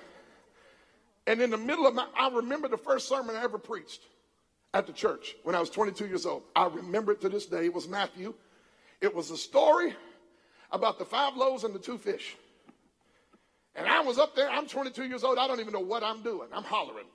and 1.27 1.43
in 1.43 1.51
the 1.51 1.59
middle 1.59 1.87
of 1.87 1.95
my, 1.95 2.07
I 2.19 2.31
remember 2.31 2.69
the 2.69 2.79
first 2.79 3.07
sermon 3.07 3.37
I 3.37 3.43
ever 3.43 3.59
preached 3.59 4.01
at 4.73 4.87
the 4.87 4.95
church 4.95 5.37
when 5.45 5.55
I 5.55 5.61
was 5.61 5.69
22 5.69 6.07
years 6.07 6.25
old. 6.25 6.43
I 6.57 6.67
remember 6.67 7.13
it 7.13 7.21
to 7.21 7.29
this 7.29 7.45
day. 7.45 7.67
It 7.67 7.75
was 7.75 7.87
Matthew. 7.87 8.33
It 9.03 9.15
was 9.15 9.31
a 9.31 9.37
story 9.37 9.95
about 10.73 10.99
the 10.99 11.05
five 11.05 11.37
loaves 11.37 11.65
and 11.65 11.75
the 11.75 11.79
two 11.79 11.99
fish. 11.99 12.37
And 13.75 13.87
I 13.87 14.01
was 14.01 14.19
up 14.19 14.35
there. 14.35 14.51
I'm 14.51 14.67
22 14.67 15.05
years 15.05 15.23
old. 15.23 15.39
I 15.39 15.47
don't 15.47 15.61
even 15.61 15.73
know 15.73 15.81
what 15.81 16.03
I'm 16.03 16.23
doing. 16.23 16.49
I'm 16.53 16.65
hollering. 16.65 17.07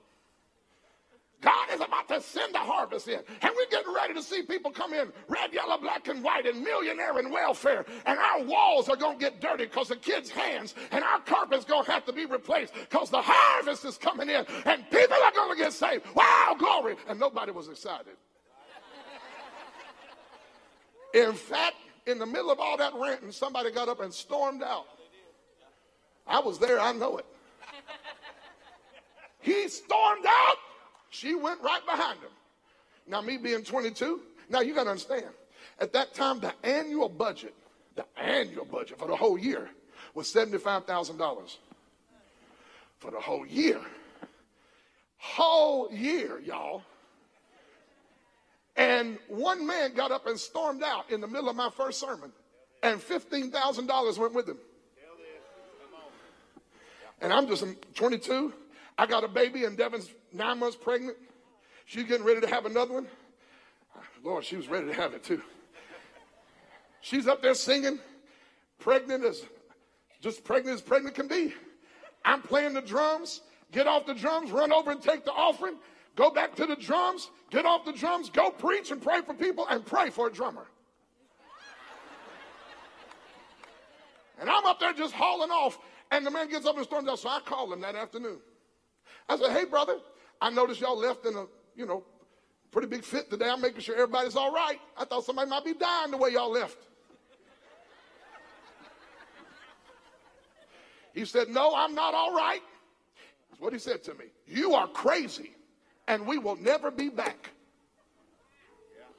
God 1.44 1.68
is 1.74 1.80
about 1.80 2.08
to 2.08 2.22
send 2.22 2.54
the 2.54 2.58
harvest 2.58 3.06
in. 3.06 3.20
And 3.42 3.50
we're 3.54 3.70
getting 3.70 3.92
ready 3.94 4.14
to 4.14 4.22
see 4.22 4.42
people 4.42 4.70
come 4.70 4.94
in 4.94 5.12
red, 5.28 5.52
yellow, 5.52 5.76
black, 5.76 6.08
and 6.08 6.24
white, 6.24 6.46
and 6.46 6.62
millionaire 6.62 7.18
and 7.18 7.30
welfare. 7.30 7.84
And 8.06 8.18
our 8.18 8.42
walls 8.44 8.88
are 8.88 8.96
going 8.96 9.18
to 9.18 9.22
get 9.22 9.42
dirty 9.42 9.66
because 9.66 9.88
the 9.88 9.96
kids' 9.96 10.30
hands, 10.30 10.74
and 10.90 11.04
our 11.04 11.20
carpet's 11.20 11.66
going 11.66 11.84
to 11.84 11.92
have 11.92 12.06
to 12.06 12.14
be 12.14 12.24
replaced 12.24 12.72
because 12.72 13.10
the 13.10 13.20
harvest 13.20 13.84
is 13.84 13.98
coming 13.98 14.30
in. 14.30 14.46
And 14.64 14.90
people 14.90 15.18
are 15.22 15.32
going 15.32 15.56
to 15.56 15.62
get 15.62 15.74
saved. 15.74 16.06
Wow, 16.14 16.56
glory. 16.58 16.96
And 17.08 17.20
nobody 17.20 17.52
was 17.52 17.68
excited. 17.68 18.16
In 21.12 21.34
fact, 21.34 21.76
in 22.06 22.18
the 22.18 22.26
middle 22.26 22.50
of 22.50 22.58
all 22.58 22.78
that 22.78 22.92
ranting, 22.94 23.32
somebody 23.32 23.70
got 23.70 23.88
up 23.88 24.00
and 24.00 24.12
stormed 24.12 24.62
out. 24.62 24.86
I 26.26 26.38
was 26.40 26.58
there, 26.58 26.80
I 26.80 26.92
know 26.92 27.18
it. 27.18 27.26
He 29.40 29.68
stormed 29.68 30.24
out 30.26 30.56
she 31.14 31.34
went 31.34 31.62
right 31.62 31.84
behind 31.86 32.18
him. 32.18 32.30
Now, 33.06 33.20
me 33.20 33.36
being 33.36 33.62
22, 33.62 34.20
now 34.50 34.60
you 34.60 34.74
got 34.74 34.84
to 34.84 34.90
understand, 34.90 35.26
at 35.78 35.92
that 35.92 36.12
time, 36.14 36.40
the 36.40 36.52
annual 36.64 37.08
budget, 37.08 37.54
the 37.94 38.04
annual 38.16 38.64
budget 38.64 38.98
for 38.98 39.06
the 39.06 39.14
whole 39.14 39.38
year 39.38 39.70
was 40.14 40.26
$75,000. 40.32 41.56
For 42.98 43.10
the 43.10 43.20
whole 43.20 43.46
year. 43.46 43.80
Whole 45.18 45.92
year, 45.92 46.40
y'all. 46.40 46.82
And 48.76 49.18
one 49.28 49.66
man 49.66 49.94
got 49.94 50.10
up 50.10 50.26
and 50.26 50.38
stormed 50.38 50.82
out 50.82 51.10
in 51.10 51.20
the 51.20 51.28
middle 51.28 51.48
of 51.48 51.54
my 51.54 51.70
first 51.70 52.00
sermon, 52.00 52.32
and 52.82 53.00
$15,000 53.00 54.18
went 54.18 54.34
with 54.34 54.48
him. 54.48 54.58
And 57.20 57.32
I'm 57.32 57.46
just 57.46 57.64
22. 57.94 58.52
I 58.98 59.06
got 59.06 59.22
a 59.22 59.28
baby, 59.28 59.64
and 59.64 59.78
Devin's 59.78 60.10
nine 60.34 60.58
months 60.58 60.76
pregnant. 60.76 61.16
She's 61.86 62.04
getting 62.04 62.26
ready 62.26 62.40
to 62.40 62.48
have 62.48 62.66
another 62.66 62.94
one. 62.94 63.06
Lord, 64.22 64.44
she 64.44 64.56
was 64.56 64.68
ready 64.68 64.86
to 64.86 64.94
have 64.94 65.14
it 65.14 65.22
too. 65.22 65.40
She's 67.00 67.26
up 67.26 67.42
there 67.42 67.54
singing, 67.54 67.98
pregnant 68.78 69.24
as 69.24 69.42
just 70.20 70.42
pregnant 70.42 70.76
as 70.76 70.82
pregnant 70.82 71.14
can 71.14 71.28
be. 71.28 71.52
I'm 72.24 72.40
playing 72.40 72.72
the 72.72 72.80
drums, 72.80 73.42
get 73.72 73.86
off 73.86 74.06
the 74.06 74.14
drums, 74.14 74.50
run 74.50 74.72
over 74.72 74.90
and 74.90 75.02
take 75.02 75.26
the 75.26 75.32
offering, 75.32 75.74
go 76.16 76.30
back 76.30 76.54
to 76.56 76.64
the 76.64 76.76
drums, 76.76 77.30
get 77.50 77.66
off 77.66 77.84
the 77.84 77.92
drums, 77.92 78.30
go 78.30 78.50
preach 78.50 78.90
and 78.90 79.02
pray 79.02 79.20
for 79.20 79.34
people, 79.34 79.66
and 79.68 79.84
pray 79.84 80.08
for 80.08 80.28
a 80.28 80.32
drummer. 80.32 80.66
And 84.40 84.48
I'm 84.48 84.64
up 84.64 84.80
there 84.80 84.94
just 84.94 85.12
hauling 85.12 85.50
off, 85.50 85.78
and 86.10 86.26
the 86.26 86.30
man 86.30 86.48
gets 86.48 86.66
up 86.66 86.76
and 86.76 86.84
storms 86.84 87.08
out. 87.08 87.18
So 87.18 87.28
I 87.28 87.40
called 87.40 87.72
him 87.72 87.82
that 87.82 87.94
afternoon. 87.94 88.38
I 89.28 89.36
said, 89.36 89.50
hey, 89.50 89.64
brother, 89.64 89.98
I 90.44 90.50
noticed 90.50 90.82
y'all 90.82 90.98
left 90.98 91.24
in 91.24 91.34
a, 91.34 91.46
you 91.74 91.86
know, 91.86 92.04
pretty 92.70 92.86
big 92.86 93.02
fit 93.02 93.30
today. 93.30 93.48
I'm 93.48 93.62
making 93.62 93.80
sure 93.80 93.94
everybody's 93.94 94.36
all 94.36 94.52
right. 94.52 94.78
I 94.94 95.06
thought 95.06 95.24
somebody 95.24 95.48
might 95.48 95.64
be 95.64 95.72
dying 95.72 96.10
the 96.10 96.18
way 96.18 96.32
y'all 96.32 96.50
left. 96.50 96.76
He 101.14 101.24
said, 101.24 101.48
no, 101.48 101.74
I'm 101.74 101.94
not 101.94 102.12
all 102.12 102.34
right. 102.34 102.60
That's 103.48 103.62
what 103.62 103.72
he 103.72 103.78
said 103.78 104.02
to 104.02 104.12
me. 104.16 104.26
You 104.46 104.74
are 104.74 104.86
crazy, 104.86 105.52
and 106.08 106.26
we 106.26 106.36
will 106.36 106.56
never 106.56 106.90
be 106.90 107.08
back. 107.08 107.48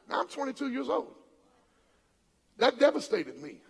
Now 0.07 0.21
I'm 0.21 0.28
22 0.28 0.69
years 0.69 0.89
old. 0.89 1.15
That 2.57 2.78
devastated 2.78 3.41
me. 3.41 3.61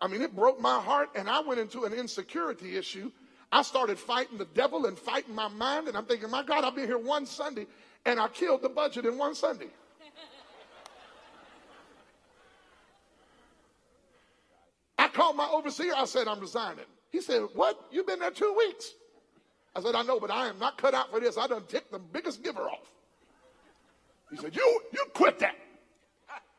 I 0.00 0.08
mean, 0.08 0.22
it 0.22 0.34
broke 0.34 0.58
my 0.58 0.80
heart, 0.80 1.10
and 1.14 1.28
I 1.28 1.40
went 1.40 1.60
into 1.60 1.84
an 1.84 1.92
insecurity 1.92 2.78
issue 2.78 3.12
I 3.52 3.60
started 3.60 3.98
fighting 3.98 4.38
the 4.38 4.46
devil 4.46 4.86
and 4.86 4.98
fighting 4.98 5.34
my 5.34 5.48
mind, 5.48 5.86
and 5.86 5.96
I'm 5.96 6.06
thinking, 6.06 6.30
my 6.30 6.42
God, 6.42 6.64
I've 6.64 6.74
been 6.74 6.86
here 6.86 6.98
one 6.98 7.26
Sunday, 7.26 7.66
and 8.06 8.18
I 8.18 8.28
killed 8.28 8.62
the 8.62 8.70
budget 8.70 9.04
in 9.04 9.18
one 9.18 9.34
Sunday. 9.34 9.68
I 14.98 15.08
called 15.08 15.36
my 15.36 15.48
overseer. 15.52 15.92
I 15.94 16.06
said, 16.06 16.28
I'm 16.28 16.40
resigning. 16.40 16.86
He 17.10 17.20
said, 17.20 17.42
What? 17.54 17.78
You've 17.90 18.06
been 18.06 18.20
there 18.20 18.30
two 18.30 18.54
weeks. 18.56 18.92
I 19.76 19.82
said, 19.82 19.94
I 19.94 20.02
know, 20.02 20.18
but 20.18 20.30
I 20.30 20.48
am 20.48 20.58
not 20.58 20.78
cut 20.78 20.94
out 20.94 21.10
for 21.10 21.20
this. 21.20 21.36
I 21.36 21.46
done 21.46 21.64
ticked 21.66 21.92
the 21.92 21.98
biggest 21.98 22.42
giver 22.42 22.62
off. 22.62 22.90
He 24.30 24.36
said, 24.36 24.56
You 24.56 24.80
you 24.92 25.04
quit 25.12 25.38
that. 25.40 25.56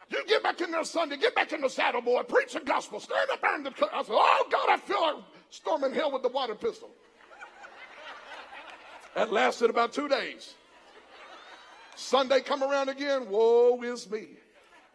You 0.10 0.24
get 0.28 0.44
back 0.44 0.62
in 0.62 0.70
there 0.70 0.84
Sunday, 0.84 1.18
get 1.18 1.34
back 1.34 1.54
in 1.54 1.62
the 1.62 1.70
saddle, 1.70 2.02
boy, 2.02 2.22
preach 2.24 2.54
the 2.54 2.60
gospel, 2.60 3.00
stand 3.00 3.30
up 3.32 3.42
there 3.42 3.56
in 3.56 3.64
the 3.64 3.72
I 3.94 4.04
said, 4.04 4.12
Oh 4.12 4.48
God, 4.52 4.70
I 4.70 4.78
feel 4.78 5.02
like 5.02 5.16
storming 5.54 5.94
hell 5.94 6.12
with 6.12 6.24
the 6.24 6.30
water 6.30 6.56
pistol. 6.56 6.90
That 9.16 9.32
lasted 9.32 9.70
about 9.70 9.94
two 9.94 10.08
days. 10.08 10.56
Sunday 11.96 12.42
come 12.42 12.64
around 12.64 12.90
again, 12.90 13.30
woe 13.30 13.80
is 13.84 14.10
me. 14.10 14.30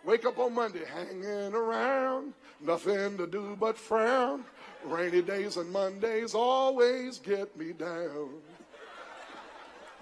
Wake 0.04 0.26
up 0.26 0.36
on 0.38 0.54
Monday, 0.54 0.84
hanging 0.84 1.54
around, 1.54 2.32
nothing 2.60 3.16
to 3.18 3.26
do 3.28 3.56
but 3.60 3.78
frown. 3.78 4.44
Rainy 4.84 5.22
days 5.22 5.56
and 5.56 5.70
Mondays 5.70 6.34
always 6.34 7.18
get 7.18 7.56
me 7.56 7.72
down. 7.72 8.30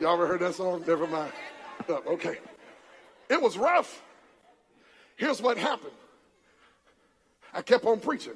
Y'all 0.01 0.15
ever 0.15 0.27
heard 0.27 0.41
that 0.41 0.55
song? 0.55 0.83
Never 0.87 1.07
mind. 1.07 1.33
Oh, 1.89 2.03
okay. 2.07 2.39
It 3.29 3.41
was 3.41 3.59
rough. 3.59 4.03
Here's 5.17 5.43
what 5.43 5.59
happened. 5.59 5.93
I 7.53 7.61
kept 7.61 7.85
on 7.85 8.01
preaching. 8.01 8.35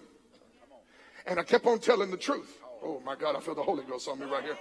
And 1.31 1.39
I 1.39 1.45
kept 1.45 1.65
on 1.65 1.79
telling 1.79 2.11
the 2.11 2.17
truth. 2.17 2.59
Oh 2.83 3.01
my 3.07 3.15
God, 3.15 3.37
I 3.37 3.41
feel 3.41 3.55
the 3.55 3.63
Holy 3.63 3.85
Ghost 3.85 4.09
on 4.09 4.19
me 4.19 4.27
right 4.27 4.43
here. 4.43 4.59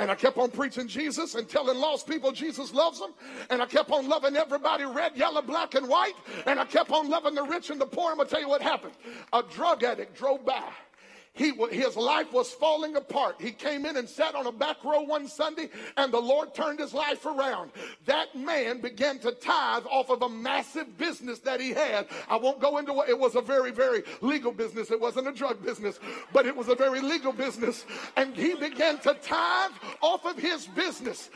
And 0.00 0.10
I 0.10 0.16
kept 0.16 0.36
on 0.36 0.50
preaching 0.50 0.88
Jesus 0.88 1.36
and 1.36 1.48
telling 1.48 1.78
lost 1.78 2.08
people 2.08 2.32
Jesus 2.32 2.72
loves 2.74 2.98
them. 2.98 3.14
And 3.50 3.62
I 3.62 3.66
kept 3.66 3.90
on 3.92 4.08
loving 4.08 4.36
everybody 4.36 4.84
red, 4.84 5.16
yellow, 5.16 5.42
black, 5.42 5.76
and 5.76 5.88
white. 5.88 6.14
And 6.46 6.58
I 6.58 6.64
kept 6.64 6.90
on 6.90 7.08
loving 7.08 7.34
the 7.34 7.44
rich 7.44 7.70
and 7.70 7.80
the 7.80 7.86
poor. 7.86 8.10
I'm 8.10 8.16
going 8.16 8.28
to 8.28 8.34
tell 8.34 8.40
you 8.40 8.48
what 8.48 8.62
happened. 8.62 8.94
A 9.32 9.42
drug 9.42 9.84
addict 9.84 10.16
drove 10.16 10.44
by 10.44 10.68
he, 11.38 11.52
his 11.70 11.96
life 11.96 12.32
was 12.32 12.50
falling 12.50 12.96
apart. 12.96 13.36
He 13.40 13.52
came 13.52 13.86
in 13.86 13.96
and 13.96 14.08
sat 14.08 14.34
on 14.34 14.46
a 14.46 14.52
back 14.52 14.82
row 14.84 15.02
one 15.02 15.28
Sunday, 15.28 15.70
and 15.96 16.12
the 16.12 16.20
Lord 16.20 16.52
turned 16.52 16.80
his 16.80 16.92
life 16.92 17.24
around. 17.24 17.70
That 18.06 18.34
man 18.34 18.80
began 18.80 19.20
to 19.20 19.30
tithe 19.30 19.84
off 19.88 20.10
of 20.10 20.22
a 20.22 20.28
massive 20.28 20.98
business 20.98 21.38
that 21.40 21.60
he 21.60 21.70
had. 21.70 22.08
I 22.28 22.36
won't 22.36 22.60
go 22.60 22.78
into 22.78 22.92
what 22.92 23.08
it 23.08 23.18
was 23.18 23.36
a 23.36 23.40
very, 23.40 23.70
very 23.70 24.02
legal 24.20 24.50
business. 24.50 24.90
It 24.90 25.00
wasn't 25.00 25.28
a 25.28 25.32
drug 25.32 25.64
business, 25.64 26.00
but 26.32 26.44
it 26.44 26.56
was 26.56 26.68
a 26.68 26.74
very 26.74 27.00
legal 27.00 27.32
business. 27.32 27.86
And 28.16 28.34
he 28.34 28.56
began 28.56 28.98
to 28.98 29.14
tithe 29.14 29.72
off 30.00 30.24
of 30.24 30.36
his 30.36 30.66
business. 30.66 31.30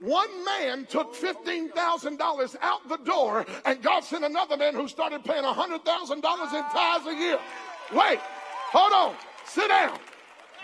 One 0.00 0.44
man 0.44 0.84
took 0.84 1.14
$15,000 1.14 2.56
out 2.60 2.88
the 2.88 2.98
door, 2.98 3.46
and 3.64 3.82
God 3.82 4.04
sent 4.04 4.24
another 4.24 4.58
man 4.58 4.74
who 4.74 4.86
started 4.88 5.24
paying 5.24 5.44
$100,000 5.44 6.10
in 6.12 6.20
tithes 6.20 7.06
a 7.06 7.14
year. 7.14 7.38
Wait, 7.94 8.18
hold 8.20 8.92
on. 8.92 9.16
Sit 9.46 9.68
down. 9.68 9.98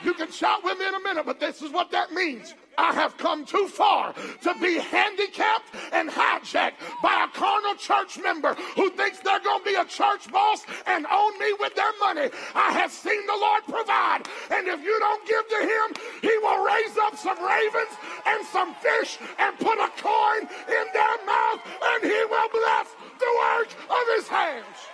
You 0.05 0.15
can 0.15 0.31
shout 0.33 0.65
with 0.65 0.79
me 0.79 0.89
in 0.89 0.95
a 0.95 1.01
minute, 1.01 1.25
but 1.25 1.39
this 1.39 1.63
is 1.63 1.71
what 1.71 1.91
that 1.93 2.13
means. 2.13 2.55
I 2.77 2.93
have 2.95 3.17
come 3.19 3.45
too 3.45 3.69
far 3.69 4.15
to 4.15 4.55
be 4.61 4.79
handicapped 4.79 5.75
and 5.93 6.09
hijacked 6.09 6.81
by 7.03 7.25
a 7.25 7.39
carnal 7.39 7.75
church 7.75 8.19
member 8.19 8.55
who 8.75 8.91
thinks 8.91 9.21
they're 9.21 9.41
going 9.41 9.63
to 9.63 9.65
be 9.65 9.75
a 9.77 9.85
church 9.85 10.31
boss 10.33 10.65
and 10.87 11.07
own 11.07 11.39
me 11.39 11.55
with 11.61 11.75
their 11.77 11.93
money. 12.01 12.31
I 12.55 12.73
have 12.73 12.91
seen 12.91 13.27
the 13.27 13.37
Lord 13.37 13.63
provide. 13.69 14.23
And 14.51 14.67
if 14.67 14.83
you 14.83 14.99
don't 14.99 15.29
give 15.29 15.49
to 15.49 15.61
him, 15.61 15.89
he 16.23 16.37
will 16.39 16.65
raise 16.65 16.97
up 16.99 17.17
some 17.17 17.39
ravens 17.45 17.95
and 18.27 18.47
some 18.47 18.75
fish 18.77 19.19
and 19.39 19.57
put 19.59 19.79
a 19.79 19.91
coin 20.01 20.41
in 20.43 20.87
their 20.93 21.17
mouth 21.27 21.61
and 21.83 22.03
he 22.03 22.25
will 22.25 22.49
bless 22.51 22.89
the 23.19 23.31
work 23.39 23.69
of 23.91 24.17
his 24.17 24.29
hands. 24.29 24.92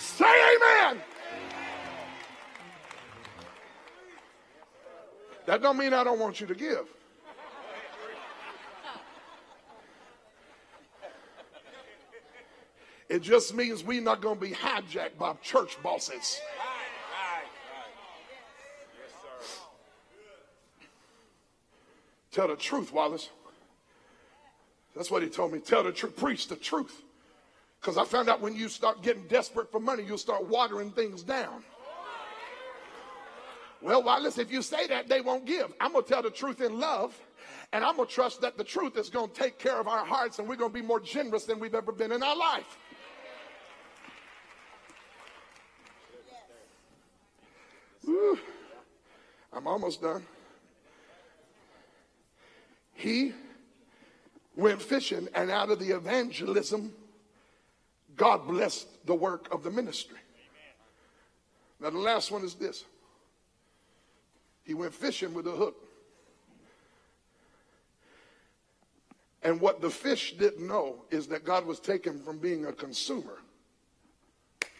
Say 0.00 0.24
amen. 0.24 1.02
That 5.44 5.60
don't 5.60 5.76
mean 5.76 5.92
I 5.92 6.02
don't 6.02 6.18
want 6.18 6.40
you 6.40 6.46
to 6.46 6.54
give. 6.54 6.86
It 13.10 13.20
just 13.20 13.54
means 13.54 13.84
we're 13.84 14.00
not 14.00 14.22
going 14.22 14.38
to 14.38 14.40
be 14.40 14.52
hijacked 14.52 15.18
by 15.18 15.34
church 15.42 15.76
bosses. 15.82 16.40
Tell 22.32 22.48
the 22.48 22.56
truth, 22.56 22.90
Wallace. 22.90 23.28
That's 24.96 25.10
what 25.10 25.22
he 25.22 25.28
told 25.28 25.52
me. 25.52 25.58
Tell 25.58 25.82
the 25.82 25.92
truth. 25.92 26.16
Preach 26.16 26.48
the 26.48 26.56
truth. 26.56 27.02
Because 27.80 27.96
I 27.96 28.04
found 28.04 28.28
out 28.28 28.42
when 28.42 28.54
you 28.54 28.68
start 28.68 29.02
getting 29.02 29.26
desperate 29.26 29.70
for 29.70 29.80
money, 29.80 30.02
you'll 30.06 30.18
start 30.18 30.46
watering 30.46 30.90
things 30.90 31.22
down. 31.22 31.64
Well, 33.80 34.02
Wallace, 34.02 34.36
if 34.36 34.52
you 34.52 34.60
say 34.60 34.86
that, 34.88 35.08
they 35.08 35.22
won't 35.22 35.46
give. 35.46 35.72
I'm 35.80 35.92
going 35.92 36.04
to 36.04 36.10
tell 36.10 36.22
the 36.22 36.30
truth 36.30 36.60
in 36.60 36.78
love, 36.78 37.18
and 37.72 37.82
I'm 37.82 37.96
going 37.96 38.06
to 38.06 38.14
trust 38.14 38.42
that 38.42 38.58
the 38.58 38.64
truth 38.64 38.98
is 38.98 39.08
going 39.08 39.30
to 39.30 39.34
take 39.34 39.58
care 39.58 39.80
of 39.80 39.88
our 39.88 40.04
hearts, 40.04 40.38
and 40.38 40.46
we're 40.46 40.56
going 40.56 40.70
to 40.70 40.78
be 40.78 40.84
more 40.86 41.00
generous 41.00 41.44
than 41.44 41.58
we've 41.58 41.74
ever 41.74 41.90
been 41.90 42.12
in 42.12 42.22
our 42.22 42.36
life. 42.36 42.76
I'm 49.52 49.66
almost 49.66 50.02
done. 50.02 50.22
He 52.92 53.32
went 54.54 54.82
fishing, 54.82 55.28
and 55.34 55.50
out 55.50 55.70
of 55.70 55.78
the 55.78 55.96
evangelism, 55.96 56.92
God 58.20 58.46
blessed 58.46 59.06
the 59.06 59.14
work 59.14 59.48
of 59.50 59.62
the 59.62 59.70
ministry. 59.70 60.18
Now, 61.80 61.88
the 61.88 61.98
last 61.98 62.30
one 62.30 62.44
is 62.44 62.52
this 62.52 62.84
he 64.62 64.74
went 64.74 64.92
fishing 64.92 65.32
with 65.32 65.46
a 65.46 65.52
hook. 65.52 65.74
And 69.42 69.58
what 69.58 69.80
the 69.80 69.88
fish 69.88 70.34
didn't 70.36 70.68
know 70.68 70.96
is 71.10 71.28
that 71.28 71.46
God 71.46 71.64
was 71.64 71.80
taking 71.80 72.20
from 72.20 72.36
being 72.36 72.66
a 72.66 72.72
consumer 72.74 73.38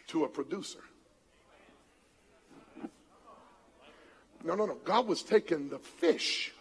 to 0.08 0.24
a 0.24 0.28
producer. 0.28 0.80
No, 4.44 4.54
no, 4.54 4.66
no. 4.66 4.74
God 4.84 5.06
was 5.06 5.22
taking 5.22 5.70
the 5.70 5.78
fish 5.78 6.52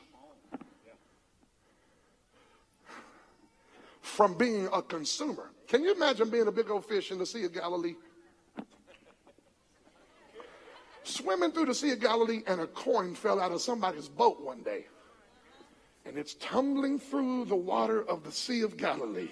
from 4.02 4.38
being 4.38 4.70
a 4.72 4.82
consumer. 4.82 5.52
Can 5.70 5.84
you 5.84 5.94
imagine 5.94 6.32
being 6.32 6.48
a 6.48 6.52
big 6.52 6.72
old 6.72 6.84
fish 6.86 7.12
in 7.12 7.20
the 7.20 7.28
Sea 7.28 7.46
of 7.46 7.54
Galilee? 7.54 7.94
Swimming 11.04 11.52
through 11.52 11.68
the 11.68 11.76
Sea 11.76 11.92
of 11.92 12.00
Galilee, 12.00 12.42
and 12.48 12.60
a 12.60 12.68
coin 12.68 13.14
fell 13.14 13.40
out 13.40 13.52
of 13.52 13.62
somebody's 13.62 14.10
boat 14.10 14.42
one 14.42 14.64
day. 14.64 14.88
And 16.06 16.18
it's 16.18 16.34
tumbling 16.36 16.98
through 16.98 17.46
the 17.46 17.56
water 17.56 18.04
of 18.04 18.24
the 18.24 18.32
Sea 18.32 18.62
of 18.62 18.78
Galilee. 18.78 19.30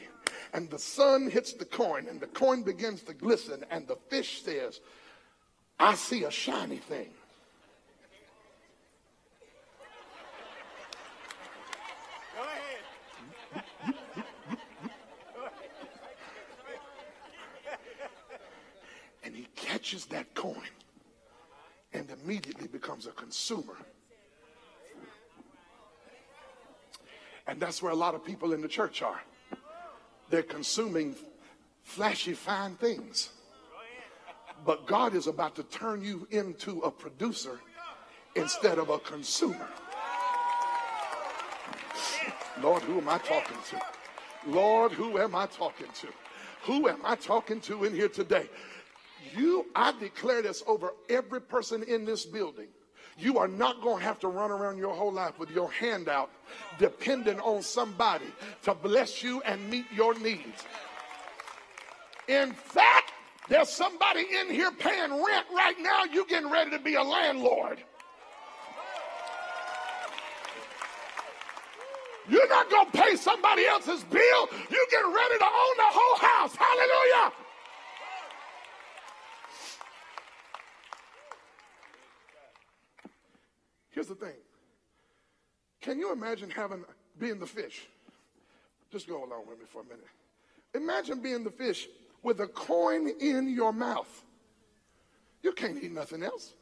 And 0.53 0.69
the 0.69 0.77
sun 0.77 1.27
hits 1.27 1.53
the 1.53 1.65
coin, 1.65 2.07
and 2.07 2.19
the 2.19 2.27
coin 2.27 2.61
begins 2.61 3.01
to 3.03 3.15
glisten, 3.15 3.65
and 3.71 3.87
the 3.87 3.97
fish 4.09 4.43
says, 4.43 4.79
I 5.79 5.95
see 5.95 6.23
a 6.23 6.31
shiny 6.31 6.77
thing. 6.77 7.09
Catches 19.87 20.05
that 20.07 20.33
coin 20.35 20.67
and 21.93 22.09
immediately 22.21 22.67
becomes 22.67 23.07
a 23.07 23.11
consumer. 23.11 23.77
And 27.47 27.57
that's 27.57 27.81
where 27.81 27.93
a 27.93 27.95
lot 27.95 28.13
of 28.13 28.25
people 28.25 28.51
in 28.51 28.61
the 28.61 28.67
church 28.67 29.01
are. 29.01 29.21
They're 30.29 30.43
consuming 30.43 31.15
flashy, 31.83 32.33
fine 32.33 32.75
things. 32.75 33.29
But 34.65 34.87
God 34.87 35.15
is 35.15 35.27
about 35.27 35.55
to 35.55 35.63
turn 35.63 36.03
you 36.03 36.27
into 36.31 36.81
a 36.81 36.91
producer 36.91 37.61
instead 38.35 38.79
of 38.79 38.89
a 38.89 38.99
consumer. 38.99 39.69
Lord, 42.61 42.83
who 42.83 42.97
am 42.97 43.07
I 43.07 43.19
talking 43.19 43.57
to? 43.69 43.81
Lord, 44.51 44.91
who 44.91 45.17
am 45.17 45.33
I 45.33 45.45
talking 45.45 45.87
to? 46.01 46.07
Who 46.63 46.89
am 46.89 46.99
I 47.05 47.15
talking 47.15 47.61
to 47.61 47.85
in 47.85 47.93
here 47.93 48.09
today? 48.09 48.49
You, 49.35 49.65
I 49.75 49.93
declare 49.99 50.41
this 50.41 50.63
over 50.67 50.93
every 51.09 51.41
person 51.41 51.83
in 51.83 52.05
this 52.05 52.25
building. 52.25 52.67
You 53.19 53.39
are 53.39 53.47
not 53.47 53.81
going 53.81 53.97
to 53.97 54.03
have 54.03 54.19
to 54.19 54.27
run 54.27 54.51
around 54.51 54.77
your 54.77 54.93
whole 54.93 55.11
life 55.11 55.39
with 55.39 55.49
your 55.49 55.71
hand 55.71 56.07
out, 56.07 56.29
depending 56.77 57.39
on 57.39 57.63
somebody 57.63 58.27
to 58.63 58.75
bless 58.75 59.23
you 59.23 59.41
and 59.41 59.69
meet 59.69 59.85
your 59.91 60.17
needs. 60.19 60.65
In 62.27 62.53
fact, 62.53 63.11
there's 63.49 63.69
somebody 63.69 64.25
in 64.39 64.53
here 64.53 64.71
paying 64.71 65.11
rent 65.11 65.45
right 65.53 65.75
now. 65.79 66.03
You're 66.11 66.25
getting 66.25 66.51
ready 66.51 66.71
to 66.71 66.79
be 66.79 66.95
a 66.95 67.03
landlord. 67.03 67.81
You're 72.29 72.49
not 72.49 72.69
going 72.69 72.91
to 72.91 72.97
pay 72.97 73.15
somebody 73.15 73.65
else's 73.65 74.03
bill. 74.03 74.49
You're 74.69 74.91
getting 74.91 75.13
ready 75.13 75.37
to 75.39 75.45
own 75.45 75.77
the 75.77 75.89
whole 75.89 76.17
house. 76.17 76.55
Hallelujah. 76.55 77.46
Here's 83.97 84.05
the 84.05 84.13
thing. 84.13 84.35
Can 85.81 85.97
you 85.97 86.11
imagine 86.11 86.51
having 86.51 86.85
being 87.17 87.39
the 87.39 87.47
fish? 87.47 87.87
Just 88.91 89.07
go 89.07 89.25
along 89.25 89.47
with 89.49 89.57
me 89.57 89.65
for 89.67 89.81
a 89.81 89.85
minute. 89.85 90.05
Imagine 90.75 91.19
being 91.19 91.43
the 91.43 91.49
fish 91.49 91.87
with 92.21 92.39
a 92.39 92.45
coin 92.45 93.09
in 93.19 93.49
your 93.49 93.73
mouth. 93.73 94.23
You 95.41 95.51
can't 95.51 95.81
eat 95.81 95.91
nothing 95.91 96.21
else. 96.21 96.53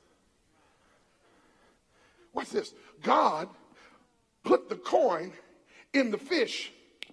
What's 2.31 2.53
this? 2.53 2.73
God 3.03 3.49
put 4.45 4.69
the 4.69 4.77
coin 4.77 5.33
in 5.91 6.11
the 6.11 6.17
fish, 6.17 6.71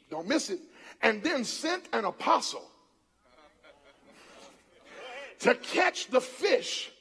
don't 0.08 0.28
miss 0.28 0.50
it, 0.50 0.60
and 1.02 1.20
then 1.24 1.42
sent 1.42 1.88
an 1.92 2.04
apostle 2.04 2.70
to 5.40 5.56
catch 5.56 6.06
the 6.10 6.20
fish 6.20 6.91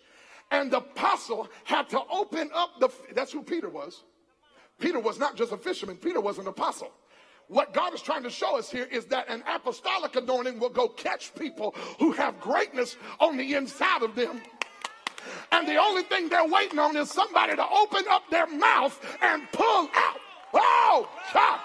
and 0.52 0.70
the 0.72 0.78
apostle 0.78 1.50
had 1.64 1.90
to 1.90 2.02
open 2.12 2.50
up 2.54 2.80
the, 2.80 2.90
that's 3.14 3.32
who 3.32 3.42
Peter 3.42 3.70
was. 3.70 4.04
Peter 4.80 5.00
was 5.00 5.20
not 5.20 5.36
just 5.36 5.52
a 5.52 5.58
fisherman, 5.58 5.98
Peter 5.98 6.20
was 6.20 6.38
an 6.38 6.48
apostle. 6.48 6.92
What 7.48 7.74
God 7.74 7.94
is 7.94 8.02
trying 8.02 8.24
to 8.24 8.30
show 8.30 8.58
us 8.58 8.72
here 8.72 8.88
is 8.90 9.06
that 9.08 9.30
an 9.30 9.44
apostolic 9.48 10.16
anointing 10.16 10.60
will 10.60 10.70
go 10.70 10.88
catch 10.88 11.36
people 11.36 11.76
who 12.00 12.14
have 12.14 12.40
greatness 12.40 12.96
on 13.20 13.36
the 13.36 13.56
inside 13.56 14.04
of 14.04 14.16
them. 14.16 14.42
And 15.52 15.68
the 15.68 15.76
only 15.76 16.04
thing 16.04 16.30
they're 16.30 16.48
waiting 16.48 16.80
on 16.80 16.96
is 16.96 17.12
somebody 17.12 17.56
to 17.56 17.66
open 17.70 18.06
up 18.10 18.24
their 18.30 18.48
mouth 18.48 19.00
and 19.22 19.44
pull 19.52 19.90
out. 19.94 20.18
Oh, 20.54 21.10
God. 21.34 21.60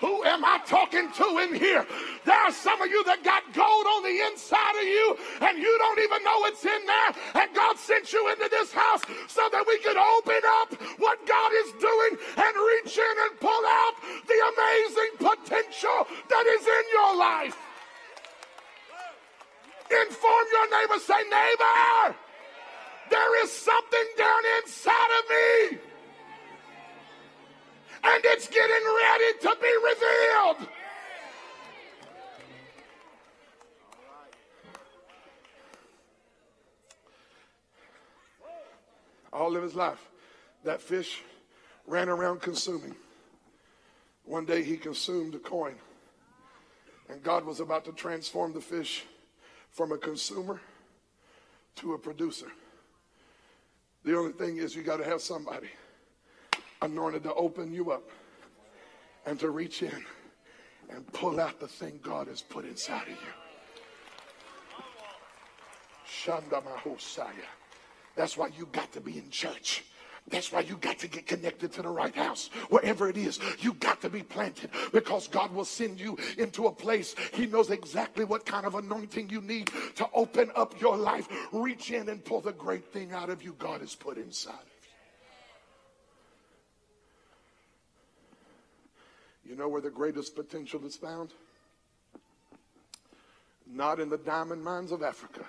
Who 0.00 0.24
am 0.24 0.44
I 0.44 0.60
talking 0.66 1.10
to 1.10 1.26
in 1.40 1.54
here? 1.54 1.86
There 2.24 2.36
are 2.36 2.52
some 2.52 2.82
of 2.82 2.88
you 2.88 3.02
that 3.04 3.24
got 3.24 3.48
gold 3.56 3.86
on 3.96 4.02
the 4.04 4.16
inside 4.28 4.76
of 4.76 4.84
you 4.84 5.16
and 5.40 5.56
you 5.56 5.72
don't 5.80 6.00
even 6.04 6.20
know 6.20 6.44
it's 6.44 6.64
in 6.64 6.82
there. 6.84 7.10
And 7.40 7.48
God 7.56 7.78
sent 7.78 8.12
you 8.12 8.28
into 8.28 8.48
this 8.50 8.72
house 8.72 9.00
so 9.26 9.48
that 9.48 9.64
we 9.64 9.80
could 9.80 9.96
open 9.96 10.42
up 10.60 10.76
what 11.00 11.16
God 11.24 11.50
is 11.64 11.72
doing 11.80 12.12
and 12.36 12.52
reach 12.76 12.92
in 12.92 13.14
and 13.24 13.40
pull 13.40 13.64
out 13.64 13.94
the 14.28 14.38
amazing 14.52 15.12
potential 15.16 16.04
that 16.28 16.44
is 16.44 16.64
in 16.66 16.84
your 16.92 17.16
life. 17.16 17.56
Inform 19.88 20.44
your 20.52 20.68
neighbor, 20.76 21.00
say, 21.00 21.22
neighbor, 21.24 22.16
there 23.08 23.44
is 23.44 23.52
something 23.52 24.08
down 24.18 24.42
inside 24.60 25.12
of 25.16 25.24
me 25.30 25.78
and 28.06 28.24
it's 28.24 28.48
getting 28.48 28.84
ready 29.04 29.38
to 29.40 29.56
be 29.60 29.72
revealed. 29.84 30.68
All 39.32 39.55
of 39.55 39.55
his 39.66 39.74
life, 39.74 40.10
that 40.64 40.80
fish 40.80 41.22
ran 41.86 42.08
around 42.08 42.40
consuming. 42.40 42.94
One 44.24 44.44
day 44.44 44.62
he 44.62 44.76
consumed 44.76 45.34
a 45.34 45.38
coin, 45.38 45.74
and 47.08 47.22
God 47.22 47.44
was 47.44 47.60
about 47.60 47.84
to 47.84 47.92
transform 47.92 48.52
the 48.52 48.60
fish 48.60 49.04
from 49.70 49.92
a 49.92 49.98
consumer 49.98 50.60
to 51.76 51.94
a 51.94 51.98
producer. 51.98 52.50
The 54.04 54.16
only 54.16 54.32
thing 54.32 54.58
is, 54.58 54.74
you 54.74 54.82
got 54.82 54.98
to 54.98 55.04
have 55.04 55.20
somebody 55.20 55.68
anointed 56.80 57.22
to 57.24 57.34
open 57.34 57.72
you 57.72 57.90
up 57.90 58.08
and 59.26 59.38
to 59.40 59.50
reach 59.50 59.82
in 59.82 60.04
and 60.90 61.06
pull 61.12 61.40
out 61.40 61.58
the 61.58 61.66
thing 61.66 61.98
God 62.02 62.28
has 62.28 62.40
put 62.40 62.64
inside 62.64 63.02
of 63.02 63.08
you. 63.08 63.34
Shanda 66.08 66.62
Mahosaya. 66.62 67.55
That's 68.16 68.36
why 68.36 68.48
you 68.58 68.68
got 68.72 68.92
to 68.92 69.00
be 69.00 69.18
in 69.18 69.30
church. 69.30 69.84
That's 70.28 70.50
why 70.50 70.60
you 70.60 70.76
got 70.78 70.98
to 71.00 71.08
get 71.08 71.26
connected 71.26 71.72
to 71.74 71.82
the 71.82 71.88
right 71.88 72.14
house. 72.14 72.48
Wherever 72.68 73.08
it 73.08 73.16
is, 73.16 73.38
you 73.60 73.74
got 73.74 74.00
to 74.02 74.10
be 74.10 74.22
planted 74.22 74.70
because 74.92 75.28
God 75.28 75.54
will 75.54 75.64
send 75.64 76.00
you 76.00 76.18
into 76.36 76.66
a 76.66 76.72
place. 76.72 77.14
He 77.32 77.46
knows 77.46 77.70
exactly 77.70 78.24
what 78.24 78.44
kind 78.44 78.66
of 78.66 78.74
anointing 78.74 79.30
you 79.30 79.40
need 79.40 79.70
to 79.94 80.08
open 80.14 80.50
up 80.56 80.80
your 80.80 80.96
life. 80.96 81.28
Reach 81.52 81.92
in 81.92 82.08
and 82.08 82.24
pull 82.24 82.40
the 82.40 82.52
great 82.52 82.86
thing 82.92 83.12
out 83.12 83.30
of 83.30 83.44
you 83.44 83.54
God 83.56 83.82
has 83.82 83.94
put 83.94 84.18
inside 84.18 84.54
of 84.54 84.76
You 89.44 89.52
You 89.52 89.56
know 89.56 89.68
where 89.68 89.80
the 89.80 89.90
greatest 89.90 90.34
potential 90.34 90.84
is 90.84 90.96
found? 90.96 91.32
Not 93.64 94.00
in 94.00 94.08
the 94.08 94.18
diamond 94.18 94.64
mines 94.64 94.90
of 94.90 95.04
Africa. 95.04 95.44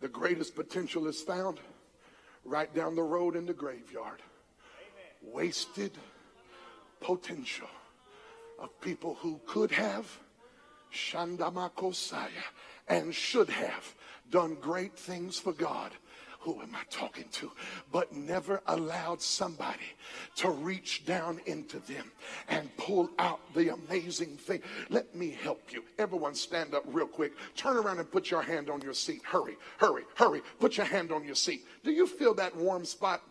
The 0.00 0.08
greatest 0.08 0.54
potential 0.54 1.06
is 1.06 1.22
found 1.22 1.60
right 2.44 2.72
down 2.74 2.94
the 2.94 3.02
road 3.02 3.36
in 3.36 3.46
the 3.46 3.54
graveyard. 3.54 4.22
Wasted 5.22 5.92
potential 7.00 7.68
of 8.58 8.80
people 8.80 9.14
who 9.14 9.40
could 9.46 9.70
have, 9.72 10.18
Shandamakosaya, 10.92 12.28
and 12.88 13.14
should 13.14 13.50
have 13.50 13.94
done 14.30 14.56
great 14.60 14.96
things 14.98 15.38
for 15.38 15.52
God 15.52 15.92
who 16.46 16.62
am 16.62 16.76
I 16.76 16.84
talking 16.90 17.24
to? 17.32 17.50
But 17.90 18.12
never 18.12 18.62
allowed 18.68 19.20
somebody 19.20 19.96
to 20.36 20.48
reach 20.48 21.04
down 21.04 21.40
into 21.46 21.80
them 21.80 22.12
and 22.48 22.74
pull 22.76 23.10
out 23.18 23.40
the 23.52 23.74
amazing 23.74 24.36
thing. 24.36 24.62
Let 24.88 25.12
me 25.12 25.36
help 25.42 25.72
you. 25.72 25.82
Everyone 25.98 26.36
stand 26.36 26.72
up 26.72 26.84
real 26.86 27.08
quick. 27.08 27.32
Turn 27.56 27.76
around 27.76 27.98
and 27.98 28.08
put 28.08 28.30
your 28.30 28.42
hand 28.42 28.70
on 28.70 28.80
your 28.80 28.94
seat. 28.94 29.22
Hurry, 29.24 29.56
hurry, 29.78 30.04
hurry. 30.14 30.40
Put 30.60 30.76
your 30.76 30.86
hand 30.86 31.10
on 31.10 31.24
your 31.24 31.34
seat. 31.34 31.66
Do 31.82 31.90
you 31.90 32.06
feel 32.06 32.32
that 32.34 32.54
warm 32.56 32.84
spot? 32.84 33.22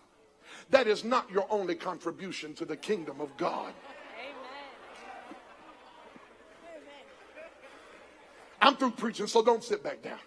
That 0.69 0.85
is 0.85 1.05
not 1.05 1.31
your 1.31 1.47
only 1.49 1.75
contribution 1.75 2.53
to 2.55 2.65
the 2.65 2.75
kingdom 2.75 3.21
of 3.21 3.37
God. 3.37 3.71
Amen. 4.19 5.37
I'm 8.61 8.75
through 8.75 8.91
preaching, 8.91 9.27
so 9.27 9.41
don't 9.41 9.63
sit 9.63 9.81
back 9.81 10.01
down. 10.01 10.19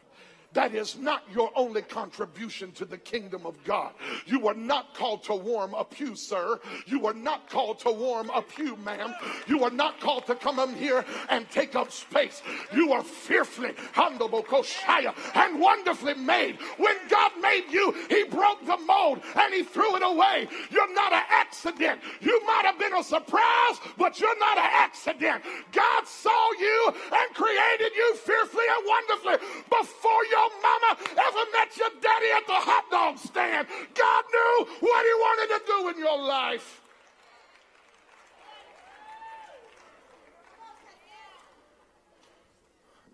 That 0.59 0.75
is 0.75 0.99
not 0.99 1.23
your 1.33 1.53
only 1.55 1.83
contribution 1.83 2.73
to 2.73 2.85
the 2.85 2.99
kingdom 2.99 3.47
of 3.47 3.63
God. 3.63 3.93
You 4.27 4.49
are 4.49 4.55
not 4.55 4.93
called 4.93 5.23
to 5.31 5.35
warm 5.37 5.73
a 5.73 5.85
pew, 5.85 6.17
sir. 6.17 6.59
You 6.85 7.07
are 7.07 7.15
not 7.15 7.49
called 7.49 7.79
to 7.87 7.93
warm 7.93 8.29
a 8.31 8.43
pew, 8.43 8.75
ma'am. 8.79 9.15
You 9.47 9.63
are 9.63 9.71
not 9.71 10.01
called 10.01 10.27
to 10.27 10.35
come 10.35 10.59
in 10.59 10.75
here 10.75 11.05
and 11.29 11.49
take 11.53 11.77
up 11.77 11.93
space. 11.93 12.43
You 12.75 12.93
are 12.93 13.05
fearfully, 13.05 13.73
and 13.95 15.61
wonderfully 15.61 16.15
made. 16.15 16.59
When 16.77 16.97
God 17.09 17.31
made 17.41 17.67
you, 17.71 17.95
He 18.09 18.25
broke 18.25 18.67
the 18.67 18.79
mold 18.79 19.21
and 19.37 19.55
He 19.55 19.63
threw 19.63 19.95
it 19.95 20.03
away. 20.03 20.49
You're 20.73 20.93
not 20.93 21.13
an 21.13 21.23
accident. 21.31 22.01
You 22.21 22.45
might 22.49 22.65
have 22.65 22.81
been 22.81 22.97
a 22.97 23.05
surprise, 23.05 23.77
but 23.97 24.19
you're 24.19 24.39
not 24.41 24.59
an 24.59 24.71
accident. 24.73 25.45
God 25.71 26.05
saw 26.05 26.51
you 26.59 26.95
and 27.13 27.33
created 27.33 27.95
you 27.95 28.17
fearfully 28.17 28.65
and 28.77 28.89
wonderfully 28.89 29.49
before 29.71 30.25
you 30.33 30.48
mama 30.63 30.99
ever 31.11 31.45
met 31.53 31.77
your 31.77 31.91
daddy 32.01 32.31
at 32.37 32.47
the 32.47 32.53
hot 32.55 32.85
dog 32.91 33.19
stand. 33.19 33.67
God 33.95 34.25
knew 34.33 34.67
what 34.81 35.05
he 35.05 35.15
wanted 35.15 35.59
to 35.59 35.61
do 35.67 35.89
in 35.89 35.99
your 35.99 36.19
life. 36.19 36.81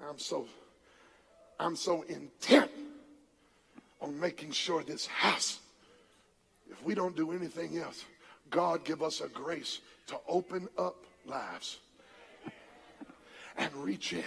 I'm 0.09 0.19
so 0.19 0.47
I'm 1.59 1.77
so 1.77 2.03
intent 2.03 2.71
on 4.01 4.19
making 4.21 4.51
sure 4.51 4.83
this 4.83 5.07
house, 5.07 5.61
if 6.71 6.83
we 6.85 6.95
don't 6.95 7.17
do 7.17 7.33
anything 7.33 7.79
else, 7.79 8.05
God 8.51 8.85
give 8.85 9.03
us 9.03 9.21
a 9.21 9.29
grace 9.29 9.81
to 10.09 10.17
open 10.29 10.69
up 10.77 10.97
lives 11.25 11.79
and 13.57 13.75
reach 13.77 14.13
in 14.13 14.25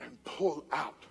and 0.00 0.22
pull 0.24 0.64
out 0.72 1.06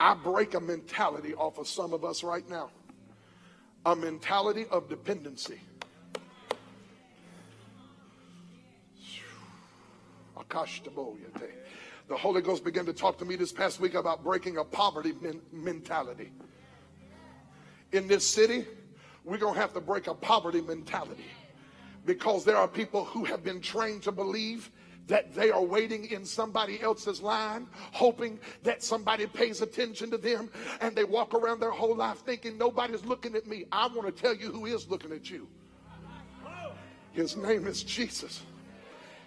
I 0.00 0.14
break 0.14 0.54
a 0.54 0.60
mentality 0.60 1.34
off 1.34 1.58
of 1.58 1.66
some 1.66 1.92
of 1.92 2.04
us 2.04 2.22
right 2.22 2.48
now 2.48 2.70
a 3.86 3.96
mentality 3.96 4.66
of 4.70 4.88
dependency. 4.88 5.60
The 12.08 12.16
Holy 12.16 12.42
Ghost 12.42 12.64
began 12.64 12.86
to 12.86 12.92
talk 12.92 13.18
to 13.18 13.24
me 13.24 13.36
this 13.36 13.52
past 13.52 13.80
week 13.80 13.94
about 13.94 14.24
breaking 14.24 14.56
a 14.56 14.64
poverty 14.64 15.12
men- 15.20 15.42
mentality. 15.52 16.32
In 17.92 18.08
this 18.08 18.26
city, 18.26 18.66
we're 19.24 19.38
going 19.38 19.54
to 19.54 19.60
have 19.60 19.74
to 19.74 19.80
break 19.80 20.06
a 20.06 20.14
poverty 20.14 20.60
mentality 20.60 21.24
because 22.04 22.44
there 22.44 22.56
are 22.56 22.68
people 22.68 23.04
who 23.04 23.24
have 23.24 23.44
been 23.44 23.60
trained 23.60 24.02
to 24.04 24.12
believe 24.12 24.70
that 25.08 25.34
they 25.34 25.50
are 25.50 25.62
waiting 25.62 26.04
in 26.10 26.24
somebody 26.24 26.80
else's 26.80 27.20
line, 27.20 27.66
hoping 27.92 28.38
that 28.62 28.82
somebody 28.82 29.26
pays 29.26 29.60
attention 29.60 30.10
to 30.10 30.18
them, 30.18 30.50
and 30.80 30.94
they 30.94 31.04
walk 31.04 31.34
around 31.34 31.60
their 31.60 31.70
whole 31.70 31.96
life 31.96 32.18
thinking 32.18 32.56
nobody's 32.56 33.04
looking 33.04 33.34
at 33.34 33.46
me. 33.46 33.64
I 33.72 33.88
want 33.88 34.14
to 34.14 34.22
tell 34.22 34.34
you 34.34 34.52
who 34.52 34.66
is 34.66 34.88
looking 34.88 35.12
at 35.12 35.28
you. 35.28 35.48
His 37.12 37.36
name 37.36 37.66
is 37.66 37.82
Jesus. 37.82 38.42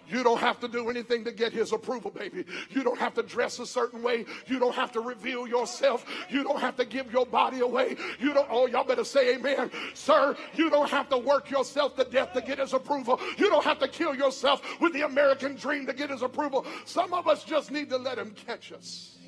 You 0.08 0.22
don't 0.22 0.40
have 0.40 0.60
to 0.60 0.68
do 0.68 0.90
anything 0.90 1.24
to 1.24 1.32
get 1.32 1.52
his 1.52 1.72
approval, 1.72 2.10
baby. 2.10 2.44
You 2.70 2.82
don't 2.82 2.98
have 2.98 3.14
to 3.14 3.22
dress 3.22 3.58
a 3.58 3.66
certain 3.66 4.02
way. 4.02 4.24
You 4.46 4.58
don't 4.58 4.74
have 4.74 4.92
to 4.92 5.00
reveal 5.00 5.46
yourself. 5.46 6.04
You 6.28 6.42
don't 6.42 6.60
have 6.60 6.76
to 6.76 6.84
give 6.84 7.12
your 7.12 7.26
body 7.26 7.60
away. 7.60 7.96
You 8.20 8.34
don't, 8.34 8.46
oh, 8.50 8.66
y'all 8.66 8.84
better 8.84 9.04
say 9.04 9.34
amen. 9.34 9.70
Sir, 9.94 10.36
you 10.54 10.70
don't 10.70 10.90
have 10.90 11.08
to 11.10 11.18
work 11.18 11.50
yourself 11.50 11.96
to 11.96 12.04
death 12.04 12.32
to 12.34 12.40
get 12.40 12.58
his 12.58 12.72
approval. 12.72 13.20
You 13.38 13.48
don't 13.48 13.64
have 13.64 13.78
to 13.78 13.88
kill 13.88 14.14
yourself 14.14 14.62
with 14.80 14.92
the 14.92 15.02
American 15.02 15.56
dream 15.56 15.86
to 15.86 15.92
get 15.92 16.10
his 16.10 16.22
approval. 16.22 16.66
Some 16.84 17.12
of 17.12 17.28
us 17.28 17.44
just 17.44 17.70
need 17.70 17.88
to 17.90 17.96
let 17.96 18.18
him 18.18 18.32
catch 18.46 18.72
us. 18.72 19.18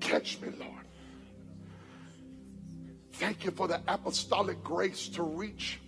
Catch 0.00 0.40
me, 0.40 0.48
Lord. 0.58 0.70
Thank 3.12 3.44
you 3.44 3.52
for 3.52 3.68
the 3.68 3.80
apostolic 3.86 4.62
grace 4.62 5.08
to 5.10 5.22
reach 5.22 5.80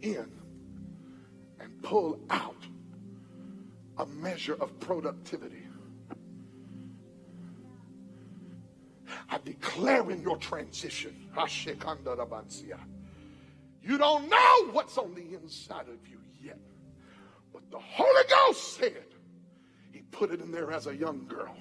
in 0.00 0.35
pull 1.86 2.18
out 2.30 2.56
a 3.98 4.06
measure 4.06 4.54
of 4.54 4.78
productivity. 4.80 5.62
I 9.30 9.38
declare 9.44 10.10
in 10.10 10.20
your 10.20 10.36
transition, 10.36 11.30
you 13.82 13.98
don't 13.98 14.28
know 14.28 14.72
what's 14.72 14.98
on 14.98 15.14
the 15.14 15.34
inside 15.34 15.88
of 15.88 16.08
you 16.08 16.18
yet. 16.42 16.58
But 17.52 17.70
the 17.70 17.78
Holy 17.78 18.22
Ghost 18.28 18.78
said, 18.78 19.04
He 19.92 20.00
put 20.10 20.32
it 20.32 20.40
in 20.40 20.50
there 20.50 20.72
as 20.72 20.88
a 20.88 20.96
young 20.96 21.24
girl. 21.28 21.56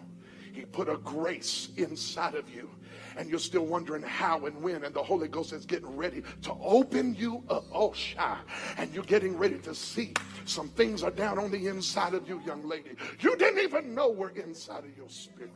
He 0.56 0.64
put 0.64 0.88
a 0.88 0.96
grace 0.98 1.68
inside 1.76 2.34
of 2.34 2.50
you. 2.50 2.70
And 3.18 3.30
you're 3.30 3.40
still 3.40 3.66
wondering 3.66 4.02
how 4.02 4.46
and 4.46 4.62
when, 4.62 4.86
and 4.86 4.96
the 4.96 5.04
Holy 5.04 5.28
Ghost 5.28 5.52
is 5.52 5.66
getting 5.66 5.98
ready 5.98 6.24
to 6.44 6.54
open 6.62 7.14
you 7.16 7.44
up. 7.50 7.66
Oh, 7.74 7.92
shy. 7.94 8.38
And 8.78 8.94
you're 8.94 9.04
getting 9.04 9.38
ready 9.38 9.58
to 9.60 9.76
see 9.76 10.14
some 10.46 10.70
things 10.70 11.04
are 11.04 11.12
down 11.12 11.40
on 11.40 11.52
the 11.52 11.68
inside 11.68 12.14
of 12.14 12.28
you, 12.28 12.42
young 12.46 12.68
lady. 12.68 12.92
You 13.20 13.36
didn't 13.36 13.60
even 13.64 13.94
know 13.94 14.10
were 14.10 14.30
inside 14.30 14.86
of 14.86 14.96
your 14.98 15.10
spirit. 15.10 15.52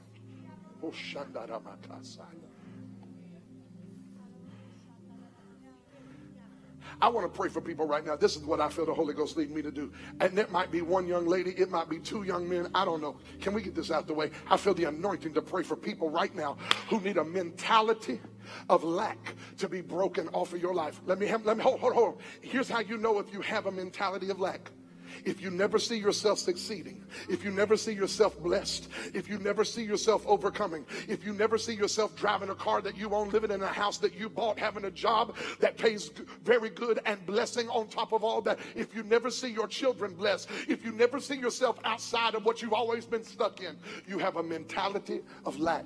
Oh, 0.84 0.92
Shandaramakasai. 0.92 2.49
I 7.02 7.08
want 7.08 7.32
to 7.32 7.38
pray 7.38 7.50
for 7.50 7.62
people 7.62 7.88
right 7.88 8.06
now. 8.06 8.16
This 8.16 8.36
is 8.36 8.44
what 8.44 8.60
I 8.60 8.70
feel 8.70 8.86
the 8.86 8.94
Holy 8.94 9.14
Ghost 9.14 9.38
leading 9.38 9.56
me 9.56 9.62
to 9.62 9.72
do. 9.72 9.92
And 10.20 10.38
it 10.38 10.52
might 10.52 10.72
be 10.72 10.82
one 10.82 11.08
young 11.08 11.28
lady, 11.28 11.52
it 11.52 11.70
might 11.70 11.90
be 11.90 12.00
two 12.00 12.24
young 12.24 12.48
men. 12.48 12.70
I 12.76 12.84
don't 12.86 13.02
know. 13.02 13.18
Can 13.40 13.54
we 13.54 13.62
get 13.62 13.76
this 13.76 13.92
out 13.92 14.08
the 14.08 14.14
way? 14.14 14.32
I 14.50 14.58
feel 14.58 14.74
the 14.74 14.86
anointing 14.86 15.34
to 15.34 15.42
pray 15.42 15.64
for 15.64 15.76
people 15.76 16.10
right 16.10 16.34
now 16.36 16.58
who 16.90 17.00
need 17.00 17.18
a 17.18 17.24
mentality 17.24 18.20
of 18.70 18.84
lack 18.84 19.36
to 19.58 19.70
be 19.70 19.82
broken 19.82 20.28
off 20.30 20.54
of 20.54 20.62
your 20.62 20.74
life. 20.74 21.00
Let 21.06 21.20
me 21.20 21.28
have, 21.28 21.46
let 21.46 21.58
me 21.58 21.64
hold, 21.64 21.80
hold, 21.80 21.94
hold. 21.94 22.22
Here's 22.42 22.70
how 22.70 22.80
you 22.80 22.98
know 22.98 23.20
if 23.20 23.32
you 23.32 23.42
have 23.42 23.66
a 23.66 23.72
mentality 23.72 24.30
of 24.30 24.40
lack 24.40 24.72
if 25.26 25.42
you 25.42 25.50
never 25.50 25.80
see 25.80 25.98
yourself 25.98 26.40
succeeding, 26.40 27.04
if 27.30 27.44
you 27.44 27.52
never 27.52 27.78
see 27.78 27.94
yourself 27.94 28.40
blessed, 28.42 28.90
if 29.14 29.30
you 29.30 29.40
never 29.40 29.64
see 29.64 29.84
yourself 29.84 30.26
overcoming, 30.28 30.86
if 31.08 31.26
you 31.26 31.34
never 31.34 31.58
see 31.58 31.74
yourself 31.74 32.16
driving 32.16 32.50
a 32.50 32.56
car 32.56 32.82
that 32.82 32.98
you 32.98 33.10
own, 33.12 33.30
living 33.30 33.52
in 33.52 33.62
a 33.62 33.68
house 33.68 33.98
that 34.00 34.16
you 34.16 34.30
bought, 34.30 34.60
having 34.60 34.86
a 34.86 34.92
job 34.92 35.36
that 35.60 35.78
pays 35.78 36.12
very 36.44 36.70
good 36.70 37.00
and 37.06 37.26
blessing 37.26 37.68
on 37.70 37.88
top 37.88 38.14
of 38.14 38.24
all 38.24 38.42
that, 38.42 38.60
if 38.76 38.96
you 38.96 39.04
never 39.04 39.30
see 39.30 39.50
your 39.50 39.68
children 39.68 40.14
blessed, 40.14 40.50
if 40.68 40.84
you 40.84 40.92
never 40.92 41.20
see 41.20 41.36
yourself 41.36 41.80
outside 41.84 42.36
of 42.36 42.46
what 42.46 42.62
you've 42.62 42.74
always 42.74 43.06
been 43.06 43.24
stuck 43.24 43.62
in, 43.62 43.78
you 44.08 44.18
have 44.18 44.36
a 44.36 44.44
mentality 44.44 45.22
of 45.46 45.60
lack. 45.60 45.86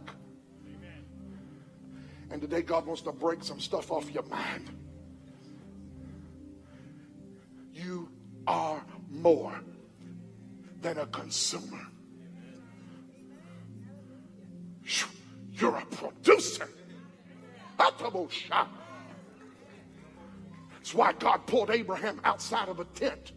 And 2.31 2.41
today, 2.41 2.63
God 2.63 2.87
wants 2.87 3.03
to 3.03 3.11
break 3.11 3.43
some 3.43 3.59
stuff 3.59 3.91
off 3.91 4.09
your 4.09 4.23
mind. 4.23 4.71
You 7.73 8.09
are 8.47 8.83
more 9.13 9.53
than 10.81 10.97
a 10.97 11.05
consumer. 11.07 11.87
You're 15.53 15.77
a 15.77 15.85
producer. 15.85 16.67
That's 17.77 18.01
why 20.93 21.13
God 21.13 21.45
pulled 21.45 21.69
Abraham 21.69 22.19
outside 22.23 22.67
of 22.67 22.79
a 22.79 22.85
tent. 22.85 23.33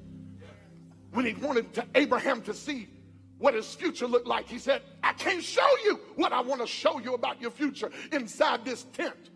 When 1.12 1.24
he 1.24 1.34
wanted 1.34 1.72
to, 1.74 1.86
Abraham 1.94 2.42
to 2.42 2.54
see 2.54 2.88
what 3.38 3.54
his 3.54 3.72
future 3.74 4.06
looked 4.06 4.26
like, 4.26 4.48
he 4.48 4.58
said, 4.58 4.82
I 5.04 5.12
can't 5.12 5.42
show 5.42 5.68
you 5.84 6.00
what 6.16 6.32
I 6.32 6.40
want 6.40 6.62
to 6.62 6.66
show 6.66 6.98
you 6.98 7.14
about 7.14 7.40
your 7.40 7.50
future 7.50 7.90
inside 8.12 8.64
this 8.64 8.84
tent. 8.92 9.30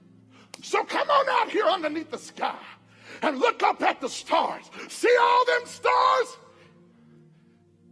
So 0.62 0.84
come 0.84 1.08
on 1.08 1.26
out 1.28 1.50
here 1.50 1.66
underneath 1.66 2.10
the 2.10 2.18
sky 2.18 2.58
and 3.22 3.38
look 3.38 3.62
up 3.62 3.82
at 3.82 4.00
the 4.00 4.08
stars. 4.08 4.70
See 4.88 5.14
all 5.20 5.44
them 5.46 5.66
stars? 5.66 6.36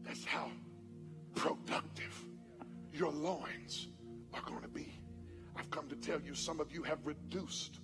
That's 0.05 0.25
how 0.25 0.51
productive 1.35 2.25
your 2.93 3.13
loins 3.13 3.89
are 4.35 4.43
going 4.43 4.63
to 4.63 4.69
be. 4.69 4.93
I've 5.57 5.71
come 5.71 5.89
to 5.89 5.97
tell 5.97 6.21
you, 6.21 6.35
some 6.35 6.61
of 6.61 6.73
you 6.73 6.83
have 6.83 6.99
reduced 7.05 7.81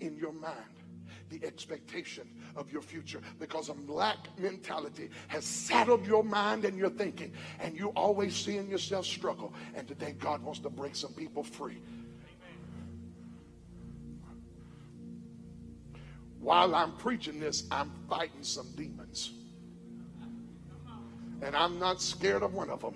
in 0.00 0.16
your 0.16 0.32
mind 0.32 0.54
the 1.30 1.44
expectation 1.46 2.28
of 2.56 2.70
your 2.72 2.82
future 2.82 3.20
because 3.38 3.68
a 3.68 3.74
lack 3.90 4.18
mentality 4.38 5.10
has 5.28 5.44
saddled 5.44 6.04
your 6.04 6.24
mind 6.24 6.64
and 6.64 6.76
your 6.76 6.90
thinking, 6.90 7.32
and 7.60 7.76
you 7.76 7.88
always 7.90 8.34
seeing 8.34 8.68
yourself 8.68 9.06
struggle. 9.06 9.54
And 9.74 9.86
today, 9.86 10.14
God 10.18 10.42
wants 10.42 10.60
to 10.60 10.70
break 10.70 10.96
some 10.96 11.12
people 11.12 11.44
free 11.44 11.80
while 16.40 16.74
I'm 16.74 16.92
preaching 16.92 17.38
this, 17.38 17.66
I'm 17.70 17.92
fighting 18.08 18.42
some 18.42 18.66
demons. 18.76 19.32
And 21.42 21.54
I'm 21.54 21.78
not 21.78 22.00
scared 22.00 22.42
of 22.42 22.54
one 22.54 22.70
of 22.70 22.80
them. 22.80 22.94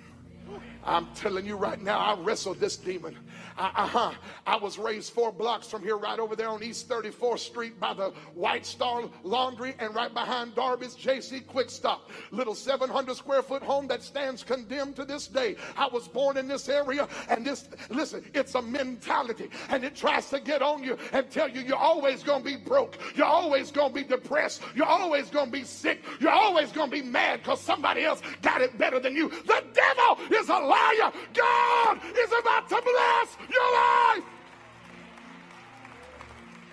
I'm 0.84 1.06
telling 1.14 1.46
you 1.46 1.56
right 1.56 1.80
now, 1.80 1.98
I 1.98 2.20
wrestled 2.20 2.60
this 2.60 2.76
demon. 2.76 3.16
I, 3.56 3.72
uh-huh. 3.74 4.12
I 4.46 4.56
was 4.56 4.78
raised 4.78 5.12
four 5.12 5.32
blocks 5.32 5.68
from 5.68 5.82
here, 5.82 5.96
right 5.96 6.18
over 6.18 6.36
there 6.36 6.48
on 6.48 6.62
East 6.62 6.88
34th 6.88 7.38
Street 7.38 7.80
by 7.80 7.94
the 7.94 8.10
White 8.34 8.66
Star 8.66 9.04
Laundry 9.22 9.74
and 9.78 9.94
right 9.94 10.12
behind 10.12 10.54
Darby's 10.54 10.94
JC 10.94 11.46
Quick 11.46 11.70
Stop. 11.70 12.10
Little 12.32 12.54
700 12.54 13.16
square 13.16 13.42
foot 13.42 13.62
home 13.62 13.86
that 13.88 14.02
stands 14.02 14.42
condemned 14.42 14.96
to 14.96 15.04
this 15.04 15.26
day. 15.26 15.56
I 15.76 15.88
was 15.88 16.08
born 16.08 16.36
in 16.36 16.48
this 16.48 16.68
area, 16.68 17.08
and 17.28 17.46
this, 17.46 17.68
listen, 17.88 18.24
it's 18.34 18.54
a 18.54 18.62
mentality, 18.62 19.48
and 19.70 19.84
it 19.84 19.94
tries 19.94 20.28
to 20.30 20.40
get 20.40 20.60
on 20.60 20.82
you 20.82 20.98
and 21.12 21.30
tell 21.30 21.48
you 21.48 21.60
you're 21.60 21.76
always 21.76 22.22
going 22.22 22.44
to 22.44 22.50
be 22.50 22.56
broke. 22.56 22.98
You're 23.14 23.26
always 23.26 23.70
going 23.70 23.88
to 23.88 23.94
be 23.94 24.04
depressed. 24.04 24.62
You're 24.74 24.86
always 24.86 25.30
going 25.30 25.46
to 25.46 25.52
be 25.52 25.64
sick. 25.64 26.02
You're 26.20 26.30
always 26.30 26.72
going 26.72 26.90
to 26.90 26.96
be 26.96 27.02
mad 27.02 27.40
because 27.42 27.60
somebody 27.60 28.04
else 28.04 28.20
got 28.42 28.60
it 28.60 28.76
better 28.76 29.00
than 29.00 29.14
you. 29.14 29.30
The 29.30 29.64
devil 29.72 30.18
is 30.34 30.48
a 30.48 30.52
liar. 30.52 31.12
God 31.32 32.00
is 32.16 32.32
about 32.40 32.68
to 32.68 32.82
bless 32.82 33.36
your 33.48 33.72
life. 33.72 34.24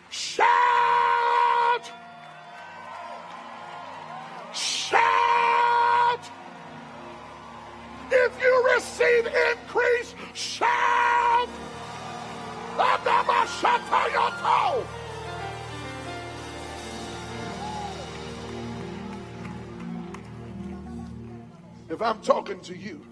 Shout! 0.09 1.91
Shout! 4.53 6.32
If 8.12 8.41
you 8.41 8.72
receive 8.76 9.28
increase, 9.28 10.16
shout! 10.34 11.49
I've 12.78 13.05
never 13.05 13.47
shut 13.59 13.82
your 14.12 14.32
toe. 14.32 14.84
If 21.89 22.01
I'm 22.01 22.22
talking 22.22 22.59
to 22.62 22.76
you 22.76 23.11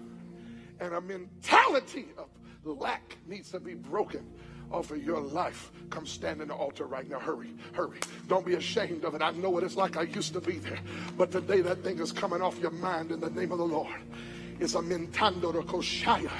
and 0.80 0.94
a 0.94 1.00
mentality 1.00 2.06
of 2.16 2.28
lack 2.64 3.16
needs 3.26 3.50
to 3.50 3.60
be 3.60 3.74
broken 3.74 4.26
off 4.72 4.90
of 4.90 5.02
your 5.04 5.20
life, 5.20 5.72
come 5.90 6.06
stand 6.06 6.40
in 6.40 6.48
the 6.48 6.54
altar 6.54 6.84
right 6.84 7.08
now. 7.08 7.18
Hurry, 7.18 7.54
hurry. 7.72 7.98
Don't 8.28 8.46
be 8.46 8.54
ashamed 8.54 9.04
of 9.04 9.14
it. 9.14 9.22
I 9.22 9.32
know 9.32 9.50
what 9.50 9.64
it's 9.64 9.76
like. 9.76 9.96
I 9.96 10.02
used 10.02 10.32
to 10.34 10.40
be 10.40 10.58
there. 10.58 10.78
But 11.16 11.32
today 11.32 11.60
that 11.62 11.82
thing 11.82 11.98
is 11.98 12.12
coming 12.12 12.40
off 12.40 12.58
your 12.58 12.70
mind 12.70 13.10
in 13.10 13.20
the 13.20 13.30
name 13.30 13.52
of 13.52 13.58
the 13.58 13.66
Lord. 13.66 14.00
It's 14.60 14.74
a 14.74 14.78
mentando 14.78 15.52
koshaya. 15.64 16.30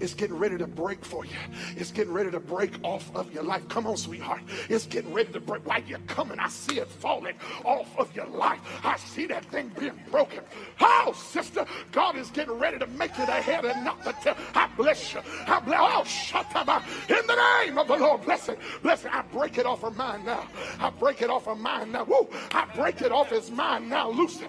It's 0.00 0.14
getting 0.14 0.38
ready 0.38 0.58
to 0.58 0.66
break 0.66 1.04
for 1.04 1.24
you. 1.24 1.36
It's 1.76 1.90
getting 1.90 2.12
ready 2.12 2.30
to 2.30 2.40
break 2.40 2.72
off 2.82 3.14
of 3.14 3.32
your 3.32 3.42
life. 3.42 3.68
Come 3.68 3.86
on, 3.86 3.96
sweetheart. 3.96 4.42
It's 4.68 4.86
getting 4.86 5.12
ready 5.12 5.32
to 5.32 5.40
break. 5.40 5.66
While 5.66 5.82
you're 5.82 5.98
coming, 6.00 6.38
I 6.38 6.48
see 6.48 6.78
it 6.78 6.88
falling 6.88 7.34
off 7.64 7.88
of 7.98 8.14
your 8.14 8.26
life. 8.26 8.60
I 8.84 8.96
see 8.96 9.26
that 9.26 9.44
thing 9.46 9.70
being 9.78 9.98
broken. 10.10 10.40
Oh, 10.80 11.14
sister, 11.16 11.66
God 11.92 12.16
is 12.16 12.30
getting 12.30 12.58
ready 12.58 12.78
to 12.78 12.86
make 12.86 13.16
you 13.18 13.26
the 13.26 13.32
head 13.32 13.64
and 13.64 13.84
not 13.84 14.02
the 14.04 14.12
tail. 14.12 14.36
I 14.54 14.68
bless 14.76 15.12
you. 15.14 15.20
I 15.46 15.60
bless. 15.60 15.78
Oh, 15.80 16.04
shut 16.04 16.46
up. 16.54 16.84
In 17.08 17.26
the 17.26 17.64
name 17.64 17.78
of 17.78 17.88
the 17.88 17.96
Lord, 17.96 18.24
bless 18.24 18.48
it. 18.48 18.58
Bless 18.82 19.04
it. 19.04 19.14
I 19.14 19.22
break 19.22 19.58
it 19.58 19.66
off 19.66 19.84
of 19.84 19.96
mine 19.96 20.24
now. 20.24 20.46
I 20.80 20.90
break 20.90 21.22
it 21.22 21.30
off 21.30 21.48
of 21.48 21.58
mine 21.58 21.92
now. 21.92 22.04
Woo. 22.04 22.28
I 22.52 22.66
break 22.74 23.02
it 23.02 23.12
off 23.12 23.30
his 23.30 23.50
mind 23.50 23.88
now. 23.88 24.10
Loosen. 24.10 24.48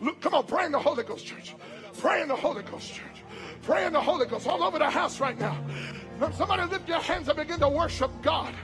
Look, 0.00 0.20
come 0.20 0.34
on, 0.34 0.64
in 0.64 0.72
the 0.72 0.78
Holy 0.78 1.02
Ghost, 1.04 1.26
church. 1.26 1.54
Pray 1.98 2.22
in 2.22 2.28
the 2.28 2.36
Holy 2.36 2.62
Ghost, 2.62 2.94
church. 2.94 3.24
Pray 3.62 3.84
in 3.84 3.92
the 3.92 4.00
Holy 4.00 4.26
Ghost 4.26 4.46
all 4.46 4.62
over 4.62 4.78
the 4.78 4.88
house 4.88 5.20
right 5.20 5.38
now. 5.38 5.58
Somebody 6.32 6.64
lift 6.70 6.88
your 6.88 7.00
hands 7.00 7.28
and 7.28 7.36
begin 7.36 7.58
to 7.60 7.68
worship 7.68 8.10
God. 8.22 8.54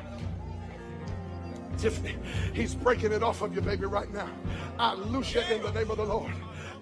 Tiffany, 1.77 2.17
he's 2.53 2.75
breaking 2.75 3.13
it 3.13 3.23
off 3.23 3.43
of 3.43 3.55
you, 3.55 3.61
baby, 3.61 3.87
right 3.87 4.13
now. 4.13 4.31
I 4.79 4.95
loose 4.95 5.35
you 5.35 5.41
in 5.41 5.63
the 5.63 5.73
name 5.73 5.91
of 5.91 5.97
the 5.97 6.05
Lord. 6.05 6.33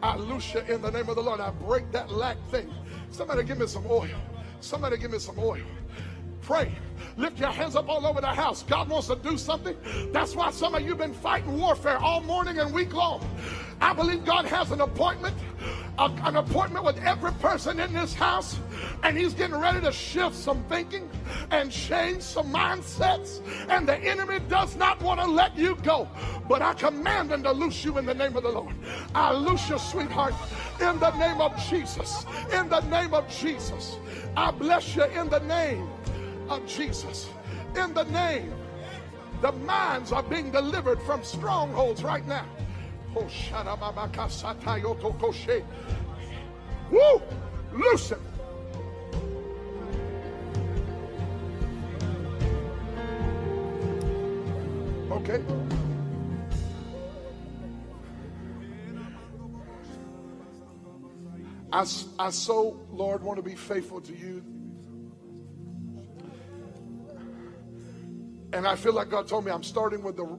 I 0.02 0.16
loose 0.16 0.52
you 0.52 0.60
in 0.60 0.82
the 0.82 0.90
name 0.90 1.08
of 1.08 1.16
the 1.16 1.22
Lord. 1.22 1.40
I 1.40 1.50
break 1.50 1.90
that 1.92 2.10
lack 2.10 2.36
thing. 2.50 2.72
Somebody 3.10 3.44
give 3.44 3.58
me 3.58 3.66
some 3.66 3.86
oil. 3.88 4.08
Somebody 4.60 4.98
give 4.98 5.10
me 5.10 5.18
some 5.18 5.38
oil. 5.38 5.62
Pray. 6.42 6.72
Lift 7.16 7.38
your 7.38 7.50
hands 7.50 7.76
up 7.76 7.88
all 7.88 8.06
over 8.06 8.20
the 8.20 8.26
house. 8.26 8.62
God 8.62 8.88
wants 8.88 9.08
to 9.08 9.16
do 9.16 9.36
something. 9.36 9.76
That's 10.12 10.34
why 10.34 10.50
some 10.50 10.74
of 10.74 10.82
you 10.82 10.90
have 10.90 10.98
been 10.98 11.14
fighting 11.14 11.58
warfare 11.58 11.98
all 11.98 12.20
morning 12.20 12.58
and 12.58 12.72
week 12.72 12.94
long. 12.94 13.28
I 13.80 13.92
believe 13.92 14.24
God 14.24 14.44
has 14.46 14.70
an 14.70 14.80
appointment, 14.80 15.36
a, 15.98 16.04
an 16.22 16.36
appointment 16.36 16.84
with 16.84 16.98
every 16.98 17.32
person 17.32 17.80
in 17.80 17.92
this 17.92 18.14
house, 18.14 18.58
and 19.02 19.18
He's 19.18 19.34
getting 19.34 19.56
ready 19.56 19.80
to 19.80 19.92
shift 19.92 20.36
some 20.36 20.62
thinking 20.68 21.10
and 21.50 21.70
change 21.70 22.22
some 22.22 22.52
mindsets. 22.52 23.40
And 23.68 23.86
the 23.86 23.96
enemy 23.98 24.38
does 24.48 24.76
not 24.76 25.02
want 25.02 25.20
to 25.20 25.26
let 25.26 25.56
you 25.58 25.76
go. 25.82 26.08
But 26.48 26.62
I 26.62 26.74
command 26.74 27.32
him 27.32 27.42
to 27.42 27.52
loose 27.52 27.84
you 27.84 27.98
in 27.98 28.06
the 28.06 28.14
name 28.14 28.36
of 28.36 28.42
the 28.42 28.50
Lord. 28.50 28.74
I 29.14 29.32
loose 29.32 29.68
your 29.68 29.78
sweetheart 29.78 30.34
in 30.80 30.98
the 30.98 31.10
name 31.16 31.40
of 31.40 31.56
Jesus. 31.68 32.24
In 32.52 32.68
the 32.68 32.80
name 32.82 33.14
of 33.14 33.28
Jesus. 33.28 33.96
I 34.36 34.50
bless 34.50 34.96
you 34.96 35.04
in 35.04 35.28
the 35.28 35.40
name 35.40 35.88
of 36.52 36.66
Jesus. 36.66 37.28
In 37.76 37.94
the 37.94 38.04
name, 38.04 38.52
the 39.40 39.52
minds 39.52 40.12
are 40.12 40.22
being 40.22 40.50
delivered 40.50 41.00
from 41.02 41.24
strongholds 41.24 42.02
right 42.02 42.26
now. 42.26 42.46
Oh, 43.16 43.26
Woo! 46.90 47.22
Loose 47.72 48.10
him. 48.10 48.20
Okay. 55.10 55.42
I, 61.72 61.86
I 62.18 62.30
so, 62.30 62.78
Lord, 62.92 63.22
want 63.22 63.36
to 63.38 63.42
be 63.42 63.54
faithful 63.54 64.00
to 64.02 64.16
you. 64.16 64.44
And 68.52 68.66
I 68.66 68.76
feel 68.76 68.92
like 68.92 69.08
God 69.08 69.26
told 69.26 69.44
me 69.44 69.50
I'm 69.50 69.62
starting 69.62 70.02
with 70.02 70.16
the, 70.16 70.38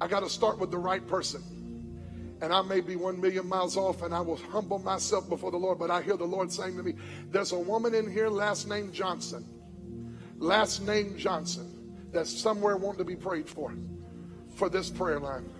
I 0.00 0.06
got 0.06 0.20
to 0.20 0.28
start 0.28 0.58
with 0.58 0.70
the 0.70 0.78
right 0.78 1.06
person. 1.06 1.42
And 2.42 2.52
I 2.54 2.62
may 2.62 2.80
be 2.80 2.96
one 2.96 3.20
million 3.20 3.46
miles 3.46 3.76
off 3.76 4.02
and 4.02 4.14
I 4.14 4.20
will 4.20 4.36
humble 4.36 4.78
myself 4.78 5.28
before 5.28 5.50
the 5.50 5.58
Lord. 5.58 5.78
But 5.78 5.90
I 5.90 6.00
hear 6.00 6.16
the 6.16 6.24
Lord 6.24 6.50
saying 6.50 6.76
to 6.76 6.82
me, 6.82 6.94
There's 7.30 7.52
a 7.52 7.58
woman 7.58 7.94
in 7.94 8.10
here, 8.10 8.28
last 8.28 8.68
name 8.68 8.92
Johnson. 8.92 9.44
Last 10.38 10.80
name 10.86 11.18
Johnson, 11.18 12.08
that's 12.12 12.30
somewhere 12.30 12.78
wanting 12.78 12.98
to 12.98 13.04
be 13.04 13.16
prayed 13.16 13.46
for, 13.46 13.74
for 14.54 14.70
this 14.70 14.88
prayer 14.88 15.20
line. 15.20 15.50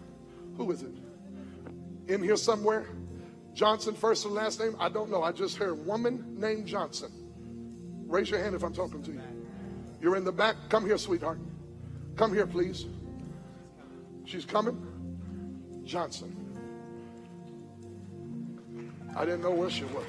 Who 0.57 0.71
is 0.71 0.83
it? 0.83 0.95
In 2.09 2.23
here 2.23 2.37
somewhere? 2.37 2.87
Johnson, 3.53 3.95
first 3.95 4.25
and 4.25 4.33
last 4.33 4.59
name? 4.59 4.75
I 4.79 4.89
don't 4.89 5.11
know. 5.11 5.23
I 5.23 5.33
just 5.33 5.59
heard 5.59 5.85
woman 5.85 6.25
named 6.39 6.67
Johnson. 6.67 7.11
Raise 8.07 8.31
your 8.31 8.43
hand 8.43 8.55
if 8.55 8.63
I'm 8.63 8.73
talking 8.73 9.03
to 9.03 9.13
you. 9.13 9.21
You're 10.01 10.17
in 10.17 10.25
the 10.25 10.33
back. 10.33 10.57
Come 10.71 10.87
here, 10.87 10.97
sweetheart. 10.97 11.39
Come 12.17 12.35
here, 12.35 12.47
please. 12.47 12.87
She's 14.25 14.45
coming. 14.45 14.87
Johnson. 15.85 16.37
I 19.17 19.25
didn't 19.25 19.43
know 19.43 19.51
where 19.51 19.71
she 19.71 19.85
was. 19.85 20.07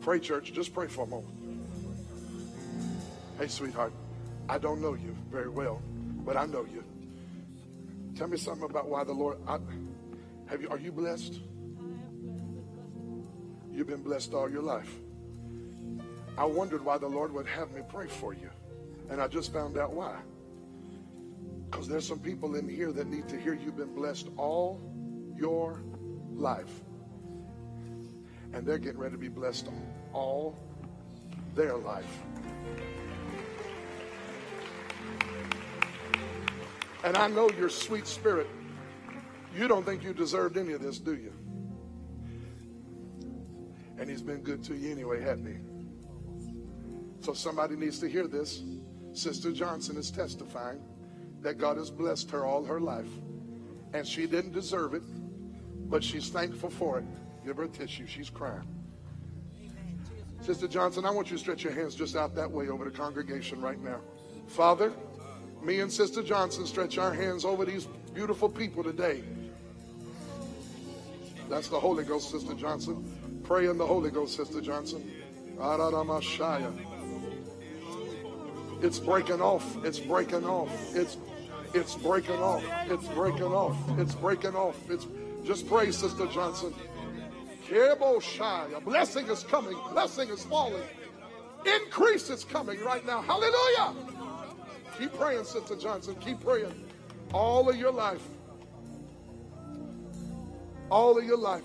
Pray, 0.00 0.18
church. 0.18 0.52
Just 0.52 0.74
pray 0.74 0.88
for 0.88 1.04
a 1.04 1.06
moment. 1.06 1.32
Hey, 3.38 3.46
sweetheart, 3.46 3.92
I 4.48 4.58
don't 4.58 4.80
know 4.80 4.94
you 4.94 5.16
very 5.30 5.48
well, 5.48 5.80
but 6.24 6.36
I 6.36 6.46
know 6.46 6.64
you. 6.64 6.84
Tell 8.14 8.28
me 8.28 8.36
something 8.36 8.64
about 8.68 8.88
why 8.88 9.04
the 9.04 9.12
Lord. 9.12 9.38
I, 9.46 9.58
have 10.46 10.60
you? 10.60 10.68
Are 10.68 10.78
you 10.78 10.92
blessed? 10.92 11.40
You've 13.70 13.86
been 13.86 14.02
blessed 14.02 14.34
all 14.34 14.50
your 14.50 14.62
life. 14.62 14.90
I 16.36 16.44
wondered 16.44 16.84
why 16.84 16.98
the 16.98 17.08
Lord 17.08 17.32
would 17.32 17.46
have 17.46 17.72
me 17.72 17.82
pray 17.88 18.06
for 18.06 18.34
you, 18.34 18.50
and 19.10 19.20
I 19.20 19.28
just 19.28 19.52
found 19.52 19.78
out 19.78 19.92
why. 19.92 20.16
Because 21.70 21.88
there's 21.88 22.06
some 22.06 22.18
people 22.18 22.54
in 22.56 22.68
here 22.68 22.92
that 22.92 23.06
need 23.06 23.28
to 23.28 23.40
hear 23.40 23.54
you've 23.54 23.76
been 23.76 23.94
blessed 23.94 24.28
all 24.36 24.80
your 25.34 25.82
life, 26.34 26.82
and 28.52 28.66
they're 28.66 28.78
getting 28.78 29.00
ready 29.00 29.12
to 29.12 29.18
be 29.18 29.28
blessed 29.28 29.68
all 30.12 30.58
their 31.54 31.76
life. 31.76 32.22
And 37.04 37.16
I 37.16 37.28
know 37.28 37.50
your 37.50 37.68
sweet 37.68 38.06
spirit. 38.06 38.48
You 39.56 39.68
don't 39.68 39.84
think 39.84 40.02
you 40.02 40.14
deserved 40.14 40.56
any 40.56 40.72
of 40.72 40.82
this, 40.82 40.98
do 40.98 41.14
you? 41.14 41.32
And 43.98 44.08
he's 44.08 44.22
been 44.22 44.40
good 44.40 44.62
to 44.64 44.74
you 44.74 44.90
anyway, 44.90 45.20
hasn't 45.20 45.48
he? 45.48 45.56
So 47.20 47.34
somebody 47.34 47.76
needs 47.76 47.98
to 48.00 48.08
hear 48.08 48.26
this. 48.26 48.62
Sister 49.12 49.52
Johnson 49.52 49.96
is 49.96 50.10
testifying 50.10 50.80
that 51.40 51.58
God 51.58 51.76
has 51.76 51.90
blessed 51.90 52.30
her 52.30 52.44
all 52.44 52.64
her 52.64 52.80
life. 52.80 53.10
And 53.92 54.06
she 54.06 54.26
didn't 54.26 54.52
deserve 54.52 54.94
it, 54.94 55.02
but 55.90 56.02
she's 56.02 56.30
thankful 56.30 56.70
for 56.70 56.98
it. 56.98 57.04
Give 57.44 57.56
her 57.58 57.64
a 57.64 57.68
tissue. 57.68 58.06
She's 58.06 58.30
crying. 58.30 58.66
Sister 60.40 60.66
Johnson, 60.66 61.04
I 61.04 61.10
want 61.10 61.30
you 61.30 61.36
to 61.36 61.42
stretch 61.42 61.62
your 61.62 61.72
hands 61.72 61.94
just 61.94 62.16
out 62.16 62.34
that 62.34 62.50
way 62.50 62.68
over 62.68 62.84
the 62.84 62.90
congregation 62.90 63.60
right 63.60 63.80
now. 63.80 64.00
Father, 64.48 64.92
me 65.62 65.80
and 65.80 65.92
Sister 65.92 66.22
Johnson 66.22 66.66
stretch 66.66 66.98
our 66.98 67.12
hands 67.12 67.44
over 67.44 67.64
these 67.64 67.86
beautiful 68.14 68.48
people 68.48 68.82
today. 68.82 69.22
That's 71.48 71.68
the 71.68 71.78
Holy 71.78 72.04
Ghost, 72.04 72.30
Sister 72.30 72.54
Johnson. 72.54 73.42
Pray 73.44 73.66
in 73.66 73.78
the 73.78 73.86
Holy 73.86 74.10
Ghost, 74.10 74.36
Sister 74.36 74.60
Johnson. 74.60 75.10
It's 78.80 78.98
breaking 78.98 79.40
off. 79.40 79.84
It's 79.84 80.00
breaking 80.00 80.44
off. 80.44 80.96
It's 80.96 81.16
it's 81.74 81.94
breaking 81.94 82.36
off. 82.36 82.64
It's 82.86 83.06
breaking 83.08 83.44
off. 83.44 83.76
It's 83.98 84.14
breaking 84.14 84.54
off. 84.54 84.76
It's 84.90 85.06
just 85.44 85.68
pray, 85.68 85.90
Sister 85.90 86.26
Johnson. 86.26 86.74
A 87.70 88.80
blessing 88.84 89.26
is 89.28 89.42
coming. 89.44 89.76
Blessing 89.92 90.28
is 90.28 90.44
falling. 90.44 90.82
Increase 91.64 92.28
is 92.28 92.44
coming 92.44 92.82
right 92.84 93.06
now. 93.06 93.22
Hallelujah. 93.22 93.94
Keep 94.98 95.14
praying, 95.14 95.44
Sister 95.44 95.76
Johnson. 95.76 96.14
Keep 96.16 96.40
praying. 96.40 96.84
All 97.32 97.68
of 97.68 97.76
your 97.76 97.92
life. 97.92 98.22
All 100.90 101.18
of 101.18 101.24
your 101.24 101.38
life. 101.38 101.64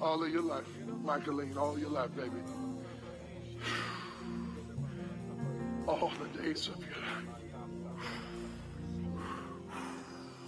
All 0.00 0.22
of 0.22 0.30
your 0.30 0.42
life. 0.42 0.66
Michaeline, 1.04 1.56
all 1.56 1.78
your 1.78 1.90
life, 1.90 2.14
baby. 2.14 2.36
All 5.86 6.12
the 6.20 6.42
days 6.42 6.68
of 6.68 6.78
your 6.78 6.90
life. 6.90 7.32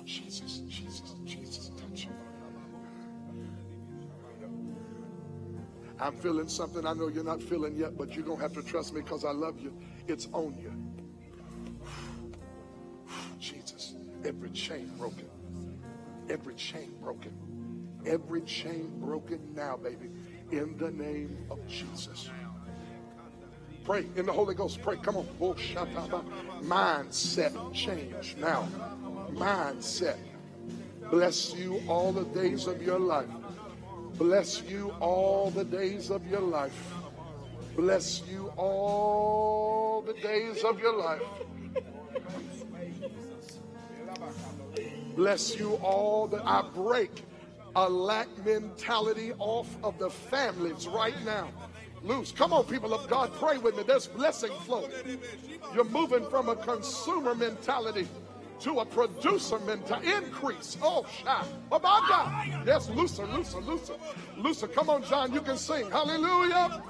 Jesus, 0.05 0.61
Jesus, 0.69 1.15
Jesus, 1.25 1.71
I'm 6.01 6.17
feeling 6.17 6.49
something 6.49 6.87
I 6.87 6.93
know 6.93 7.09
you're 7.09 7.25
not 7.25 7.43
feeling 7.43 7.77
yet, 7.77 7.97
but 7.97 8.15
you're 8.15 8.25
going 8.25 8.39
to 8.39 8.43
have 8.43 8.53
to 8.55 8.63
trust 8.63 8.95
me 8.95 9.01
because 9.01 9.25
I 9.25 9.31
love 9.31 9.61
you. 9.61 9.77
It's 10.09 10.29
on 10.33 10.57
you. 10.61 10.73
Jesus, 13.39 13.95
every 14.25 14.51
chain 14.51 14.91
broken. 14.99 15.29
Every 16.29 16.55
chain 16.55 16.95
broken. 17.01 17.33
Every 18.07 18.43
chain 18.43 18.93
broken 19.01 19.41
now, 19.55 19.77
baby. 19.77 20.11
In 20.51 20.77
the 20.77 20.91
name 20.91 21.47
of 21.51 21.67
Jesus. 21.67 22.29
Pray 23.85 24.07
in 24.17 24.27
the 24.27 24.33
Holy 24.33 24.55
Ghost. 24.55 24.81
Pray. 24.83 24.97
Come 24.97 25.19
on. 25.19 25.29
Oh, 25.41 25.55
Mindset 26.63 27.75
change 27.75 28.37
now. 28.39 28.67
Mindset. 29.33 30.17
Bless 31.11 31.55
you 31.55 31.83
all 31.87 32.13
the 32.13 32.25
days 32.25 32.67
of 32.67 32.83
your 32.83 32.99
life. 32.99 33.29
Bless 34.19 34.63
you 34.63 34.95
all 35.01 35.51
the 35.51 35.65
days 35.65 36.11
of 36.11 36.25
your 36.29 36.41
life. 36.41 36.95
Bless 37.77 38.23
you 38.31 38.53
all 38.57 40.03
the 40.07 40.15
days 40.15 40.63
of 40.63 40.79
your 40.79 40.97
life. 40.97 41.23
Bless 45.17 45.59
you 45.59 45.75
all 45.83 46.29
that 46.29 46.43
I 46.47 46.63
break 46.75 47.25
a 47.75 47.89
lack 47.89 48.29
mentality 48.45 49.33
off 49.41 49.69
of 49.83 49.99
the 49.99 50.11
families 50.11 50.87
right 50.87 51.15
now. 51.25 51.49
Loose. 52.05 52.31
Come 52.31 52.53
on, 52.53 52.65
people 52.65 52.95
of 52.95 53.09
God, 53.09 53.33
pray 53.35 53.59
with 53.59 53.77
me. 53.77 53.83
There's 53.83 54.07
blessing 54.07 54.53
flowing. 54.65 54.93
You're 55.75 55.85
moving 55.85 56.29
from 56.29 56.49
a 56.49 56.57
consumer 56.57 57.35
mentality 57.35 58.07
to 58.65 58.81
a 58.81 58.87
producer 58.87 59.59
mentality. 59.61 60.11
Increase. 60.11 60.79
Oh, 60.83 61.05
shout. 61.23 61.47
Oh, 61.71 61.79
my 61.79 62.07
God. 62.09 62.67
Yes, 62.67 62.89
looser, 62.89 63.27
looser, 63.27 63.61
looser. 63.61 63.95
Looser. 64.39 64.69
Come 64.69 64.89
on, 64.89 65.05
John. 65.05 65.33
You 65.35 65.43
can 65.43 65.59
sing. 65.59 65.91
Hallelujah. 65.91 66.83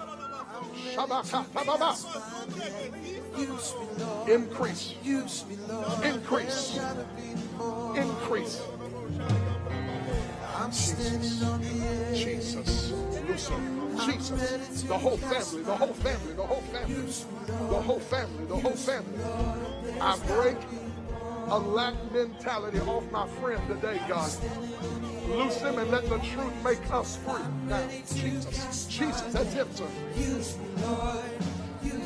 Increase. 4.28 4.94
Increase. 6.04 6.78
Increase. 7.96 8.62
Jesus. 10.70 11.40
Jesus. 12.14 12.92
Looser. 13.26 13.58
Jesus. 14.06 14.82
The 14.82 14.96
whole 14.96 15.16
family. 15.16 15.62
The 15.64 15.74
whole 15.74 15.92
family. 15.94 16.34
The 16.34 16.42
whole 16.44 16.62
family. 16.62 17.02
The 17.68 17.80
whole 17.82 17.98
family. 17.98 18.46
The 18.46 18.56
whole 18.56 18.76
family. 18.76 19.24
I 20.00 20.16
break 20.28 20.56
a 21.48 21.58
lack 21.58 21.94
mentality 22.12 22.80
off 22.80 23.10
my 23.10 23.26
friend 23.40 23.60
today, 23.68 24.00
God. 24.08 24.30
Loose 25.28 25.60
him 25.60 25.78
and 25.78 25.90
let 25.90 26.08
the 26.08 26.18
truth 26.18 26.52
make 26.64 26.90
us 26.92 27.16
free. 27.16 27.42
Now, 27.66 27.86
Jesus, 28.14 28.86
Jesus, 28.86 29.32
that's 29.32 29.52
him, 29.52 29.68
sir. 29.74 29.88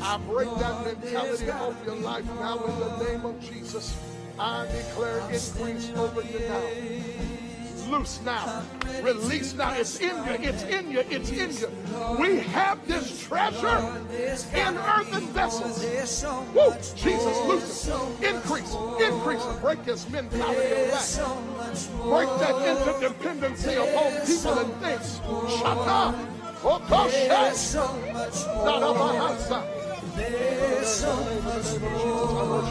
I 0.01 0.17
break 0.17 0.49
that 0.59 0.85
mentality 0.85 1.51
off 1.51 1.75
your 1.85 1.95
life 1.95 2.25
now 2.25 2.63
in 2.63 2.79
the 2.79 3.03
name 3.03 3.25
of 3.25 3.39
Jesus. 3.41 3.97
I 4.39 4.65
declare 4.67 5.19
increase 5.31 5.91
over 5.95 6.21
you 6.21 6.39
now. 6.39 6.61
Loose 7.89 8.19
now. 8.23 8.63
Release 9.01 9.53
now. 9.53 9.73
It's 9.73 9.99
in 9.99 10.15
you. 10.25 10.33
It's 10.49 10.63
in 10.63 10.91
you. 10.91 11.03
It's 11.09 11.31
in 11.31 11.51
you. 11.57 11.69
We 12.19 12.39
have 12.39 12.85
this 12.87 13.19
treasure 13.21 13.81
in 14.53 14.77
earthen 14.77 15.27
vessels. 15.27 15.83
Woo! 16.53 16.73
Jesus, 16.95 17.37
loose 17.47 17.87
it. 17.87 18.33
Increase. 18.35 18.75
Increase. 19.01 19.45
Break 19.61 19.83
this 19.83 20.09
mentality 20.09 20.71
of 20.71 20.91
lack. 20.91 21.03
Break 22.03 22.29
that 22.39 22.55
interdependency 22.69 23.75
upon 23.77 24.11
people 24.25 24.59
and 24.59 24.73
things. 24.81 25.19
Shut 25.59 25.77
up. 25.87 26.15
There's 27.09 27.57
so 27.57 27.85
much 28.13 28.45
more. 28.47 28.79
There's 30.15 30.87
so 30.87 31.15
much 31.43 31.69
more. 31.81 32.63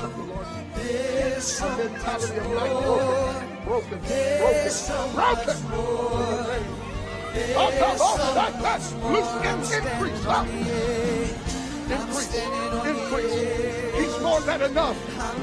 There's 0.74 1.44
so 1.44 1.68
much 2.04 2.24
more. 2.38 3.47
Oh, 3.70 3.82
There's 3.90 4.90
oh, 8.00 8.16
so 8.16 8.34
that, 8.34 8.54
much 8.54 8.62
that's 8.62 8.94
more. 8.94 9.12
loose 9.12 9.72
in, 9.72 9.84
increase. 9.84 10.24
Up. 10.24 10.46
Increase. 11.90 12.34
Increase. 12.86 13.36
He's 13.94 14.22
more 14.22 14.40
than 14.40 14.62
enough. 14.62 14.96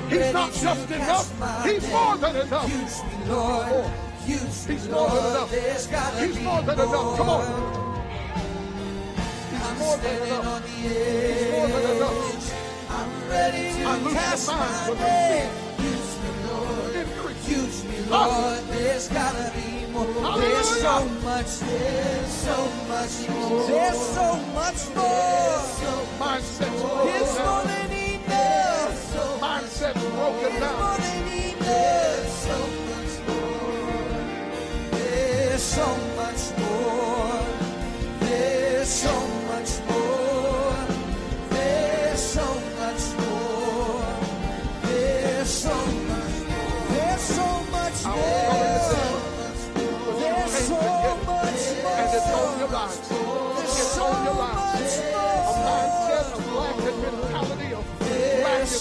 He's 0.10 0.34
not 0.34 0.52
just 0.54 0.90
enough. 0.90 1.64
He's 1.66 1.88
more 1.92 2.18
than 2.18 2.36
enough. 2.36 2.68
Use 2.68 3.04
me, 3.04 3.10
Lord. 3.28 3.92
Use 4.26 4.68
me, 4.68 4.74
He's 4.74 4.90
more 4.90 5.10
than 5.10 5.26
enough. 5.30 5.52
He's 6.20 6.40
more 6.42 6.62
than 6.64 6.80
enough. 6.80 7.18
Come 7.18 7.30
on. 7.30 7.46
He's 9.52 9.80
more 9.80 9.98
than 9.98 10.28
enough. 10.28 10.66
He's 10.68 11.52
more 11.52 11.68
than 11.68 11.96
enough. 11.96 12.90
I'm 12.90 13.30
ready 13.30 13.74
to 13.74 13.84
I 13.84 13.98
loose 13.98 14.14
the 14.14 14.20
cast 14.20 14.44
signs 14.46 14.60
my 14.60 14.88
from 14.88 14.98
the 14.98 15.04
net. 15.04 15.65
Use 17.48 17.84
me, 17.86 18.00
Lord. 18.10 18.60
There's 18.70 19.08
gotta 19.10 19.52
be 19.56 19.86
more. 19.92 20.06
There's 20.40 20.68
so 20.82 21.06
much. 21.24 21.60
There's 21.60 22.28
so 22.28 22.58
much 22.88 23.30
more. 23.30 23.68
There's 23.68 24.00
so 24.00 24.36
much 24.54 24.96
more. 24.96 25.62
Mindset's 26.20 26.62
It's 26.62 26.82
broken 26.82 27.46
more 27.46 27.64
than 27.64 27.92
enough. 27.92 29.42
Mindset's 29.42 30.04
broken 30.16 30.52
It's 30.52 30.60
down. 30.60 30.80
more 30.80 30.98
than 30.98 31.28
enough. 31.28 32.28
So 32.46 32.58
much 32.92 33.14
more. 33.28 35.00
There's 35.00 35.62
so 35.62 35.88
much 36.16 36.42
more. 36.60 37.44
There's 38.22 38.90
so 38.90 39.14
much 39.14 39.35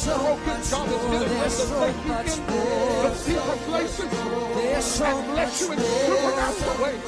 so 0.05 0.18
broken. 0.18 0.46
much 0.46 0.70
God 0.70 0.88
more. 0.88 1.00
getting 1.00 1.20
ready 1.20 1.34
There's 1.34 1.55
so 1.55 1.86
you 1.86 2.09
much 2.09 2.26
into 2.26 2.52
more. 2.52 3.02
the 3.09 3.11
deeper 3.26 3.57
places 3.68 4.11
There's 4.55 4.84
so 4.84 5.05
and 5.07 5.26
bless 5.32 5.61
you 5.61 5.72
in 5.72 5.78
much 5.78 5.88
more. 5.88 6.07
supernatural 6.07 6.84
ways. 6.84 7.02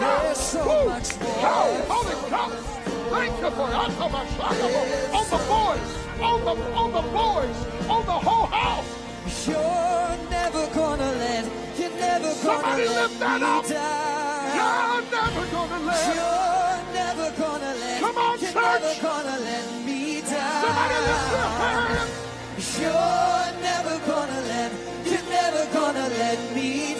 There's 0.00 0.38
so 0.38 0.62
Woo! 0.68 0.88
much 0.90 1.20
more. 1.20 1.40
How? 1.46 1.66
Holy 1.88 2.16
cow! 2.30 2.48
Thank 3.14 3.34
you 3.40 3.50
for 3.50 3.68
it. 3.70 3.74
On 5.18 5.26
the 5.30 5.40
boys, 5.48 5.88
on 6.20 6.38
the 6.44 6.54
on 6.82 6.92
the 6.92 7.02
boys, 7.02 7.58
on 7.88 8.06
the 8.06 8.18
whole 8.26 8.46
house. 8.46 8.90
You're 9.46 10.30
never 10.30 10.66
gonna 10.74 11.12
let, 11.22 11.44
you're 11.78 11.90
never 11.90 12.24
gonna 12.28 12.34
Somebody 12.34 12.88
let 12.88 13.10
that 13.20 13.40
me 13.40 13.46
up. 13.46 13.64
You're 14.58 15.02
never 15.10 15.44
gonna 15.52 15.80
let. 15.86 16.16
You're 16.16 16.94
never 16.94 17.30
gonna 17.38 17.74
let, 17.74 18.00
Come 18.00 18.18
on, 18.18 18.38
church. 18.38 19.00
You're 22.80 23.52
never 23.62 23.98
gonna 24.06 24.40
let, 24.52 24.72
you're 25.04 25.28
never 25.30 25.66
gonna 25.72 26.08
let 26.08 26.54
me 26.54 26.97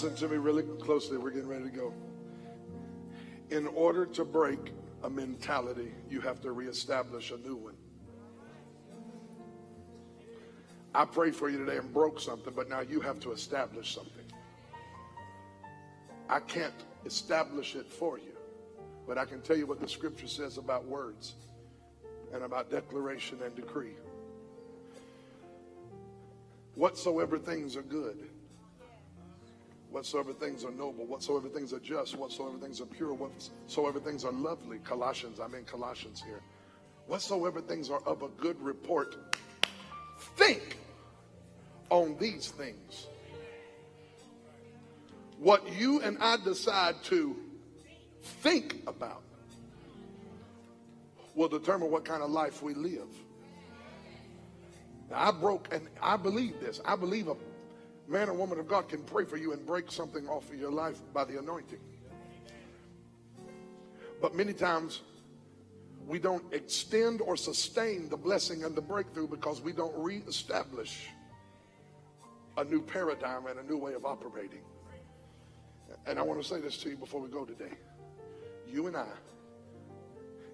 Listen 0.00 0.14
to 0.14 0.28
me 0.28 0.36
really 0.36 0.62
closely. 0.62 1.18
We're 1.18 1.30
getting 1.30 1.48
ready 1.48 1.64
to 1.64 1.70
go. 1.70 1.92
In 3.50 3.66
order 3.66 4.06
to 4.06 4.24
break 4.24 4.70
a 5.02 5.10
mentality, 5.10 5.90
you 6.08 6.20
have 6.20 6.40
to 6.42 6.52
reestablish 6.52 7.32
a 7.32 7.36
new 7.38 7.56
one. 7.56 7.74
I 10.94 11.04
prayed 11.04 11.34
for 11.34 11.48
you 11.48 11.58
today 11.58 11.78
and 11.78 11.92
broke 11.92 12.20
something, 12.20 12.52
but 12.54 12.68
now 12.68 12.78
you 12.78 13.00
have 13.00 13.18
to 13.18 13.32
establish 13.32 13.92
something. 13.92 14.24
I 16.28 16.38
can't 16.38 16.84
establish 17.04 17.74
it 17.74 17.92
for 17.92 18.18
you, 18.18 18.36
but 19.04 19.18
I 19.18 19.24
can 19.24 19.40
tell 19.40 19.56
you 19.56 19.66
what 19.66 19.80
the 19.80 19.88
scripture 19.88 20.28
says 20.28 20.58
about 20.58 20.84
words 20.84 21.34
and 22.32 22.44
about 22.44 22.70
declaration 22.70 23.40
and 23.44 23.52
decree. 23.56 23.96
Whatsoever 26.76 27.36
things 27.36 27.74
are 27.74 27.82
good 27.82 28.28
whatsoever 29.90 30.32
things 30.32 30.64
are 30.64 30.70
noble, 30.70 31.06
whatsoever 31.06 31.48
things 31.48 31.72
are 31.72 31.80
just, 31.80 32.16
whatsoever 32.16 32.58
things 32.58 32.80
are 32.80 32.86
pure, 32.86 33.14
whatsoever 33.14 34.00
things 34.00 34.24
are 34.24 34.32
lovely. 34.32 34.78
Colossians, 34.78 35.40
I'm 35.40 35.54
in 35.54 35.64
Colossians 35.64 36.22
here. 36.22 36.42
Whatsoever 37.06 37.60
things 37.60 37.90
are 37.90 38.02
of 38.06 38.22
a 38.22 38.28
good 38.28 38.60
report, 38.60 39.16
think 40.36 40.76
on 41.90 42.16
these 42.18 42.48
things. 42.50 43.06
What 45.38 45.72
you 45.72 46.02
and 46.02 46.18
I 46.20 46.36
decide 46.36 47.02
to 47.04 47.36
think 48.20 48.82
about 48.86 49.22
will 51.34 51.48
determine 51.48 51.90
what 51.90 52.04
kind 52.04 52.22
of 52.22 52.30
life 52.30 52.62
we 52.62 52.74
live. 52.74 53.08
Now, 55.10 55.28
I 55.28 55.30
broke, 55.30 55.72
and 55.72 55.88
I 56.02 56.16
believe 56.16 56.60
this. 56.60 56.80
I 56.84 56.96
believe 56.96 57.28
a 57.28 57.36
man 58.08 58.28
or 58.28 58.32
woman 58.32 58.58
of 58.58 58.66
God 58.66 58.88
can 58.88 59.02
pray 59.02 59.24
for 59.24 59.36
you 59.36 59.52
and 59.52 59.64
break 59.66 59.92
something 59.92 60.26
off 60.28 60.50
of 60.50 60.58
your 60.58 60.72
life 60.72 60.98
by 61.12 61.24
the 61.24 61.38
anointing. 61.38 61.78
But 64.20 64.34
many 64.34 64.54
times 64.54 65.02
we 66.06 66.18
don't 66.18 66.42
extend 66.52 67.20
or 67.20 67.36
sustain 67.36 68.08
the 68.08 68.16
blessing 68.16 68.64
and 68.64 68.74
the 68.74 68.80
breakthrough 68.80 69.28
because 69.28 69.60
we 69.60 69.72
don't 69.72 69.94
reestablish 69.96 71.08
a 72.56 72.64
new 72.64 72.80
paradigm 72.80 73.46
and 73.46 73.60
a 73.60 73.62
new 73.62 73.76
way 73.76 73.92
of 73.92 74.06
operating. 74.06 74.62
And 76.06 76.18
I 76.18 76.22
want 76.22 76.42
to 76.42 76.48
say 76.48 76.60
this 76.60 76.78
to 76.78 76.88
you 76.88 76.96
before 76.96 77.20
we 77.20 77.28
go 77.28 77.44
today. 77.44 77.74
You 78.66 78.86
and 78.86 78.96
I 78.96 79.06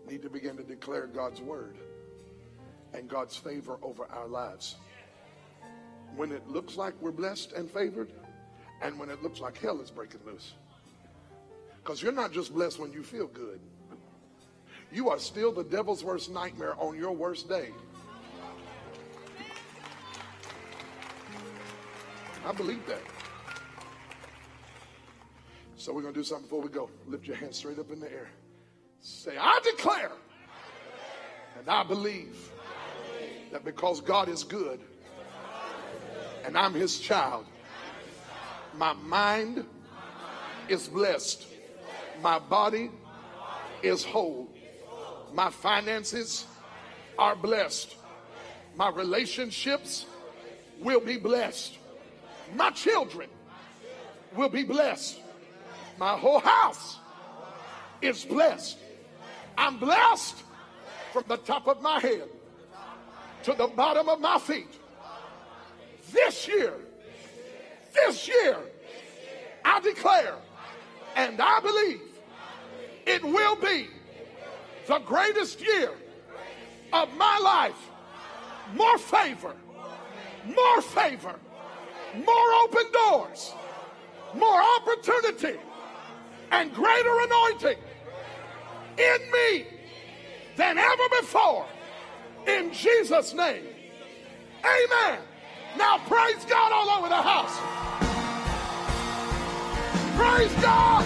need 0.08 0.22
to 0.22 0.28
begin 0.28 0.56
to 0.56 0.64
declare 0.64 1.06
God's 1.06 1.40
word 1.40 1.76
and 2.92 3.08
God's 3.08 3.36
favor 3.36 3.78
over 3.80 4.06
our 4.10 4.26
lives 4.26 4.76
when 6.16 6.32
it 6.32 6.46
looks 6.48 6.76
like 6.76 6.94
we're 7.00 7.12
blessed 7.12 7.52
and 7.52 7.70
favored 7.70 8.12
and 8.82 8.98
when 8.98 9.10
it 9.10 9.22
looks 9.22 9.40
like 9.40 9.58
hell 9.58 9.80
is 9.80 9.90
breaking 9.90 10.20
loose. 10.26 10.54
Because 11.82 12.02
you're 12.02 12.12
not 12.12 12.32
just 12.32 12.54
blessed 12.54 12.78
when 12.78 12.92
you 12.92 13.02
feel 13.02 13.26
good, 13.26 13.60
you 14.92 15.10
are 15.10 15.18
still 15.18 15.52
the 15.52 15.64
devil's 15.64 16.04
worst 16.04 16.30
nightmare 16.30 16.74
on 16.78 16.96
your 16.96 17.12
worst 17.12 17.48
day. 17.48 17.70
I 22.46 22.52
believe 22.52 22.86
that. 22.86 23.00
So 25.76 25.92
we're 25.92 26.02
going 26.02 26.14
to 26.14 26.20
do 26.20 26.24
something 26.24 26.46
before 26.46 26.60
we 26.60 26.68
go. 26.68 26.90
Lift 27.06 27.26
your 27.26 27.36
hands 27.36 27.58
straight 27.58 27.78
up 27.78 27.90
in 27.90 28.00
the 28.00 28.10
air. 28.10 28.28
Say, 29.00 29.36
I 29.38 29.60
declare 29.64 30.12
and 31.58 31.68
I 31.68 31.82
believe 31.82 32.50
that 33.52 33.64
because 33.64 34.00
God 34.00 34.28
is 34.28 34.44
good, 34.44 34.80
and 36.44 36.58
I'm 36.58 36.74
his 36.74 36.98
child. 36.98 37.46
My 38.76 38.92
mind 38.92 39.64
is 40.68 40.88
blessed. 40.88 41.46
My 42.22 42.38
body 42.38 42.90
is 43.82 44.04
whole. 44.04 44.48
My 45.32 45.50
finances 45.50 46.46
are 47.18 47.34
blessed. 47.34 47.96
My 48.76 48.90
relationships 48.90 50.06
will 50.80 51.00
be 51.00 51.16
blessed. 51.16 51.78
My 52.54 52.70
children 52.70 53.28
will 54.36 54.48
be 54.48 54.64
blessed. 54.64 55.20
My 55.98 56.16
whole 56.16 56.40
house 56.40 56.98
is 58.02 58.24
blessed. 58.24 58.78
I'm 59.56 59.78
blessed 59.78 60.36
from 61.12 61.24
the 61.28 61.36
top 61.36 61.68
of 61.68 61.80
my 61.80 62.00
head 62.00 62.28
to 63.44 63.54
the 63.54 63.68
bottom 63.68 64.08
of 64.08 64.20
my 64.20 64.38
feet 64.38 64.80
this 66.14 66.48
year, 66.48 66.74
this 67.92 68.28
year, 68.28 68.56
I 69.64 69.80
declare 69.80 70.36
and 71.16 71.40
I 71.40 71.60
believe 71.60 72.00
it 73.06 73.22
will 73.22 73.56
be 73.56 73.88
the 74.86 74.98
greatest 75.00 75.60
year 75.60 75.90
of 76.92 77.14
my 77.16 77.38
life. 77.38 77.90
More 78.74 78.98
favor, 78.98 79.54
more 80.46 80.82
favor, 80.82 81.38
more 82.24 82.52
open 82.62 82.84
doors, 82.92 83.52
more 84.34 84.62
opportunity, 84.78 85.58
and 86.50 86.72
greater 86.72 87.20
anointing 87.20 87.78
in 88.98 89.18
me 89.32 89.66
than 90.56 90.78
ever 90.78 91.08
before. 91.20 91.66
In 92.46 92.72
Jesus' 92.72 93.34
name, 93.34 93.64
amen. 94.64 95.18
Now 95.76 95.98
praise 96.06 96.44
God 96.46 96.72
all 96.72 96.90
over 96.98 97.08
the 97.08 97.22
house. 97.22 97.58
Praise 100.16 100.52
God. 100.62 101.04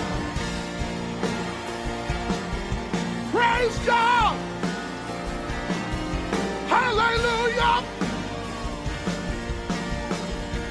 Praise 3.32 3.78
God. 3.86 4.36
Hallelujah. 6.68 7.84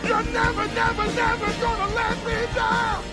You're 0.05 0.23
never, 0.33 0.67
never, 0.67 1.07
never 1.13 1.61
gonna 1.61 1.95
let 1.95 2.17
me 2.25 2.55
down. 2.55 3.03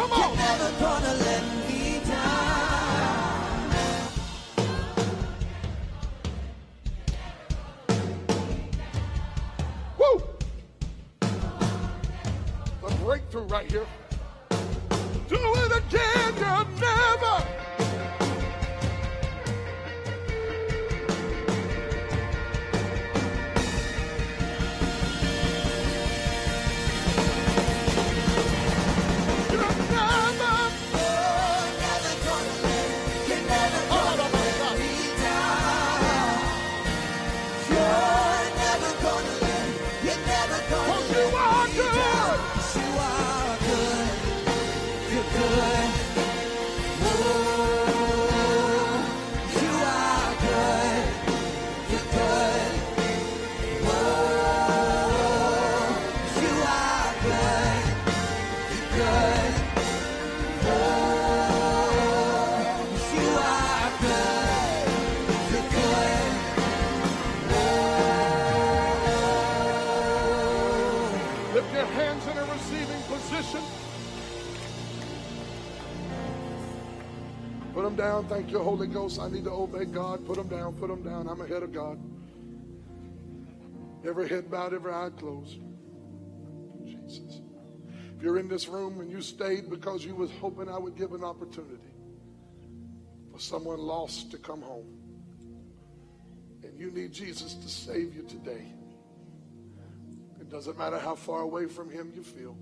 Come 0.00 0.10
you're 0.12 0.28
on. 0.28 0.36
never 0.36 0.70
gonna 0.80 1.12
let 1.12 1.42
me 1.68 2.00
down. 2.06 3.70
Woo! 9.98 10.22
The 12.80 12.90
breakthrough 13.04 13.42
right 13.42 13.70
here. 13.70 13.86
Do 15.28 15.36
it 15.36 15.72
again, 15.76 16.34
You're 16.38 16.64
never. 16.80 17.59
Them 77.90 77.96
down. 77.96 78.28
Thank 78.28 78.50
you, 78.50 78.58
Holy 78.60 78.86
Ghost. 78.86 79.20
I 79.20 79.28
need 79.28 79.44
to 79.44 79.50
obey 79.50 79.84
God. 79.84 80.24
Put 80.26 80.36
them 80.36 80.48
down. 80.48 80.74
Put 80.74 80.88
them 80.88 81.02
down. 81.02 81.28
I'm 81.28 81.40
ahead 81.40 81.62
of 81.62 81.72
God. 81.72 81.98
Every 84.06 84.28
head 84.28 84.50
bowed, 84.50 84.72
every 84.72 84.92
eye 84.92 85.10
closed. 85.16 85.58
Jesus. 86.84 87.42
If 88.16 88.22
you're 88.22 88.38
in 88.38 88.48
this 88.48 88.68
room 88.68 89.00
and 89.00 89.10
you 89.10 89.20
stayed 89.20 89.68
because 89.68 90.04
you 90.04 90.14
was 90.14 90.30
hoping 90.40 90.68
I 90.68 90.78
would 90.78 90.96
give 90.96 91.12
an 91.12 91.24
opportunity 91.24 91.92
for 93.32 93.38
someone 93.38 93.78
lost 93.78 94.30
to 94.30 94.38
come 94.38 94.62
home, 94.62 94.86
and 96.62 96.78
you 96.78 96.90
need 96.90 97.12
Jesus 97.12 97.54
to 97.54 97.68
save 97.68 98.14
you 98.14 98.22
today, 98.22 98.72
it 100.40 100.50
doesn't 100.50 100.78
matter 100.78 100.98
how 100.98 101.14
far 101.14 101.40
away 101.40 101.66
from 101.66 101.90
him 101.90 102.12
you 102.14 102.22
feel. 102.22 102.56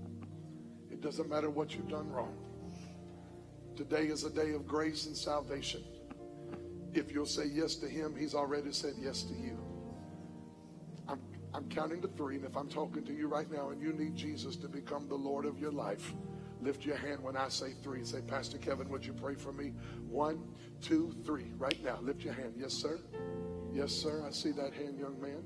It 0.91 1.01
doesn't 1.01 1.29
matter 1.29 1.49
what 1.49 1.75
you've 1.75 1.89
done 1.89 2.09
wrong. 2.09 2.35
Today 3.79 4.07
is 4.07 4.25
a 4.25 4.29
day 4.29 4.51
of 4.51 4.67
grace 4.67 5.05
and 5.05 5.15
salvation. 5.15 5.81
If 6.93 7.13
you'll 7.13 7.25
say 7.25 7.45
yes 7.45 7.75
to 7.75 7.87
him, 7.87 8.13
he's 8.13 8.35
already 8.35 8.73
said 8.73 8.95
yes 8.99 9.23
to 9.23 9.33
you. 9.33 9.57
I'm, 11.07 11.21
I'm 11.53 11.69
counting 11.69 12.01
to 12.01 12.09
three, 12.09 12.35
and 12.35 12.43
if 12.43 12.57
I'm 12.57 12.67
talking 12.67 13.05
to 13.05 13.13
you 13.13 13.29
right 13.29 13.49
now 13.49 13.69
and 13.69 13.81
you 13.81 13.93
need 13.93 14.17
Jesus 14.17 14.57
to 14.57 14.67
become 14.67 15.07
the 15.07 15.15
Lord 15.15 15.45
of 15.45 15.59
your 15.59 15.71
life, 15.71 16.13
lift 16.59 16.83
your 16.85 16.97
hand 16.97 17.23
when 17.23 17.37
I 17.37 17.47
say 17.47 17.71
three. 17.81 18.03
Say, 18.03 18.19
Pastor 18.19 18.57
Kevin, 18.57 18.89
would 18.89 19.05
you 19.05 19.13
pray 19.13 19.35
for 19.35 19.53
me? 19.53 19.71
One, 20.09 20.43
two, 20.81 21.15
three. 21.23 21.53
Right 21.57 21.81
now, 21.81 21.99
lift 22.01 22.21
your 22.21 22.33
hand. 22.33 22.55
Yes, 22.57 22.73
sir. 22.73 22.99
Yes, 23.71 23.93
sir. 23.93 24.25
I 24.27 24.31
see 24.31 24.51
that 24.51 24.73
hand, 24.73 24.99
young 24.99 25.21
man. 25.21 25.41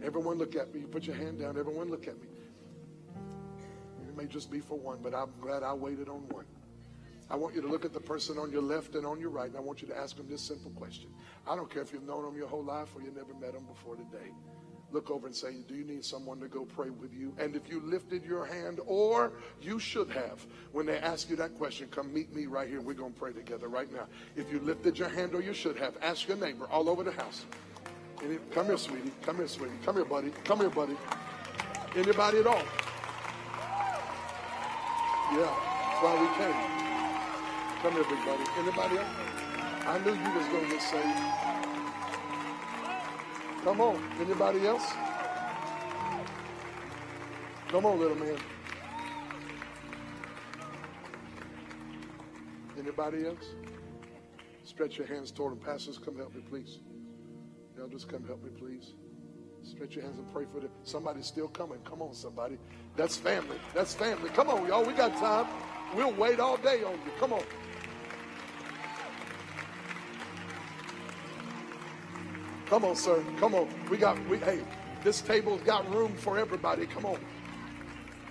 Everyone 0.00 0.38
look 0.38 0.54
at 0.54 0.72
me. 0.72 0.82
You 0.82 0.86
put 0.86 1.08
your 1.08 1.16
hand 1.16 1.40
down. 1.40 1.58
Everyone 1.58 1.90
look 1.90 2.06
at 2.06 2.20
me. 2.20 2.28
It 4.12 4.18
may 4.18 4.26
just 4.26 4.50
be 4.50 4.60
for 4.60 4.78
one, 4.78 4.98
but 5.02 5.14
I'm 5.14 5.30
glad 5.40 5.62
I 5.62 5.72
waited 5.72 6.10
on 6.10 6.28
one. 6.28 6.44
I 7.30 7.36
want 7.36 7.54
you 7.54 7.62
to 7.62 7.68
look 7.68 7.86
at 7.86 7.94
the 7.94 8.00
person 8.00 8.36
on 8.36 8.52
your 8.52 8.60
left 8.60 8.94
and 8.94 9.06
on 9.06 9.18
your 9.18 9.30
right, 9.30 9.48
and 9.48 9.56
I 9.56 9.60
want 9.60 9.80
you 9.80 9.88
to 9.88 9.96
ask 9.96 10.18
them 10.18 10.28
this 10.28 10.42
simple 10.42 10.70
question. 10.72 11.08
I 11.48 11.56
don't 11.56 11.70
care 11.72 11.80
if 11.80 11.94
you've 11.94 12.02
known 12.02 12.24
them 12.24 12.36
your 12.36 12.46
whole 12.46 12.62
life 12.62 12.88
or 12.94 13.00
you 13.00 13.10
never 13.10 13.32
met 13.40 13.54
them 13.54 13.64
before 13.64 13.96
today. 13.96 14.30
Look 14.90 15.10
over 15.10 15.26
and 15.26 15.34
say, 15.34 15.54
Do 15.66 15.74
you 15.74 15.84
need 15.84 16.04
someone 16.04 16.40
to 16.40 16.48
go 16.48 16.66
pray 16.66 16.90
with 16.90 17.14
you? 17.14 17.34
And 17.38 17.56
if 17.56 17.70
you 17.70 17.80
lifted 17.80 18.22
your 18.22 18.44
hand, 18.44 18.80
or 18.84 19.32
you 19.62 19.78
should 19.78 20.10
have, 20.10 20.46
when 20.72 20.84
they 20.84 20.98
ask 20.98 21.30
you 21.30 21.36
that 21.36 21.56
question, 21.56 21.88
come 21.90 22.12
meet 22.12 22.34
me 22.34 22.44
right 22.44 22.68
here. 22.68 22.82
We're 22.82 22.92
going 22.92 23.14
to 23.14 23.18
pray 23.18 23.32
together 23.32 23.68
right 23.68 23.90
now. 23.90 24.08
If 24.36 24.52
you 24.52 24.60
lifted 24.60 24.98
your 24.98 25.08
hand, 25.08 25.34
or 25.34 25.40
you 25.40 25.54
should 25.54 25.78
have, 25.78 25.96
ask 26.02 26.28
your 26.28 26.36
neighbor 26.36 26.66
all 26.70 26.90
over 26.90 27.02
the 27.02 27.12
house. 27.12 27.46
Come 28.52 28.66
here, 28.66 28.76
sweetie. 28.76 29.12
Come 29.22 29.36
here, 29.36 29.48
sweetie. 29.48 29.72
Come 29.86 29.96
here, 29.96 30.04
buddy. 30.04 30.30
Come 30.44 30.60
here, 30.60 30.68
buddy. 30.68 30.96
Anybody 31.96 32.40
at 32.40 32.46
all? 32.46 32.62
Yeah, 35.34 35.48
that's 35.48 36.02
why 36.02 36.12
we 36.20 36.28
came. 36.36 36.60
Come 37.80 37.92
here, 37.94 38.04
big 38.04 38.22
buddy. 38.26 38.44
Anybody 38.58 38.98
else? 38.98 39.08
I 39.86 39.98
knew 39.98 40.12
you 40.12 40.30
was 40.36 40.46
going 40.48 40.64
to 40.64 40.70
get 40.70 40.82
saved. 40.82 41.18
Come 43.64 43.80
on. 43.80 44.02
Anybody 44.20 44.66
else? 44.66 44.92
Come 47.68 47.86
on, 47.86 47.98
little 47.98 48.16
man. 48.16 48.36
Anybody 52.78 53.26
else? 53.26 53.54
Stretch 54.64 54.98
your 54.98 55.06
hands 55.06 55.30
toward 55.30 55.52
them. 55.52 55.60
Pastors, 55.60 55.96
come 55.96 56.18
help 56.18 56.34
me, 56.34 56.42
please. 56.42 56.80
Elders, 57.80 58.04
come 58.04 58.26
help 58.26 58.42
me, 58.44 58.50
please. 58.50 58.92
Stretch 59.64 59.94
your 59.94 60.04
hands 60.04 60.18
and 60.18 60.32
pray 60.32 60.44
for 60.52 60.60
them. 60.60 60.70
Somebody's 60.82 61.26
still 61.26 61.48
coming. 61.48 61.78
Come 61.84 62.02
on, 62.02 62.14
somebody. 62.14 62.58
That's 62.96 63.16
family. 63.16 63.56
That's 63.74 63.94
family. 63.94 64.28
Come 64.30 64.48
on, 64.48 64.66
y'all. 64.66 64.84
We 64.84 64.92
got 64.92 65.16
time. 65.16 65.46
We'll 65.94 66.12
wait 66.12 66.40
all 66.40 66.56
day 66.56 66.82
on 66.82 66.92
you. 66.92 67.12
Come 67.18 67.32
on. 67.32 67.42
Come 72.66 72.84
on, 72.84 72.96
sir. 72.96 73.22
Come 73.38 73.54
on. 73.54 73.68
We 73.90 73.98
got 73.98 74.18
we 74.28 74.38
hey, 74.38 74.60
this 75.04 75.20
table's 75.20 75.60
got 75.62 75.88
room 75.94 76.14
for 76.16 76.38
everybody. 76.38 76.86
Come 76.86 77.04
on. 77.04 77.18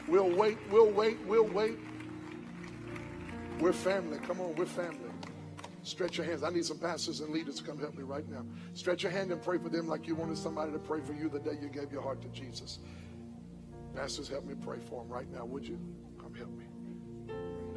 We'll 0.07 0.29
wait, 0.29 0.57
we'll 0.69 0.89
wait, 0.91 1.17
we'll 1.25 1.47
wait. 1.47 1.77
We're 3.59 3.71
family. 3.71 4.17
Come 4.25 4.41
on, 4.41 4.55
we're 4.55 4.65
family. 4.65 5.10
Stretch 5.83 6.17
your 6.17 6.25
hands. 6.27 6.43
I 6.43 6.49
need 6.49 6.65
some 6.65 6.77
pastors 6.77 7.21
and 7.21 7.33
leaders 7.33 7.55
to 7.55 7.63
come 7.63 7.79
help 7.79 7.95
me 7.95 8.03
right 8.03 8.27
now. 8.29 8.45
Stretch 8.73 9.03
your 9.03 9.11
hand 9.11 9.31
and 9.31 9.41
pray 9.41 9.57
for 9.57 9.69
them 9.69 9.87
like 9.87 10.07
you 10.07 10.15
wanted 10.15 10.37
somebody 10.37 10.71
to 10.71 10.79
pray 10.79 11.01
for 11.01 11.13
you 11.13 11.27
the 11.27 11.39
day 11.39 11.57
you 11.61 11.69
gave 11.69 11.91
your 11.91 12.01
heart 12.01 12.21
to 12.21 12.27
Jesus. 12.29 12.79
Pastors, 13.95 14.29
help 14.29 14.45
me 14.45 14.53
pray 14.53 14.77
for 14.79 15.03
them 15.03 15.11
right 15.11 15.29
now, 15.31 15.43
would 15.45 15.67
you? 15.67 15.79
Come 16.19 16.35
help 16.35 16.51
me. 16.51 16.65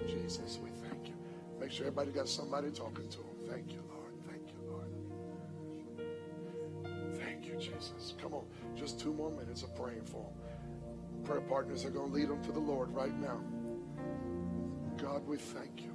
Jesus, 0.06 0.58
we 0.62 0.70
thank 0.88 1.08
you. 1.08 1.14
Make 1.58 1.70
sure 1.70 1.86
everybody 1.86 2.10
got 2.12 2.28
somebody 2.28 2.70
talking 2.70 3.08
to 3.08 3.16
them. 3.18 3.26
Thank 3.48 3.72
you, 3.72 3.82
Lord. 3.88 4.12
Thank 4.28 4.48
you, 4.52 4.60
Lord. 4.70 4.90
Thank 7.20 7.46
you, 7.46 7.56
Jesus. 7.56 8.14
Come 8.20 8.34
on. 8.34 8.44
Just 8.76 9.00
two 9.00 9.14
more 9.14 9.30
minutes 9.30 9.62
of 9.62 9.74
praying 9.74 10.04
for 10.04 10.24
them. 10.24 11.24
Prayer 11.24 11.40
partners 11.40 11.86
are 11.86 11.90
going 11.90 12.10
to 12.10 12.14
lead 12.14 12.28
them 12.28 12.42
to 12.44 12.52
the 12.52 12.60
Lord 12.60 12.90
right 12.90 13.18
now. 13.18 13.40
God, 14.98 15.26
we 15.26 15.38
thank 15.38 15.82
you. 15.82 15.93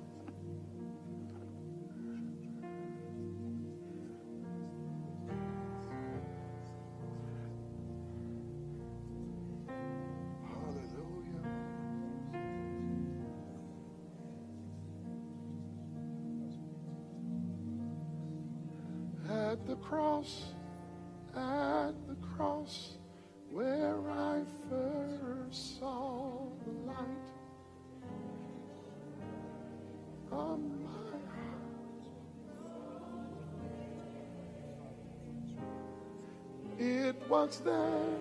Was 37.50 37.58
there 37.62 38.20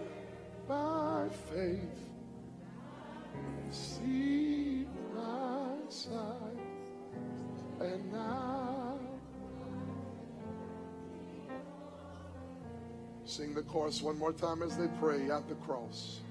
by 0.66 1.28
faith, 1.52 2.00
see 3.70 4.86
my 5.14 5.74
sight 5.90 6.14
and 7.78 8.10
now 8.10 8.98
sing 13.26 13.52
the 13.52 13.60
chorus 13.60 14.00
one 14.00 14.16
more 14.16 14.32
time 14.32 14.62
as 14.62 14.78
they 14.78 14.88
pray 14.98 15.30
at 15.30 15.46
the 15.46 15.56
cross. 15.56 16.22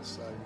That 0.00 0.39